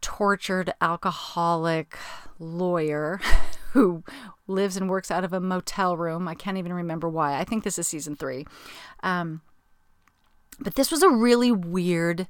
tortured 0.00 0.72
alcoholic 0.82 1.96
lawyer 2.38 3.20
who 3.72 4.04
lives 4.46 4.76
and 4.76 4.88
works 4.88 5.10
out 5.10 5.24
of 5.24 5.32
a 5.32 5.40
motel 5.40 5.96
room. 5.96 6.28
I 6.28 6.34
can't 6.34 6.58
even 6.58 6.72
remember 6.72 7.08
why. 7.08 7.38
I 7.38 7.44
think 7.44 7.64
this 7.64 7.78
is 7.78 7.88
season 7.88 8.14
three. 8.14 8.46
Um, 9.02 9.40
but 10.60 10.74
this 10.74 10.90
was 10.90 11.02
a 11.02 11.08
really 11.08 11.52
weird 11.52 12.26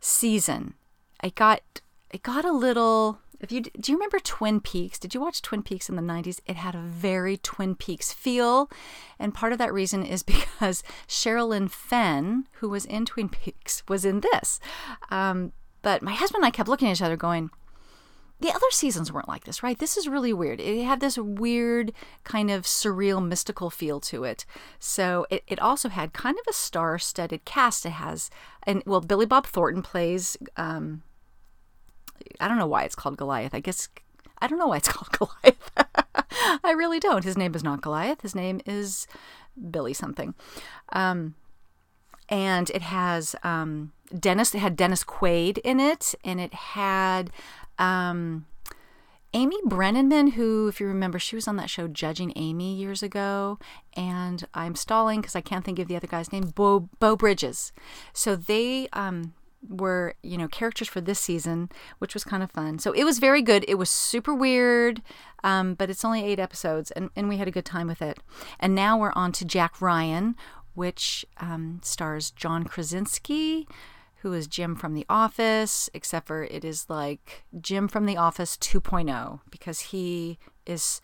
season. 0.00 0.74
I 1.20 1.30
got 1.30 1.62
it 2.10 2.22
got 2.22 2.44
a 2.44 2.52
little 2.52 3.18
if 3.40 3.52
you 3.52 3.60
do 3.62 3.92
you 3.92 3.98
remember 3.98 4.18
Twin 4.18 4.60
Peaks? 4.60 4.98
Did 4.98 5.14
you 5.14 5.20
watch 5.20 5.42
Twin 5.42 5.62
Peaks 5.62 5.88
in 5.88 5.96
the 5.96 6.02
90s? 6.02 6.40
It 6.46 6.56
had 6.56 6.74
a 6.74 6.80
very 6.80 7.36
Twin 7.36 7.74
Peaks 7.74 8.12
feel, 8.12 8.70
and 9.18 9.34
part 9.34 9.52
of 9.52 9.58
that 9.58 9.72
reason 9.72 10.04
is 10.04 10.22
because 10.34 10.82
Sherilyn 11.06 11.70
Fenn, 11.70 12.46
who 12.54 12.68
was 12.68 12.84
in 12.84 13.04
Twin 13.04 13.28
Peaks, 13.28 13.82
was 13.88 14.04
in 14.04 14.20
this. 14.20 14.58
Um, 15.10 15.52
but 15.82 16.02
my 16.02 16.12
husband 16.12 16.42
and 16.42 16.46
I 16.46 16.50
kept 16.50 16.68
looking 16.68 16.88
at 16.88 16.96
each 16.96 17.02
other, 17.02 17.16
going, 17.16 17.50
the 18.40 18.50
other 18.50 18.70
seasons 18.70 19.12
weren't 19.12 19.28
like 19.28 19.44
this, 19.44 19.62
right? 19.62 19.78
This 19.78 19.96
is 19.96 20.06
really 20.06 20.32
weird. 20.32 20.60
It 20.60 20.84
had 20.84 21.00
this 21.00 21.18
weird 21.18 21.92
kind 22.22 22.50
of 22.50 22.62
surreal, 22.62 23.24
mystical 23.24 23.68
feel 23.68 23.98
to 24.00 24.24
it. 24.24 24.44
So 24.78 25.26
it, 25.28 25.42
it 25.48 25.58
also 25.58 25.88
had 25.88 26.12
kind 26.12 26.36
of 26.38 26.44
a 26.48 26.52
star 26.52 26.98
studded 26.98 27.44
cast. 27.44 27.84
It 27.84 27.90
has, 27.90 28.30
and 28.64 28.82
well, 28.86 29.00
Billy 29.00 29.26
Bob 29.26 29.46
Thornton 29.46 29.82
plays, 29.82 30.36
um, 30.56 31.02
I 32.40 32.46
don't 32.46 32.58
know 32.58 32.66
why 32.66 32.84
it's 32.84 32.94
called 32.94 33.16
Goliath. 33.16 33.54
I 33.54 33.60
guess, 33.60 33.88
I 34.40 34.46
don't 34.46 34.58
know 34.58 34.68
why 34.68 34.76
it's 34.76 34.88
called 34.92 35.10
Goliath. 35.12 35.70
I 36.64 36.70
really 36.70 37.00
don't. 37.00 37.24
His 37.24 37.36
name 37.36 37.54
is 37.56 37.64
not 37.64 37.80
Goliath. 37.80 38.22
His 38.22 38.36
name 38.36 38.60
is 38.66 39.08
Billy 39.70 39.94
something. 39.94 40.34
Um, 40.92 41.34
and 42.28 42.70
it 42.70 42.82
has 42.82 43.34
um, 43.42 43.92
Dennis. 44.16 44.54
It 44.54 44.58
had 44.58 44.76
Dennis 44.76 45.02
Quaid 45.02 45.58
in 45.58 45.80
it, 45.80 46.14
and 46.24 46.40
it 46.40 46.54
had 46.54 47.30
um, 47.78 48.46
Amy 49.34 49.56
Brenneman, 49.66 50.32
who, 50.32 50.68
if 50.68 50.80
you 50.80 50.86
remember, 50.86 51.18
she 51.18 51.36
was 51.36 51.46
on 51.46 51.56
that 51.56 51.68
show 51.68 51.86
Judging 51.86 52.32
Amy 52.34 52.74
years 52.74 53.02
ago, 53.02 53.58
and 53.94 54.46
I'm 54.54 54.74
stalling 54.74 55.20
because 55.20 55.36
I 55.36 55.42
can't 55.42 55.64
think 55.64 55.78
of 55.78 55.86
the 55.86 55.96
other 55.96 56.06
guy's 56.06 56.32
name, 56.32 56.52
Bo, 56.54 56.88
Beau 56.98 57.14
Bridges. 57.14 57.72
So 58.14 58.36
they 58.36 58.88
um, 58.94 59.34
were, 59.68 60.14
you 60.22 60.38
know, 60.38 60.48
characters 60.48 60.88
for 60.88 61.02
this 61.02 61.20
season, 61.20 61.68
which 61.98 62.14
was 62.14 62.24
kind 62.24 62.42
of 62.42 62.50
fun. 62.50 62.78
So 62.78 62.92
it 62.92 63.04
was 63.04 63.18
very 63.18 63.42
good. 63.42 63.66
It 63.68 63.74
was 63.74 63.90
super 63.90 64.34
weird, 64.34 65.02
um, 65.44 65.74
but 65.74 65.90
it's 65.90 66.06
only 66.06 66.24
eight 66.24 66.38
episodes, 66.38 66.90
and, 66.92 67.10
and 67.14 67.28
we 67.28 67.36
had 67.36 67.48
a 67.48 67.52
good 67.52 67.66
time 67.66 67.86
with 67.86 68.00
it. 68.00 68.20
And 68.58 68.74
now 68.74 68.96
we're 68.96 69.12
on 69.14 69.32
to 69.32 69.44
Jack 69.44 69.82
Ryan, 69.82 70.36
which 70.74 71.26
um, 71.36 71.80
stars 71.82 72.30
John 72.30 72.64
Krasinski 72.64 73.68
who 74.22 74.32
is 74.32 74.46
Jim 74.46 74.74
from 74.74 74.94
The 74.94 75.06
Office, 75.08 75.88
except 75.94 76.26
for 76.26 76.42
it 76.44 76.64
is 76.64 76.88
like 76.88 77.44
Jim 77.60 77.88
from 77.88 78.06
The 78.06 78.16
Office 78.16 78.56
2.0 78.56 79.40
because 79.50 79.80
he 79.80 80.38
is 80.66 81.00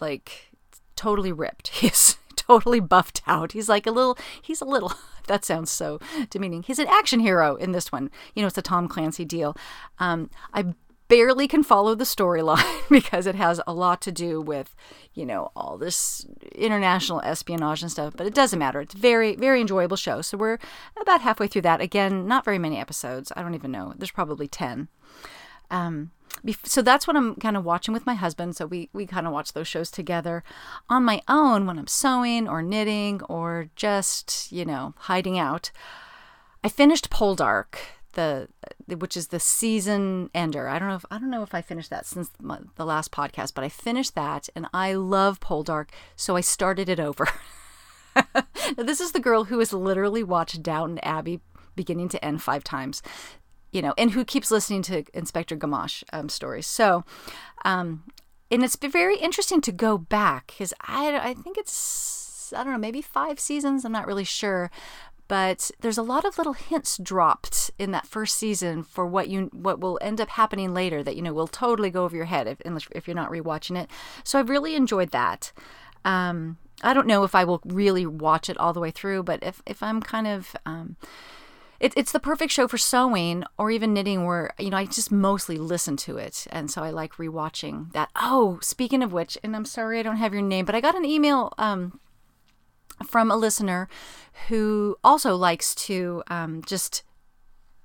like 0.00 0.50
totally 0.96 1.32
ripped. 1.32 1.68
He's 1.78 2.16
totally 2.36 2.80
buffed 2.80 3.20
out. 3.26 3.52
He's 3.52 3.68
like 3.68 3.86
a 3.86 3.90
little, 3.90 4.16
he's 4.40 4.62
a 4.62 4.64
little, 4.64 4.92
that 5.26 5.44
sounds 5.44 5.70
so 5.70 6.00
demeaning. 6.30 6.62
He's 6.62 6.78
an 6.78 6.86
action 6.88 7.20
hero 7.20 7.56
in 7.56 7.72
this 7.72 7.92
one. 7.92 8.10
You 8.34 8.42
know, 8.42 8.48
it's 8.48 8.56
a 8.56 8.62
Tom 8.62 8.88
Clancy 8.88 9.24
deal. 9.24 9.54
Um, 9.98 10.30
I 10.54 10.74
barely 11.08 11.48
can 11.48 11.62
follow 11.62 11.94
the 11.94 12.04
storyline 12.04 12.82
because 12.90 13.26
it 13.26 13.34
has 13.34 13.60
a 13.66 13.72
lot 13.72 14.00
to 14.02 14.12
do 14.12 14.40
with, 14.40 14.74
you 15.14 15.26
know, 15.26 15.50
all 15.56 15.78
this 15.78 16.26
international 16.54 17.20
espionage 17.22 17.82
and 17.82 17.90
stuff, 17.90 18.14
but 18.16 18.26
it 18.26 18.34
doesn't 18.34 18.58
matter. 18.58 18.80
It's 18.80 18.94
very, 18.94 19.34
very 19.34 19.60
enjoyable 19.60 19.96
show. 19.96 20.22
So 20.22 20.36
we're 20.36 20.58
about 21.00 21.22
halfway 21.22 21.48
through 21.48 21.62
that. 21.62 21.80
Again, 21.80 22.26
not 22.26 22.44
very 22.44 22.58
many 22.58 22.78
episodes. 22.78 23.32
I 23.36 23.42
don't 23.42 23.54
even 23.54 23.72
know. 23.72 23.94
There's 23.96 24.10
probably 24.10 24.48
10. 24.48 24.88
Um, 25.70 26.12
so 26.64 26.82
that's 26.82 27.06
what 27.06 27.16
I'm 27.16 27.34
kind 27.36 27.56
of 27.56 27.64
watching 27.64 27.92
with 27.92 28.06
my 28.06 28.14
husband. 28.14 28.54
So 28.56 28.66
we, 28.66 28.90
we 28.92 29.06
kind 29.06 29.26
of 29.26 29.32
watch 29.32 29.52
those 29.52 29.66
shows 29.66 29.90
together. 29.90 30.44
On 30.88 31.02
my 31.02 31.22
own, 31.26 31.66
when 31.66 31.78
I'm 31.78 31.86
sewing 31.86 32.48
or 32.48 32.62
knitting 32.62 33.22
or 33.22 33.70
just, 33.76 34.52
you 34.52 34.64
know, 34.64 34.94
hiding 34.98 35.38
out, 35.38 35.70
I 36.62 36.68
finished 36.68 37.10
Poldark 37.10 37.76
the 38.12 38.48
which 38.96 39.16
is 39.16 39.28
the 39.28 39.40
season 39.40 40.30
ender. 40.34 40.68
I 40.68 40.78
don't 40.78 40.88
know 40.88 40.94
if 40.94 41.04
I 41.10 41.18
don't 41.18 41.30
know 41.30 41.42
if 41.42 41.54
I 41.54 41.62
finished 41.62 41.90
that 41.90 42.06
since 42.06 42.30
my, 42.40 42.58
the 42.76 42.86
last 42.86 43.12
podcast, 43.12 43.54
but 43.54 43.64
I 43.64 43.68
finished 43.68 44.14
that 44.14 44.48
and 44.54 44.66
I 44.72 44.94
love 44.94 45.40
Poldark, 45.40 45.88
so 46.16 46.36
I 46.36 46.40
started 46.40 46.88
it 46.88 47.00
over. 47.00 47.28
now, 48.34 48.42
this 48.76 49.00
is 49.00 49.12
the 49.12 49.20
girl 49.20 49.44
who 49.44 49.58
has 49.58 49.72
literally 49.72 50.22
watched 50.22 50.62
Downton 50.62 50.98
Abbey 51.00 51.40
beginning 51.76 52.08
to 52.10 52.24
end 52.24 52.42
five 52.42 52.64
times, 52.64 53.02
you 53.72 53.82
know, 53.82 53.94
and 53.96 54.12
who 54.12 54.24
keeps 54.24 54.50
listening 54.50 54.82
to 54.82 55.04
Inspector 55.14 55.56
Gamache 55.56 56.02
um, 56.12 56.28
stories. 56.28 56.66
So, 56.66 57.04
um, 57.64 58.04
and 58.50 58.64
it's 58.64 58.76
very 58.76 59.18
interesting 59.18 59.60
to 59.62 59.72
go 59.72 59.98
back 59.98 60.48
because 60.48 60.72
I 60.80 61.18
I 61.18 61.34
think 61.34 61.58
it's 61.58 62.52
I 62.56 62.64
don't 62.64 62.72
know 62.72 62.78
maybe 62.78 63.02
five 63.02 63.38
seasons. 63.38 63.84
I'm 63.84 63.92
not 63.92 64.06
really 64.06 64.24
sure, 64.24 64.70
but 65.28 65.70
there's 65.80 65.98
a 65.98 66.02
lot 66.02 66.24
of 66.24 66.38
little 66.38 66.54
hints 66.54 66.98
dropped 66.98 67.70
in 67.78 67.90
that 67.92 68.06
first 68.06 68.36
season 68.36 68.82
for 68.82 69.06
what 69.06 69.28
you 69.28 69.50
what 69.52 69.78
will 69.78 69.98
end 70.00 70.20
up 70.20 70.30
happening 70.30 70.74
later 70.74 71.02
that 71.02 71.16
you 71.16 71.22
know 71.22 71.32
will 71.32 71.46
totally 71.46 71.90
go 71.90 72.04
over 72.04 72.16
your 72.16 72.24
head 72.24 72.46
if 72.46 72.88
if 72.92 73.06
you're 73.06 73.14
not 73.14 73.30
rewatching 73.30 73.80
it. 73.80 73.90
So 74.24 74.38
I've 74.38 74.48
really 74.48 74.74
enjoyed 74.74 75.10
that. 75.10 75.52
Um, 76.04 76.56
I 76.82 76.94
don't 76.94 77.06
know 77.06 77.24
if 77.24 77.34
I 77.34 77.44
will 77.44 77.60
really 77.64 78.06
watch 78.06 78.48
it 78.48 78.56
all 78.56 78.72
the 78.72 78.80
way 78.80 78.90
through, 78.90 79.22
but 79.24 79.42
if 79.42 79.62
if 79.66 79.82
I'm 79.82 80.00
kind 80.00 80.26
of 80.26 80.56
um, 80.64 80.96
it, 81.80 81.92
it's 81.96 82.12
the 82.12 82.20
perfect 82.20 82.52
show 82.52 82.66
for 82.66 82.78
sewing 82.78 83.44
or 83.56 83.70
even 83.70 83.92
knitting 83.92 84.24
where 84.24 84.52
you 84.58 84.70
know 84.70 84.76
i 84.76 84.84
just 84.84 85.12
mostly 85.12 85.56
listen 85.56 85.96
to 85.96 86.16
it 86.16 86.46
and 86.50 86.70
so 86.70 86.82
i 86.82 86.90
like 86.90 87.12
rewatching 87.14 87.92
that 87.92 88.10
oh 88.16 88.58
speaking 88.60 89.02
of 89.02 89.12
which 89.12 89.38
and 89.42 89.54
i'm 89.54 89.64
sorry 89.64 89.98
i 89.98 90.02
don't 90.02 90.16
have 90.16 90.32
your 90.32 90.42
name 90.42 90.64
but 90.64 90.74
i 90.74 90.80
got 90.80 90.96
an 90.96 91.04
email 91.04 91.52
um, 91.58 92.00
from 93.06 93.30
a 93.30 93.36
listener 93.36 93.88
who 94.48 94.96
also 95.02 95.36
likes 95.36 95.74
to 95.74 96.22
um, 96.28 96.62
just 96.64 97.02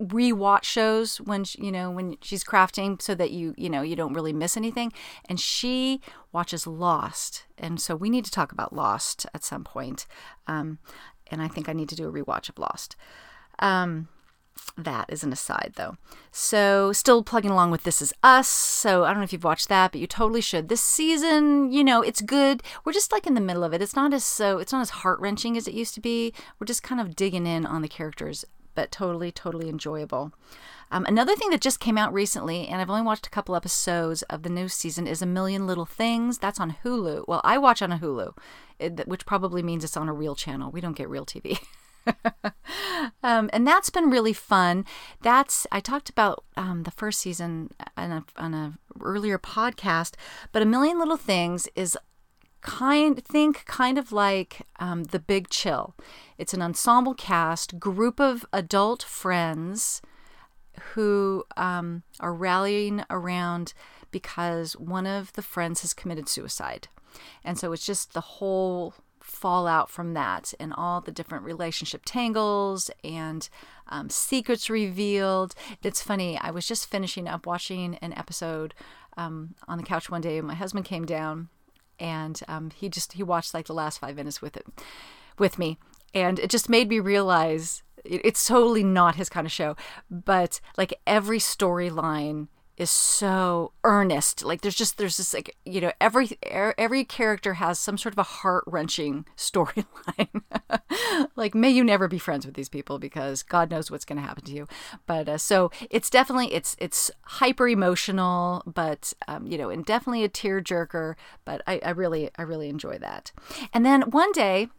rewatch 0.01 0.63
shows 0.63 1.17
when 1.17 1.43
she, 1.43 1.63
you 1.63 1.71
know 1.71 1.89
when 1.89 2.17
she's 2.21 2.43
crafting 2.43 3.01
so 3.01 3.15
that 3.15 3.31
you 3.31 3.53
you 3.57 3.69
know 3.69 3.81
you 3.81 3.95
don't 3.95 4.13
really 4.13 4.33
miss 4.33 4.57
anything. 4.57 4.91
And 5.29 5.39
she 5.39 6.01
watches 6.31 6.67
lost. 6.67 7.45
And 7.57 7.79
so 7.79 7.95
we 7.95 8.09
need 8.09 8.25
to 8.25 8.31
talk 8.31 8.51
about 8.51 8.73
lost 8.73 9.25
at 9.33 9.43
some 9.43 9.63
point. 9.63 10.05
Um, 10.47 10.79
and 11.31 11.41
i 11.41 11.47
think 11.47 11.69
i 11.69 11.73
need 11.73 11.89
to 11.89 11.95
do 11.95 12.07
a 12.07 12.11
rewatch 12.11 12.49
of 12.49 12.59
lost. 12.59 12.95
Um, 13.59 14.07
that 14.77 15.05
is 15.09 15.23
an 15.23 15.31
aside, 15.31 15.73
though. 15.75 15.97
So, 16.31 16.91
still 16.93 17.23
plugging 17.23 17.51
along 17.51 17.71
with 17.71 17.83
This 17.83 18.01
Is 18.01 18.13
Us. 18.23 18.47
So, 18.47 19.03
I 19.03 19.09
don't 19.09 19.17
know 19.17 19.23
if 19.23 19.33
you've 19.33 19.43
watched 19.43 19.69
that, 19.69 19.91
but 19.91 20.01
you 20.01 20.07
totally 20.07 20.41
should. 20.41 20.67
This 20.67 20.81
season, 20.81 21.71
you 21.71 21.83
know, 21.83 22.01
it's 22.01 22.21
good. 22.21 22.63
We're 22.83 22.93
just 22.93 23.11
like 23.11 23.27
in 23.27 23.35
the 23.35 23.41
middle 23.41 23.63
of 23.63 23.73
it. 23.73 23.81
It's 23.81 23.95
not 23.95 24.13
as 24.13 24.23
so, 24.23 24.57
it's 24.57 24.71
not 24.71 24.81
as 24.81 24.89
heart 24.89 25.19
wrenching 25.19 25.57
as 25.57 25.67
it 25.67 25.73
used 25.73 25.93
to 25.95 26.01
be. 26.01 26.33
We're 26.59 26.65
just 26.65 26.83
kind 26.83 26.99
of 26.99 27.15
digging 27.15 27.45
in 27.45 27.65
on 27.65 27.81
the 27.81 27.87
characters, 27.87 28.45
but 28.73 28.91
totally, 28.91 29.31
totally 29.31 29.69
enjoyable. 29.69 30.33
Um, 30.91 31.05
another 31.05 31.35
thing 31.35 31.49
that 31.49 31.61
just 31.61 31.79
came 31.79 31.97
out 31.97 32.13
recently, 32.13 32.67
and 32.67 32.79
I've 32.81 32.89
only 32.89 33.01
watched 33.01 33.27
a 33.27 33.31
couple 33.31 33.55
episodes 33.55 34.21
of 34.23 34.43
the 34.43 34.49
new 34.49 34.67
season, 34.67 35.07
is 35.07 35.21
A 35.21 35.25
Million 35.25 35.65
Little 35.65 35.85
Things. 35.85 36.37
That's 36.37 36.59
on 36.59 36.77
Hulu. 36.83 37.25
Well, 37.27 37.41
I 37.43 37.57
watch 37.57 37.81
on 37.81 37.91
a 37.91 37.97
Hulu, 37.97 38.37
which 39.07 39.25
probably 39.25 39.63
means 39.63 39.83
it's 39.83 39.97
on 39.97 40.09
a 40.09 40.13
real 40.13 40.35
channel. 40.35 40.71
We 40.71 40.81
don't 40.81 40.97
get 40.97 41.09
real 41.09 41.25
TV. 41.25 41.59
um, 43.23 43.49
and 43.53 43.67
that's 43.67 43.89
been 43.89 44.09
really 44.09 44.33
fun. 44.33 44.85
That's 45.21 45.67
I 45.71 45.79
talked 45.79 46.09
about 46.09 46.43
um, 46.57 46.83
the 46.83 46.91
first 46.91 47.19
season 47.19 47.71
on 47.97 48.11
a, 48.11 48.25
on 48.37 48.53
a 48.53 48.73
earlier 49.01 49.37
podcast, 49.37 50.15
but 50.51 50.61
a 50.61 50.65
million 50.65 50.99
little 50.99 51.17
things 51.17 51.67
is 51.75 51.97
kind 52.61 53.23
think 53.23 53.65
kind 53.65 53.97
of 53.97 54.11
like 54.11 54.61
um, 54.79 55.05
the 55.05 55.19
Big 55.19 55.49
Chill. 55.49 55.95
It's 56.37 56.53
an 56.53 56.61
ensemble 56.61 57.13
cast, 57.13 57.79
group 57.79 58.19
of 58.19 58.45
adult 58.53 59.03
friends 59.03 60.01
who 60.93 61.43
um, 61.57 62.03
are 62.19 62.33
rallying 62.33 63.03
around 63.09 63.73
because 64.11 64.73
one 64.73 65.05
of 65.05 65.33
the 65.33 65.41
friends 65.41 65.81
has 65.81 65.93
committed 65.93 66.29
suicide. 66.29 66.87
And 67.43 67.59
so 67.59 67.73
it's 67.73 67.85
just 67.85 68.13
the 68.13 68.21
whole 68.21 68.93
fallout 69.43 69.89
from 69.89 70.13
that 70.13 70.53
and 70.57 70.73
all 70.73 71.01
the 71.01 71.11
different 71.11 71.43
relationship 71.43 72.03
tangles 72.05 72.89
and 73.03 73.49
um, 73.89 74.09
secrets 74.09 74.69
revealed. 74.69 75.53
It's 75.83 76.01
funny, 76.01 76.37
I 76.37 76.49
was 76.49 76.65
just 76.65 76.89
finishing 76.89 77.27
up 77.27 77.45
watching 77.45 77.95
an 77.95 78.13
episode 78.13 78.73
um, 79.17 79.55
on 79.67 79.77
the 79.77 79.83
couch 79.83 80.09
one 80.09 80.21
day, 80.21 80.37
and 80.37 80.47
my 80.47 80.53
husband 80.53 80.85
came 80.85 81.05
down 81.05 81.49
and 81.99 82.39
um, 82.47 82.71
he 82.73 82.87
just 82.87 83.13
he 83.13 83.23
watched 83.23 83.53
like 83.53 83.65
the 83.65 83.73
last 83.73 83.99
five 83.99 84.15
minutes 84.15 84.41
with 84.41 84.55
it 84.55 84.65
with 85.37 85.59
me 85.59 85.77
and 86.13 86.39
it 86.39 86.49
just 86.49 86.69
made 86.69 86.87
me 86.87 87.01
realize 87.01 87.83
it's 88.05 88.47
totally 88.47 88.83
not 88.83 89.15
his 89.15 89.29
kind 89.29 89.45
of 89.45 89.51
show 89.51 89.75
but 90.09 90.61
like 90.77 90.93
every 91.05 91.37
storyline 91.37 92.47
is 92.77 92.89
so 92.89 93.71
earnest. 93.83 94.43
Like 94.43 94.61
there's 94.61 94.75
just 94.75 94.97
there's 94.97 95.17
this 95.17 95.33
like 95.33 95.55
you 95.65 95.79
know 95.79 95.91
every 96.01 96.31
every 96.43 97.03
character 97.03 97.55
has 97.55 97.77
some 97.77 97.97
sort 97.97 98.13
of 98.13 98.17
a 98.17 98.23
heart-wrenching 98.23 99.25
storyline. 99.37 100.41
Like 101.35 101.55
may 101.55 101.69
you 101.69 101.83
never 101.83 102.07
be 102.07 102.19
friends 102.19 102.45
with 102.45 102.55
these 102.55 102.69
people 102.69 102.99
because 102.99 103.43
god 103.43 103.69
knows 103.69 103.89
what's 103.89 104.05
going 104.05 104.19
to 104.19 104.25
happen 104.25 104.43
to 104.45 104.51
you. 104.51 104.67
But 105.05 105.27
uh, 105.27 105.37
so 105.37 105.71
it's 105.89 106.09
definitely 106.09 106.53
it's 106.53 106.75
it's 106.79 107.11
hyper 107.23 107.67
emotional 107.67 108.63
but 108.65 109.13
um, 109.27 109.47
you 109.47 109.57
know 109.57 109.69
and 109.69 109.85
definitely 109.85 110.23
a 110.23 110.29
tear 110.29 110.61
jerker 110.61 111.15
but 111.45 111.61
I, 111.67 111.79
I 111.83 111.89
really 111.91 112.29
i 112.37 112.41
really 112.41 112.69
enjoy 112.69 112.97
that. 112.99 113.31
And 113.73 113.85
then 113.85 114.03
one 114.03 114.31
day 114.31 114.69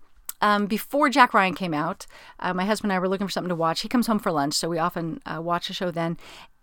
um, 0.40 0.66
before 0.66 1.08
Jack 1.08 1.34
Ryan 1.34 1.54
came 1.54 1.74
out, 1.74 2.06
uh, 2.40 2.54
my 2.54 2.64
husband 2.64 2.90
and 2.90 2.96
I 2.96 3.00
were 3.00 3.08
looking 3.08 3.26
for 3.26 3.32
something 3.32 3.48
to 3.48 3.54
watch. 3.54 3.80
He 3.80 3.88
comes 3.88 4.06
home 4.06 4.18
for 4.18 4.32
lunch, 4.32 4.54
so 4.54 4.68
we 4.68 4.78
often 4.78 5.20
uh, 5.26 5.40
watch 5.40 5.70
a 5.70 5.74
show 5.74 5.90
then. 5.90 6.16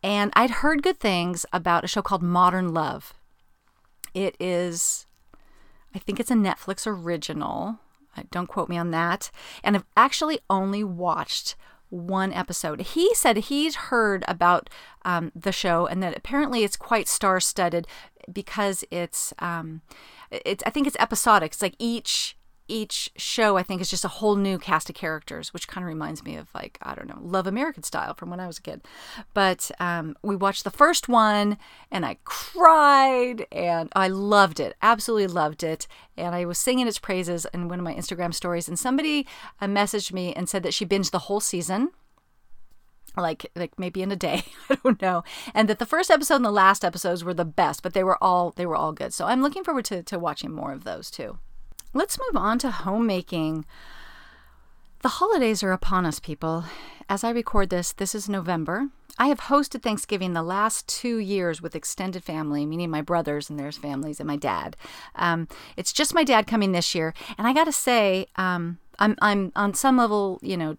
And 0.04 0.32
I'd 0.36 0.50
heard 0.50 0.84
good 0.84 1.00
things 1.00 1.46
about 1.54 1.84
a 1.84 1.88
show 1.88 2.02
called 2.02 2.24
Modern 2.24 2.74
Love. 2.74 3.14
It 4.14 4.36
is, 4.40 5.06
I 5.96 6.00
think 6.00 6.20
it's 6.20 6.32
a 6.32 6.36
Netflix 6.36 6.86
original. 6.86 7.80
Don't 8.30 8.48
quote 8.48 8.70
me 8.70 8.78
on 8.78 8.92
that. 8.92 9.32
And 9.64 9.76
I've 9.76 9.86
actually 9.96 10.40
only 10.50 10.84
watched 10.84 11.56
one 11.90 12.34
episode. 12.34 12.82
He 12.82 13.14
said 13.16 13.38
he'd 13.38 13.76
heard 13.76 14.24
about 14.28 14.70
um, 15.06 15.32
the 15.36 15.52
show 15.52 15.86
and 15.86 16.02
that 16.02 16.18
apparently 16.18 16.64
it's 16.64 16.78
quite 16.78 17.08
star 17.08 17.40
studded 17.40 17.86
because 18.32 18.84
it's, 18.92 19.34
um, 19.40 19.82
it's, 20.30 20.64
I 20.66 20.70
think 20.70 20.88
it's 20.88 20.98
episodic. 21.00 21.52
It's 21.52 21.62
like 21.62 21.76
each 21.80 22.36
each 22.72 23.12
show 23.18 23.58
I 23.58 23.64
think 23.64 23.82
is 23.82 23.90
just 23.90 24.06
a 24.06 24.08
whole 24.08 24.36
new 24.36 24.58
cast 24.58 24.90
of 24.90 24.96
characters, 24.96 25.54
which 25.54 25.68
kind 25.68 25.84
of 25.84 25.90
reminds 25.90 26.24
me 26.24 26.36
of 26.38 26.48
like 26.56 26.78
I 26.82 26.96
don't 26.96 27.10
know 27.10 27.20
Love 27.22 27.46
American 27.46 27.84
Style 27.84 28.14
from 28.14 28.30
when 28.30 28.40
I 28.40 28.48
was 28.48 28.58
a 28.58 28.62
kid. 28.62 28.82
But 29.34 29.70
um, 29.80 30.16
we 30.24 30.36
watched 30.36 30.64
the 30.64 30.72
first 30.72 31.10
one 31.10 31.58
and 31.92 32.06
I 32.06 32.18
cried 32.24 33.46
and 33.52 33.90
I 33.96 34.08
loved 34.08 34.60
it, 34.60 34.76
absolutely 34.82 35.28
loved 35.28 35.64
it, 35.64 35.88
and 36.18 36.34
I 36.34 36.46
was 36.46 36.58
singing 36.58 36.88
its 36.88 37.00
praises 37.00 37.46
in 37.54 37.68
one 37.68 37.80
of 37.80 37.86
my 37.86 37.94
Instagram 37.94 38.34
stories. 38.34 38.68
And 38.68 38.80
somebody 38.80 39.28
uh, 39.60 39.68
messaged 39.68 40.14
me 40.14 40.34
and 40.34 40.48
said 40.48 40.64
that 40.64 40.74
she 40.74 40.86
binged 40.86 41.12
the 41.12 41.20
whole 41.20 41.42
season 41.42 41.92
like 43.18 43.46
like 43.58 43.78
maybe 43.78 44.02
in 44.02 44.10
a 44.10 44.16
day 44.16 44.44
i 44.70 44.78
don't 44.84 45.02
know 45.02 45.22
and 45.54 45.68
that 45.68 45.80
the 45.80 45.86
first 45.86 46.10
episode 46.10 46.36
and 46.36 46.46
the 46.46 46.52
last 46.52 46.86
episodes 46.86 47.26
were 47.26 47.34
the 47.34 47.44
best 47.44 47.84
but 47.84 47.94
they 47.94 48.06
were 48.06 48.18
all 48.24 48.52
they 48.56 48.66
were 48.66 48.76
all 48.76 48.94
good 48.94 49.14
so 49.14 49.26
i'm 49.26 49.42
looking 49.42 49.66
forward 49.66 49.84
to, 49.84 50.02
to 50.02 50.18
watching 50.18 50.50
more 50.50 50.72
of 50.72 50.86
those 50.86 51.12
too 51.12 51.38
Let's 51.94 52.18
move 52.20 52.42
on 52.42 52.58
to 52.60 52.72
homemaking. 52.72 53.66
The 55.02 55.10
holidays 55.10 55.62
are 55.62 55.74
upon 55.74 56.06
us, 56.06 56.20
people. 56.20 56.64
As 57.10 57.24
I 57.24 57.32
record 57.32 57.70
this, 57.70 57.92
this 57.92 58.16
is 58.16 58.30
November. 58.30 58.88
I 59.18 59.28
have 59.28 59.42
hosted 59.42 59.82
Thanksgiving 59.82 60.32
the 60.32 60.42
last 60.42 60.88
two 60.88 61.18
years 61.18 61.62
with 61.62 61.76
extended 61.76 62.24
family, 62.24 62.66
meaning 62.66 62.90
my 62.90 63.02
brothers 63.02 63.50
and 63.50 63.60
their 63.60 63.72
families 63.74 64.22
and 64.22 64.28
my 64.28 64.38
dad. 64.38 64.78
Um, 65.16 65.50
it's 65.76 65.92
just 65.92 66.14
my 66.16 66.24
dad 66.24 66.48
coming 66.48 66.72
this 66.72 66.96
year, 66.96 67.14
and 67.38 67.46
I 67.46 67.54
got 67.54 67.66
to 67.66 67.74
say, 67.74 68.28
um, 68.38 68.80
I'm 69.00 69.18
I'm 69.22 69.52
on 69.56 69.74
some 69.74 69.98
level, 69.98 70.40
you 70.42 70.56
know, 70.56 70.78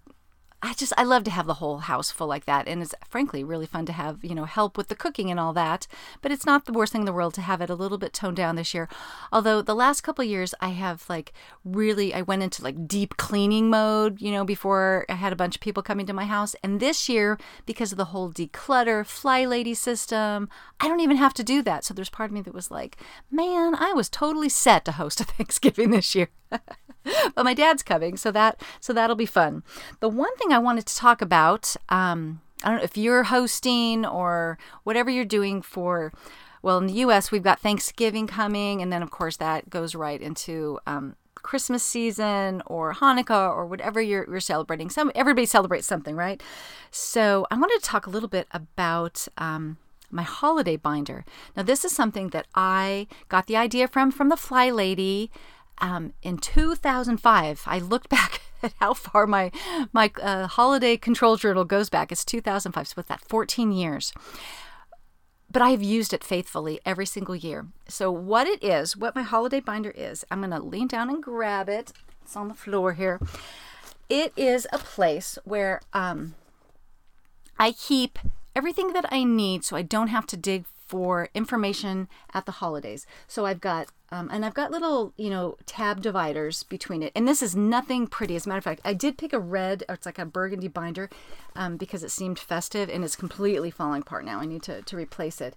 I 0.65 0.75
just 0.75 0.93
I 0.97 1.03
love 1.03 1.25
to 1.25 1.31
have 1.31 1.47
the 1.47 1.55
whole 1.55 1.79
house 1.79 2.13
full 2.13 2.29
like 2.29 2.45
that, 2.45 2.69
and 2.69 2.83
it's 2.83 2.95
frankly 3.09 3.43
really 3.43 3.67
fun 3.67 3.85
to 3.87 3.93
have 3.93 4.25
you 4.25 4.35
know 4.35 4.45
help 4.45 4.77
with 4.77 4.87
the 4.89 4.95
cooking 4.95 5.29
and 5.29 5.41
all 5.41 5.53
that. 5.55 5.89
But 6.21 6.31
it's 6.31 6.47
not 6.47 6.67
the 6.67 6.73
worst 6.73 6.93
thing 6.93 7.03
in 7.03 7.07
the 7.07 7.13
world 7.13 7.35
to 7.35 7.41
have 7.41 7.61
it 7.61 7.69
a 7.69 7.75
little 7.75 7.99
bit 7.99 8.13
toned 8.13 8.37
down 8.37 8.55
this 8.55 8.73
year. 8.73 8.89
Although 9.33 9.61
the 9.61 9.75
last 9.75 10.03
couple 10.03 10.25
years 10.25 10.55
I 10.61 10.69
have 10.69 11.05
like 11.09 11.33
really 11.65 12.15
I 12.15 12.23
went 12.23 12.45
into 12.45 12.63
like 12.63 12.87
deep 12.87 13.17
cleaning 13.17 13.71
mode, 13.71 14.21
you 14.21 14.31
know, 14.31 14.45
before 14.45 15.05
I 15.09 15.15
had 15.15 15.33
a 15.33 15.37
bunch 15.37 15.57
of 15.57 15.61
people 15.61 15.83
coming 15.83 16.07
to 16.07 16.13
my 16.13 16.27
house, 16.27 16.55
and 16.63 16.79
this 16.79 17.09
year 17.09 17.39
because 17.67 17.91
of 17.91 17.99
the 17.99 18.07
whole 18.07 18.31
declutter 18.31 19.05
fly 19.05 19.45
lady 19.45 19.75
system, 19.75 20.49
I 20.79 20.87
don't 20.87 21.01
even 21.01 21.17
have 21.17 21.35
to 21.35 21.45
do 21.45 21.63
that. 21.63 21.85
So 21.85 21.93
there's 21.93 22.09
part 22.09 22.31
of 22.31 22.35
me 22.35 22.43
that 22.43 22.55
was 22.55 22.71
like, 22.71 22.99
man, 23.33 23.75
I 23.75 23.93
was 23.95 24.09
totally 24.09 24.49
set 24.49 24.85
to 24.85 24.93
host 24.93 25.21
a 25.21 25.25
Thanksgiving 25.33 25.91
this 25.91 26.15
year. 26.15 26.29
but 27.35 27.45
my 27.45 27.55
dad's 27.55 27.83
coming, 27.83 28.17
so 28.17 28.31
that 28.33 28.61
so 28.81 28.93
that'll 28.93 29.17
be 29.17 29.27
fun. 29.27 29.63
The 30.01 30.09
one 30.09 30.35
thing 30.37 30.53
I 30.53 30.59
wanted 30.59 30.87
to 30.87 30.97
talk 30.97 31.23
about, 31.23 31.77
um, 31.89 32.41
I 32.63 32.69
don't 32.69 32.79
know 32.79 32.85
if 32.85 32.97
you're 32.97 33.25
hosting 33.25 34.05
or 34.07 34.59
whatever 34.85 35.11
you're 35.11 35.25
doing 35.25 35.63
for. 35.63 36.13
Well, 36.63 36.79
in 36.79 36.87
the 36.87 36.93
U.S., 36.95 37.33
we've 37.33 37.43
got 37.43 37.59
Thanksgiving 37.59 38.29
coming, 38.29 38.81
and 38.81 38.93
then 38.93 39.03
of 39.03 39.11
course 39.11 39.37
that 39.39 39.69
goes 39.69 39.97
right 39.97 40.21
into 40.21 40.79
um, 40.87 41.17
Christmas 41.43 41.83
season 41.83 42.63
or 42.67 42.95
Hanukkah 42.95 43.51
or 43.55 43.67
whatever 43.67 44.01
you're, 44.01 44.29
you're, 44.31 44.41
celebrating. 44.41 44.89
Some 44.89 45.11
everybody 45.15 45.47
celebrates 45.47 45.87
something, 45.87 46.17
right? 46.17 46.43
So 46.91 47.47
I 47.51 47.57
wanted 47.57 47.81
to 47.81 47.85
talk 47.85 48.07
a 48.07 48.11
little 48.11 48.29
bit 48.29 48.47
about 48.53 49.27
um, 49.39 49.77
my 50.11 50.23
holiday 50.23 50.77
binder. 50.77 51.25
Now, 51.57 51.63
this 51.63 51.85
is 51.85 51.93
something 51.93 52.29
that 52.29 52.47
I 52.55 53.09
got 53.29 53.47
the 53.47 53.57
idea 53.57 53.89
from 53.89 54.13
from 54.13 54.29
the 54.29 54.37
Fly 54.37 54.71
Lady 54.71 55.31
um, 55.79 56.13
in 56.23 56.39
2005. 56.39 57.63
I 57.67 57.79
looked 57.79 58.09
back 58.11 58.43
at 58.63 58.73
how 58.81 58.95
far 58.95 59.27
my 59.27 59.51
my 59.93 60.11
uh, 60.21 60.47
holiday 60.47 60.97
control 60.97 61.37
journal 61.37 61.65
goes 61.65 61.89
back. 61.89 62.13
It's 62.13 62.25
2005, 62.25 62.89
so 62.89 62.93
what's 62.97 63.09
that? 63.09 63.21
14 63.23 63.73
years. 63.73 64.13
But 65.51 65.63
I 65.63 65.71
have 65.71 65.83
used 65.83 66.15
it 66.15 66.25
faithfully 66.25 66.81
every 66.87 67.05
single 67.05 67.37
year. 67.37 67.67
So 67.87 68.11
what 68.11 68.47
it 68.47 68.65
is, 68.65 68.97
what 68.97 69.15
my 69.15 69.23
holiday 69.23 69.61
binder 69.61 69.91
is, 69.91 70.25
I'm 70.31 70.41
going 70.41 70.51
to 70.51 70.61
lean 70.61 70.87
down 70.87 71.11
and 71.11 71.23
grab 71.23 71.69
it. 71.69 71.93
It's 72.23 72.37
on 72.37 72.49
the 72.49 72.55
floor 72.55 72.95
here. 72.95 73.21
It 74.09 74.33
is 74.35 74.67
a 74.73 74.79
place 74.79 75.39
where 75.45 75.83
um, 75.93 76.37
I 77.59 77.73
keep 77.73 78.19
everything 78.57 78.93
that 78.95 79.07
I 79.11 79.25
need 79.25 79.65
so 79.65 79.77
I 79.77 79.83
don't 79.83 80.09
have 80.09 80.27
to 80.29 80.37
dig 80.37 80.65
for 80.93 81.31
information 81.33 82.07
at 82.35 82.45
the 82.45 82.53
holidays. 82.53 83.07
So 83.27 83.47
I've 83.47 83.63
got, 83.63 83.89
um, 84.11 84.29
and 84.31 84.45
I've 84.45 84.53
got 84.53 84.71
little, 84.71 85.15
you 85.17 85.31
know, 85.31 85.57
tab 85.65 86.03
dividers 86.03 86.65
between 86.65 87.03
it. 87.03 87.13
And 87.17 87.27
this 87.27 87.43
is 87.43 87.57
nothing 87.57 88.07
pretty. 88.07 88.37
As 88.37 88.45
a 88.45 88.51
matter 88.51 88.59
of 88.59 88.65
fact, 88.65 88.83
I 88.85 88.93
did 88.93 89.17
pick 89.17 89.33
a 89.33 89.41
red, 89.41 89.85
it's 89.89 90.05
like 90.05 90.19
a 90.19 90.27
burgundy 90.27 90.69
binder 90.69 91.09
um, 91.57 91.79
because 91.79 92.05
it 92.05 92.11
seemed 92.11 92.39
festive 92.39 92.91
and 92.91 93.05
it's 93.05 93.17
completely 93.17 93.71
falling 93.71 94.03
apart 94.03 94.27
now. 94.27 94.39
I 94.39 94.45
need 94.45 94.63
to, 94.65 94.83
to 94.83 94.97
replace 94.99 95.41
it. 95.41 95.57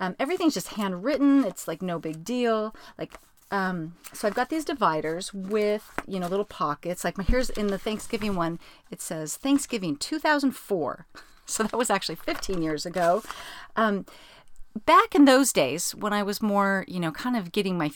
Um, 0.00 0.16
everything's 0.18 0.54
just 0.54 0.68
handwritten. 0.68 1.44
It's 1.44 1.68
like 1.68 1.82
no 1.82 1.98
big 1.98 2.24
deal. 2.24 2.74
Like 2.96 3.18
um, 3.50 3.96
so 4.14 4.28
I've 4.28 4.34
got 4.34 4.48
these 4.48 4.64
dividers 4.64 5.34
with 5.34 5.92
you 6.06 6.20
know 6.20 6.28
little 6.28 6.46
pockets. 6.46 7.04
Like 7.04 7.18
my 7.18 7.24
here's 7.24 7.50
in 7.50 7.66
the 7.66 7.76
Thanksgiving 7.76 8.34
one, 8.34 8.58
it 8.90 9.02
says 9.02 9.36
Thanksgiving 9.36 9.96
2004. 9.96 11.06
So 11.50 11.64
that 11.64 11.76
was 11.76 11.90
actually 11.90 12.14
15 12.14 12.62
years 12.62 12.86
ago. 12.86 13.24
Um, 13.74 14.06
back 14.86 15.14
in 15.14 15.24
those 15.24 15.52
days 15.52 15.94
when 15.94 16.12
I 16.12 16.22
was 16.22 16.42
more, 16.42 16.84
you 16.88 17.00
know, 17.00 17.12
kind 17.12 17.36
of 17.36 17.52
getting 17.52 17.76
my 17.76 17.90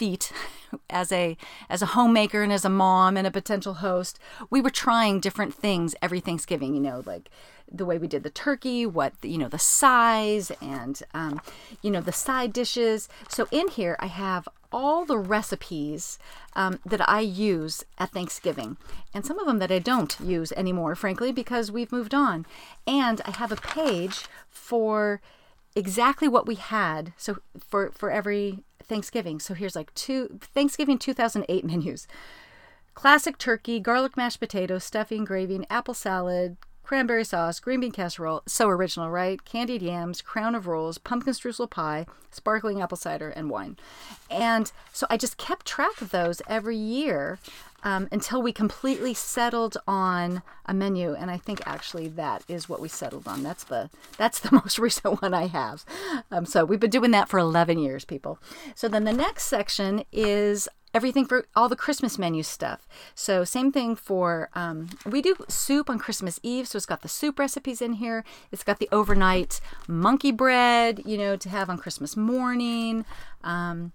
feet 0.00 0.32
as 0.90 1.12
a 1.12 1.36
as 1.68 1.82
a 1.82 1.86
homemaker 1.86 2.42
and 2.42 2.52
as 2.52 2.64
a 2.64 2.70
mom 2.70 3.16
and 3.16 3.26
a 3.26 3.30
potential 3.30 3.74
host, 3.74 4.18
we 4.48 4.60
were 4.60 4.70
trying 4.70 5.20
different 5.20 5.54
things 5.54 5.94
every 6.00 6.20
Thanksgiving. 6.20 6.74
You 6.74 6.80
know, 6.80 7.02
like 7.04 7.30
the 7.70 7.84
way 7.84 7.98
we 7.98 8.08
did 8.08 8.22
the 8.22 8.30
turkey, 8.30 8.86
what 8.86 9.12
you 9.22 9.38
know, 9.38 9.48
the 9.48 9.58
size, 9.58 10.50
and 10.60 11.02
um, 11.14 11.40
you 11.82 11.90
know, 11.90 12.00
the 12.00 12.12
side 12.12 12.52
dishes. 12.52 13.08
So 13.28 13.46
in 13.50 13.68
here, 13.68 13.96
I 14.00 14.06
have 14.06 14.48
all 14.72 15.04
the 15.04 15.18
recipes 15.18 16.18
um, 16.54 16.78
that 16.86 17.06
I 17.08 17.20
use 17.20 17.84
at 17.98 18.12
Thanksgiving, 18.12 18.76
and 19.12 19.26
some 19.26 19.38
of 19.38 19.46
them 19.46 19.58
that 19.58 19.72
I 19.72 19.80
don't 19.80 20.18
use 20.20 20.52
anymore, 20.52 20.94
frankly, 20.94 21.32
because 21.32 21.70
we've 21.72 21.92
moved 21.92 22.14
on. 22.14 22.46
And 22.86 23.20
I 23.24 23.32
have 23.32 23.52
a 23.52 23.56
page 23.56 24.24
for 24.48 25.20
exactly 25.74 26.28
what 26.28 26.46
we 26.46 26.56
had. 26.56 27.12
So 27.16 27.38
for 27.58 27.90
for 27.92 28.10
every 28.10 28.64
Thanksgiving. 28.82 29.40
So 29.40 29.54
here's 29.54 29.76
like 29.76 29.94
two 29.94 30.38
Thanksgiving 30.40 30.98
2008 30.98 31.64
menus. 31.64 32.06
Classic 32.94 33.38
turkey, 33.38 33.80
garlic 33.80 34.16
mashed 34.16 34.40
potatoes, 34.40 34.84
stuffing, 34.84 35.24
gravy, 35.24 35.64
apple 35.70 35.94
salad, 35.94 36.56
cranberry 36.90 37.22
sauce, 37.22 37.60
green 37.60 37.78
bean 37.78 37.92
casserole. 37.92 38.42
So 38.46 38.68
original, 38.68 39.10
right? 39.10 39.44
Candied 39.44 39.80
yams, 39.80 40.20
crown 40.20 40.56
of 40.56 40.66
rolls, 40.66 40.98
pumpkin 40.98 41.34
streusel 41.34 41.70
pie, 41.70 42.04
sparkling 42.32 42.82
apple 42.82 42.96
cider, 42.96 43.28
and 43.28 43.48
wine. 43.48 43.76
And 44.28 44.72
so 44.92 45.06
I 45.08 45.16
just 45.16 45.36
kept 45.36 45.66
track 45.66 46.00
of 46.00 46.10
those 46.10 46.42
every 46.48 46.76
year 46.76 47.38
um, 47.84 48.08
until 48.10 48.42
we 48.42 48.52
completely 48.52 49.14
settled 49.14 49.76
on 49.86 50.42
a 50.66 50.74
menu. 50.74 51.14
And 51.14 51.30
I 51.30 51.36
think 51.36 51.62
actually 51.64 52.08
that 52.08 52.42
is 52.48 52.68
what 52.68 52.80
we 52.80 52.88
settled 52.88 53.28
on. 53.28 53.44
That's 53.44 53.62
the 53.62 53.88
that's 54.16 54.40
the 54.40 54.50
most 54.64 54.80
recent 54.80 55.22
one 55.22 55.32
I 55.32 55.46
have. 55.46 55.84
Um, 56.32 56.44
so 56.44 56.64
we've 56.64 56.80
been 56.80 56.90
doing 56.90 57.12
that 57.12 57.28
for 57.28 57.38
11 57.38 57.78
years, 57.78 58.04
people. 58.04 58.40
So 58.74 58.88
then 58.88 59.04
the 59.04 59.12
next 59.12 59.44
section 59.44 60.02
is 60.10 60.68
everything 60.92 61.24
for 61.24 61.46
all 61.54 61.68
the 61.68 61.76
Christmas 61.76 62.18
menu 62.18 62.42
stuff. 62.42 62.86
So 63.14 63.44
same 63.44 63.72
thing 63.72 63.96
for 63.96 64.50
um, 64.54 64.90
we 65.06 65.22
do 65.22 65.36
soup 65.48 65.88
on 65.88 65.98
Christmas 65.98 66.40
Eve, 66.42 66.66
so 66.68 66.76
it's 66.76 66.86
got 66.86 67.02
the 67.02 67.08
soup 67.08 67.38
recipes 67.38 67.80
in 67.80 67.94
here. 67.94 68.24
It's 68.50 68.64
got 68.64 68.78
the 68.78 68.88
overnight 68.92 69.60
monkey 69.88 70.32
bread, 70.32 71.02
you 71.04 71.16
know, 71.16 71.36
to 71.36 71.48
have 71.48 71.70
on 71.70 71.78
Christmas 71.78 72.16
morning. 72.16 73.04
Um, 73.42 73.92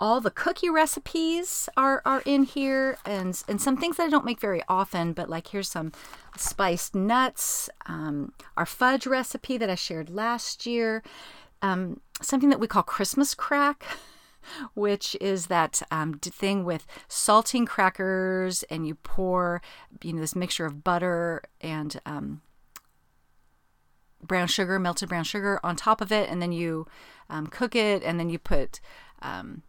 all 0.00 0.20
the 0.20 0.30
cookie 0.30 0.70
recipes 0.70 1.68
are, 1.76 2.02
are 2.04 2.22
in 2.24 2.44
here 2.44 2.98
and 3.04 3.42
and 3.48 3.60
some 3.60 3.76
things 3.76 3.96
that 3.96 4.04
I 4.04 4.08
don't 4.08 4.24
make 4.24 4.40
very 4.40 4.62
often, 4.68 5.12
but 5.12 5.28
like 5.28 5.48
here's 5.48 5.68
some 5.68 5.92
spiced 6.36 6.94
nuts, 6.94 7.68
um, 7.86 8.32
our 8.56 8.66
fudge 8.66 9.06
recipe 9.06 9.58
that 9.58 9.68
I 9.68 9.74
shared 9.74 10.08
last 10.08 10.66
year, 10.66 11.02
um, 11.62 12.00
something 12.22 12.48
that 12.48 12.60
we 12.60 12.66
call 12.66 12.82
Christmas 12.82 13.34
crack. 13.34 13.84
Which 14.74 15.16
is 15.20 15.46
that 15.46 15.82
um, 15.90 16.14
thing 16.14 16.64
with 16.64 16.86
salting 17.08 17.66
crackers, 17.66 18.62
and 18.64 18.86
you 18.86 18.94
pour, 18.94 19.62
you 20.02 20.12
know, 20.12 20.20
this 20.20 20.36
mixture 20.36 20.66
of 20.66 20.84
butter 20.84 21.42
and 21.60 22.00
um, 22.06 22.42
brown 24.22 24.48
sugar, 24.48 24.78
melted 24.78 25.08
brown 25.08 25.24
sugar, 25.24 25.60
on 25.62 25.76
top 25.76 26.00
of 26.00 26.12
it, 26.12 26.28
and 26.28 26.40
then 26.40 26.52
you 26.52 26.86
um, 27.30 27.46
cook 27.46 27.74
it, 27.74 28.02
and 28.02 28.18
then 28.18 28.30
you 28.30 28.38
put 28.38 28.80
um, 29.22 29.62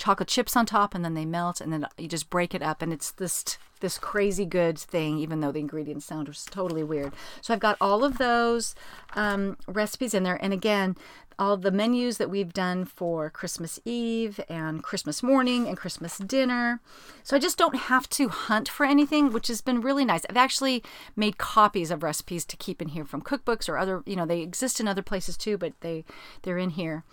chocolate 0.00 0.28
chips 0.28 0.56
on 0.56 0.66
top 0.66 0.94
and 0.94 1.04
then 1.04 1.14
they 1.14 1.26
melt 1.26 1.60
and 1.60 1.72
then 1.72 1.86
you 1.98 2.08
just 2.08 2.30
break 2.30 2.54
it 2.54 2.62
up 2.62 2.82
and 2.82 2.92
it's 2.92 3.12
this 3.12 3.58
this 3.80 3.98
crazy 3.98 4.44
good 4.44 4.78
thing 4.78 5.18
even 5.18 5.40
though 5.40 5.52
the 5.52 5.60
ingredients 5.60 6.06
sound 6.06 6.26
totally 6.50 6.82
weird. 6.82 7.12
So 7.42 7.52
i've 7.52 7.60
got 7.60 7.76
all 7.80 8.02
of 8.02 8.18
those 8.18 8.74
um, 9.14 9.56
recipes 9.68 10.14
in 10.14 10.22
there 10.22 10.42
and 10.42 10.52
again 10.52 10.96
all 11.38 11.56
the 11.56 11.70
menus 11.70 12.18
that 12.18 12.28
we've 12.28 12.52
done 12.52 12.84
for 12.84 13.30
christmas 13.30 13.80
eve 13.84 14.40
and 14.48 14.82
christmas 14.82 15.22
morning 15.22 15.68
and 15.68 15.76
christmas 15.76 16.16
dinner. 16.18 16.80
So 17.22 17.36
i 17.36 17.38
just 17.38 17.58
don't 17.58 17.76
have 17.76 18.08
to 18.10 18.28
hunt 18.28 18.68
for 18.68 18.86
anything 18.86 19.32
which 19.32 19.48
has 19.48 19.60
been 19.60 19.82
really 19.82 20.06
nice. 20.06 20.24
I've 20.28 20.36
actually 20.36 20.82
made 21.14 21.36
copies 21.36 21.90
of 21.90 22.02
recipes 22.02 22.46
to 22.46 22.56
keep 22.56 22.80
in 22.80 22.88
here 22.88 23.04
from 23.04 23.20
cookbooks 23.22 23.68
or 23.68 23.76
other 23.76 24.02
you 24.06 24.16
know 24.16 24.26
they 24.26 24.40
exist 24.40 24.80
in 24.80 24.88
other 24.88 25.02
places 25.02 25.36
too 25.36 25.58
but 25.58 25.74
they 25.80 26.04
they're 26.42 26.58
in 26.58 26.70
here 26.70 27.04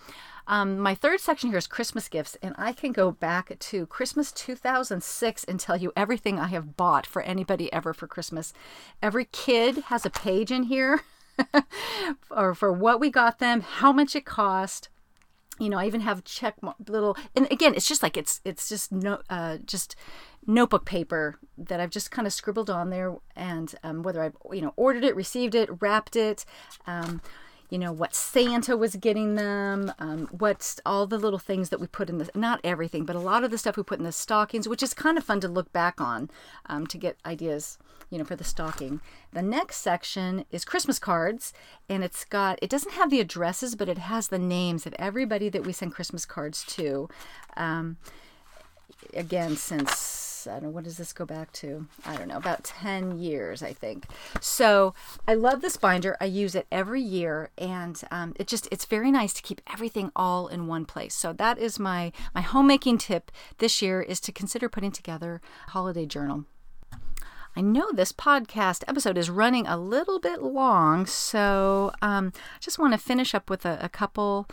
um, 0.48 0.78
my 0.78 0.94
third 0.94 1.20
section 1.20 1.50
here 1.50 1.58
is 1.58 1.66
Christmas 1.66 2.08
gifts, 2.08 2.38
and 2.42 2.54
I 2.56 2.72
can 2.72 2.92
go 2.92 3.10
back 3.10 3.58
to 3.58 3.86
Christmas 3.86 4.32
2006 4.32 5.44
and 5.44 5.60
tell 5.60 5.76
you 5.76 5.92
everything 5.94 6.38
I 6.38 6.48
have 6.48 6.74
bought 6.74 7.06
for 7.06 7.20
anybody 7.20 7.70
ever 7.70 7.92
for 7.92 8.06
Christmas. 8.06 8.54
Every 9.02 9.26
kid 9.26 9.76
has 9.88 10.06
a 10.06 10.10
page 10.10 10.50
in 10.50 10.64
here, 10.64 11.02
or 12.30 12.54
for 12.54 12.72
what 12.72 12.98
we 12.98 13.10
got 13.10 13.40
them, 13.40 13.60
how 13.60 13.92
much 13.92 14.16
it 14.16 14.24
cost. 14.24 14.88
You 15.60 15.68
know, 15.68 15.76
I 15.76 15.86
even 15.86 16.00
have 16.00 16.24
check 16.24 16.54
little, 16.88 17.14
and 17.36 17.46
again, 17.52 17.74
it's 17.74 17.88
just 17.88 18.02
like 18.02 18.16
it's 18.16 18.40
it's 18.42 18.70
just 18.70 18.90
no, 18.90 19.20
uh, 19.28 19.58
just 19.66 19.96
notebook 20.46 20.86
paper 20.86 21.38
that 21.58 21.78
I've 21.78 21.90
just 21.90 22.10
kind 22.10 22.26
of 22.26 22.32
scribbled 22.32 22.70
on 22.70 22.88
there, 22.88 23.16
and 23.36 23.74
um, 23.82 24.02
whether 24.02 24.22
I've 24.22 24.36
you 24.50 24.62
know 24.62 24.72
ordered 24.76 25.04
it, 25.04 25.14
received 25.14 25.54
it, 25.54 25.68
wrapped 25.82 26.16
it. 26.16 26.46
Um, 26.86 27.20
you 27.70 27.78
know 27.78 27.92
what 27.92 28.14
Santa 28.14 28.76
was 28.76 28.96
getting 28.96 29.34
them, 29.34 29.92
um, 29.98 30.28
what's 30.30 30.80
all 30.86 31.06
the 31.06 31.18
little 31.18 31.38
things 31.38 31.68
that 31.68 31.80
we 31.80 31.86
put 31.86 32.08
in 32.08 32.18
the 32.18 32.30
not 32.34 32.60
everything, 32.64 33.04
but 33.04 33.16
a 33.16 33.20
lot 33.20 33.44
of 33.44 33.50
the 33.50 33.58
stuff 33.58 33.76
we 33.76 33.82
put 33.82 33.98
in 33.98 34.04
the 34.04 34.12
stockings, 34.12 34.68
which 34.68 34.82
is 34.82 34.94
kind 34.94 35.18
of 35.18 35.24
fun 35.24 35.40
to 35.40 35.48
look 35.48 35.72
back 35.72 36.00
on 36.00 36.30
um, 36.66 36.86
to 36.86 36.96
get 36.96 37.18
ideas, 37.26 37.78
you 38.10 38.18
know, 38.18 38.24
for 38.24 38.36
the 38.36 38.44
stocking. 38.44 39.00
The 39.32 39.42
next 39.42 39.78
section 39.78 40.46
is 40.50 40.64
Christmas 40.64 40.98
cards, 40.98 41.52
and 41.88 42.02
it's 42.02 42.24
got 42.24 42.58
it 42.62 42.70
doesn't 42.70 42.92
have 42.92 43.10
the 43.10 43.20
addresses, 43.20 43.74
but 43.74 43.88
it 43.88 43.98
has 43.98 44.28
the 44.28 44.38
names 44.38 44.86
of 44.86 44.94
everybody 44.98 45.48
that 45.50 45.64
we 45.64 45.72
send 45.72 45.94
Christmas 45.94 46.24
cards 46.24 46.64
to. 46.64 47.08
Um, 47.56 47.98
again, 49.14 49.56
since 49.56 50.27
I 50.48 50.60
don't 50.60 50.72
what 50.72 50.84
does 50.84 50.96
this 50.96 51.12
go 51.12 51.24
back 51.24 51.52
to? 51.54 51.86
I 52.04 52.16
don't 52.16 52.28
know, 52.28 52.36
about 52.36 52.64
10 52.64 53.18
years, 53.18 53.62
I 53.62 53.72
think. 53.72 54.06
So 54.40 54.94
I 55.26 55.34
love 55.34 55.60
this 55.60 55.76
binder. 55.76 56.16
I 56.20 56.26
use 56.26 56.54
it 56.54 56.66
every 56.70 57.02
year, 57.02 57.50
and 57.58 58.00
um, 58.10 58.34
it 58.36 58.46
just, 58.46 58.68
it's 58.70 58.84
very 58.84 59.10
nice 59.10 59.32
to 59.34 59.42
keep 59.42 59.60
everything 59.72 60.12
all 60.14 60.48
in 60.48 60.66
one 60.66 60.84
place. 60.84 61.14
So 61.14 61.32
that 61.34 61.58
is 61.58 61.78
my, 61.78 62.12
my 62.34 62.40
homemaking 62.40 62.98
tip 62.98 63.30
this 63.58 63.82
year 63.82 64.00
is 64.00 64.20
to 64.20 64.32
consider 64.32 64.68
putting 64.68 64.92
together 64.92 65.40
a 65.66 65.70
holiday 65.70 66.06
journal. 66.06 66.44
I 67.56 67.60
know 67.60 67.90
this 67.92 68.12
podcast 68.12 68.84
episode 68.86 69.18
is 69.18 69.30
running 69.30 69.66
a 69.66 69.76
little 69.76 70.20
bit 70.20 70.42
long, 70.42 71.06
so 71.06 71.92
um, 72.00 72.32
I 72.36 72.58
just 72.60 72.78
want 72.78 72.92
to 72.92 72.98
finish 72.98 73.34
up 73.34 73.50
with 73.50 73.64
a, 73.64 73.78
a 73.80 73.88
couple 73.88 74.46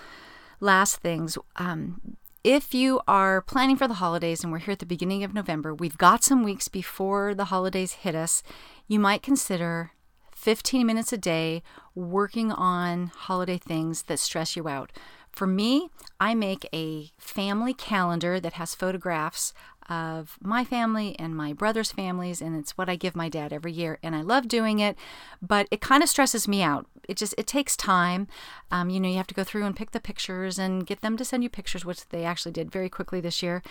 last 0.59 0.97
things. 0.97 1.37
Um, 1.57 2.17
if 2.45 2.75
you 2.75 3.01
are 3.07 3.41
planning 3.41 3.75
for 3.75 3.87
the 3.87 3.95
holidays 3.95 4.43
and 4.43 4.53
we're 4.53 4.59
here 4.59 4.73
at 4.73 4.77
the 4.77 4.85
beginning 4.85 5.23
of 5.23 5.33
November, 5.33 5.73
we've 5.73 5.97
got 5.97 6.23
some 6.23 6.43
weeks 6.43 6.67
before 6.67 7.33
the 7.33 7.45
holidays 7.45 7.93
hit 7.93 8.13
us, 8.13 8.43
you 8.87 8.99
might 8.99 9.23
consider 9.23 9.93
15 10.35 10.85
minutes 10.85 11.11
a 11.11 11.17
day 11.17 11.63
working 11.95 12.51
on 12.51 13.07
holiday 13.07 13.57
things 13.57 14.03
that 14.03 14.19
stress 14.19 14.55
you 14.55 14.67
out. 14.67 14.91
For 15.35 15.45
me, 15.45 15.89
I 16.19 16.33
make 16.33 16.67
a 16.73 17.11
family 17.17 17.73
calendar 17.73 18.39
that 18.39 18.53
has 18.53 18.73
photographs 18.73 19.53
of 19.89 20.37
my 20.41 20.63
family 20.63 21.15
and 21.19 21.35
my 21.35 21.51
brother's 21.51 21.91
families, 21.91 22.41
and 22.41 22.57
it's 22.57 22.77
what 22.77 22.89
I 22.89 22.95
give 22.95 23.15
my 23.15 23.27
dad 23.27 23.51
every 23.51 23.73
year. 23.73 23.99
And 24.01 24.15
I 24.15 24.21
love 24.21 24.47
doing 24.47 24.79
it, 24.79 24.97
but 25.41 25.67
it 25.71 25.81
kind 25.81 26.01
of 26.01 26.09
stresses 26.09 26.47
me 26.47 26.63
out. 26.63 26.87
It 27.07 27.17
just 27.17 27.35
it 27.37 27.47
takes 27.47 27.75
time. 27.75 28.27
Um, 28.71 28.89
you 28.89 28.99
know, 28.99 29.09
you 29.09 29.17
have 29.17 29.27
to 29.27 29.35
go 29.35 29.43
through 29.43 29.65
and 29.65 29.75
pick 29.75 29.91
the 29.91 29.99
pictures 29.99 30.57
and 30.57 30.87
get 30.87 31.01
them 31.01 31.17
to 31.17 31.25
send 31.25 31.43
you 31.43 31.49
pictures, 31.49 31.85
which 31.85 32.07
they 32.09 32.23
actually 32.23 32.53
did 32.53 32.71
very 32.71 32.89
quickly 32.89 33.19
this 33.19 33.43
year. 33.43 33.61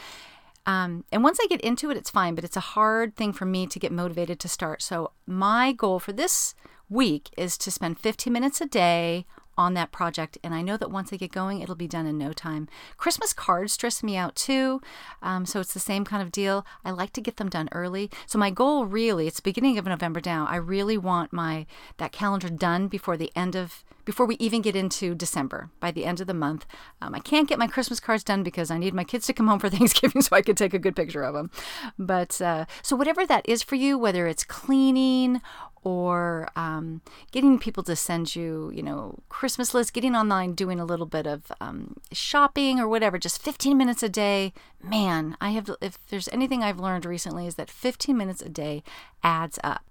Um, 0.66 1.04
and 1.10 1.22
once 1.22 1.38
I 1.42 1.46
get 1.46 1.60
into 1.62 1.90
it, 1.90 1.96
it's 1.96 2.10
fine, 2.10 2.34
but 2.34 2.44
it's 2.44 2.56
a 2.56 2.60
hard 2.60 3.16
thing 3.16 3.32
for 3.32 3.44
me 3.44 3.66
to 3.66 3.78
get 3.78 3.90
motivated 3.90 4.38
to 4.40 4.48
start. 4.48 4.82
So, 4.82 5.12
my 5.26 5.72
goal 5.72 5.98
for 5.98 6.12
this 6.12 6.54
week 6.88 7.30
is 7.36 7.58
to 7.58 7.70
spend 7.70 7.98
15 7.98 8.32
minutes 8.32 8.60
a 8.60 8.66
day 8.66 9.26
on 9.57 9.74
that 9.74 9.92
project. 9.92 10.38
And 10.42 10.55
I 10.55 10.62
know 10.62 10.76
that 10.76 10.90
once 10.90 11.12
I 11.12 11.16
get 11.16 11.32
going, 11.32 11.61
it'll 11.61 11.74
be 11.74 11.88
done 11.88 12.07
in 12.07 12.18
no 12.18 12.32
time. 12.32 12.68
Christmas 12.96 13.32
cards 13.32 13.72
stress 13.72 14.02
me 14.02 14.16
out 14.16 14.34
too. 14.36 14.80
Um, 15.22 15.46
so 15.46 15.61
it's 15.61 15.74
the 15.74 15.80
same 15.80 16.05
kind 16.05 16.22
of 16.22 16.32
deal. 16.32 16.66
I 16.84 16.90
like 16.90 17.12
to 17.14 17.20
get 17.20 17.36
them 17.36 17.48
done 17.48 17.68
early. 17.72 18.11
So 18.26 18.38
my 18.38 18.50
goal 18.50 18.86
really, 18.86 19.26
it's 19.26 19.40
beginning 19.40 19.78
of 19.78 19.86
November 19.86 20.20
now. 20.24 20.46
I 20.48 20.57
really 20.57 20.98
want 20.98 21.32
my 21.32 21.66
that 21.98 22.12
calendar 22.12 22.48
done 22.48 22.88
before 22.88 23.16
the 23.16 23.32
end 23.34 23.55
of 23.55 23.84
before 24.05 24.26
we 24.26 24.36
even 24.36 24.62
get 24.62 24.76
into 24.76 25.14
December, 25.14 25.70
by 25.80 25.90
the 25.90 26.05
end 26.05 26.20
of 26.20 26.26
the 26.26 26.34
month. 26.34 26.66
Um, 27.00 27.14
I 27.14 27.20
can't 27.20 27.48
get 27.48 27.59
my 27.59 27.66
Christmas 27.66 28.00
cards 28.00 28.22
done 28.22 28.42
because 28.42 28.70
I 28.70 28.78
need 28.78 28.94
my 28.94 29.05
kids 29.05 29.26
to 29.26 29.32
come 29.32 29.48
home 29.48 29.59
for 29.59 29.70
Thanksgiving 29.70 30.22
so 30.22 30.36
I 30.36 30.42
can 30.42 30.55
take 30.55 30.74
a 30.74 30.78
good 30.78 30.96
picture 30.96 31.22
of 31.22 31.34
them. 31.34 31.50
But 31.98 32.40
uh, 32.40 32.66
so, 32.82 32.96
whatever 32.96 33.26
that 33.26 33.48
is 33.48 33.62
for 33.62 33.76
you, 33.76 33.98
whether 33.98 34.26
it's 34.26 34.44
cleaning 34.44 35.40
or 35.85 36.49
um, 36.57 37.03
getting 37.30 37.59
people 37.59 37.82
to 37.85 37.95
send 37.95 38.35
you, 38.35 38.72
you 38.74 38.82
know, 38.82 39.18
Christmas 39.28 39.74
lists, 39.74 39.91
getting 39.91 40.16
online, 40.16 40.55
doing 40.55 40.80
a 40.80 40.85
little 40.85 41.07
bit 41.07 41.26
of 41.26 41.53
um, 41.61 41.97
shopping 42.11 42.80
or 42.80 42.89
whatever, 42.89 43.18
just 43.18 43.41
15 43.41 43.76
minutes 43.76 44.03
a 44.03 44.09
day. 44.09 44.53
Man, 44.82 45.37
I 45.41 45.51
have, 45.51 45.70
if 45.80 45.99
there's 46.09 46.28
anything 46.28 46.62
I've 46.62 46.80
learned 46.80 47.05
recently, 47.05 47.47
is 47.47 47.55
that 47.57 47.70
15 47.70 48.16
minutes 48.16 48.43
a 48.43 48.49
day 48.49 48.82
adds 49.22 49.59
up. 49.62 49.82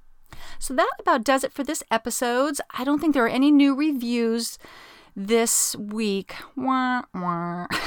So 0.60 0.74
that 0.74 0.90
about 1.00 1.24
does 1.24 1.44
it 1.44 1.54
for 1.54 1.64
this 1.64 1.84
episode. 1.92 2.58
I 2.78 2.84
don't 2.84 3.00
think 3.00 3.14
there 3.14 3.26
are 3.26 3.30
any 3.30 3.52
new 3.52 3.76
reviews 3.76 4.58
this 5.16 5.76
week. 5.76 6.36
Wah, 6.56 7.04
wah. 7.14 7.68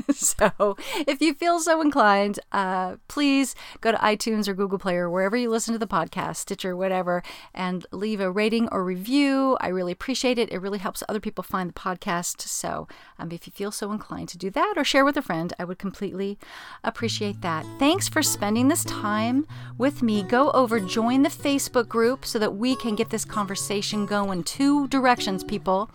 so 0.12 0.76
if 1.06 1.20
you 1.20 1.34
feel 1.34 1.60
so 1.60 1.80
inclined, 1.80 2.38
uh, 2.52 2.96
please 3.08 3.54
go 3.80 3.92
to 3.92 3.98
iTunes 3.98 4.48
or 4.48 4.54
Google 4.54 4.78
Play 4.78 4.96
or 4.96 5.10
wherever 5.10 5.36
you 5.36 5.50
listen 5.50 5.72
to 5.72 5.78
the 5.78 5.86
podcast, 5.86 6.36
Stitcher, 6.36 6.76
whatever, 6.76 7.22
and 7.54 7.86
leave 7.92 8.20
a 8.20 8.30
rating 8.30 8.68
or 8.70 8.84
review. 8.84 9.56
I 9.60 9.68
really 9.68 9.92
appreciate 9.92 10.38
it. 10.38 10.52
It 10.52 10.58
really 10.58 10.78
helps 10.78 11.02
other 11.08 11.20
people 11.20 11.44
find 11.44 11.70
the 11.70 11.74
podcast. 11.74 12.40
So 12.42 12.88
um, 13.18 13.30
if 13.32 13.46
you 13.46 13.52
feel 13.52 13.70
so 13.70 13.92
inclined 13.92 14.28
to 14.30 14.38
do 14.38 14.50
that 14.50 14.74
or 14.76 14.84
share 14.84 15.04
with 15.04 15.16
a 15.16 15.22
friend, 15.22 15.52
I 15.58 15.64
would 15.64 15.78
completely 15.78 16.38
appreciate 16.84 17.40
that. 17.42 17.66
Thanks 17.78 18.08
for 18.08 18.22
spending 18.22 18.68
this 18.68 18.84
time 18.84 19.46
with 19.78 20.02
me. 20.02 20.22
Go 20.22 20.50
over, 20.52 20.80
join 20.80 21.22
the 21.22 21.28
Facebook 21.28 21.88
group 21.88 22.24
so 22.24 22.38
that 22.38 22.56
we 22.56 22.76
can 22.76 22.94
get 22.94 23.10
this 23.10 23.24
conversation 23.24 24.06
going 24.06 24.44
two 24.44 24.88
directions, 24.88 25.44
people. 25.44 25.90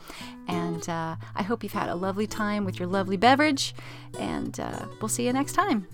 And 0.47 0.87
uh, 0.87 1.17
I 1.35 1.43
hope 1.43 1.63
you've 1.63 1.73
had 1.73 1.89
a 1.89 1.95
lovely 1.95 2.27
time 2.27 2.63
with 2.65 2.79
your 2.79 2.87
lovely 2.87 3.17
beverage, 3.17 3.75
and 4.17 4.57
uh, 4.59 4.85
we'll 5.01 5.09
see 5.09 5.25
you 5.25 5.33
next 5.33 5.53
time. 5.53 5.87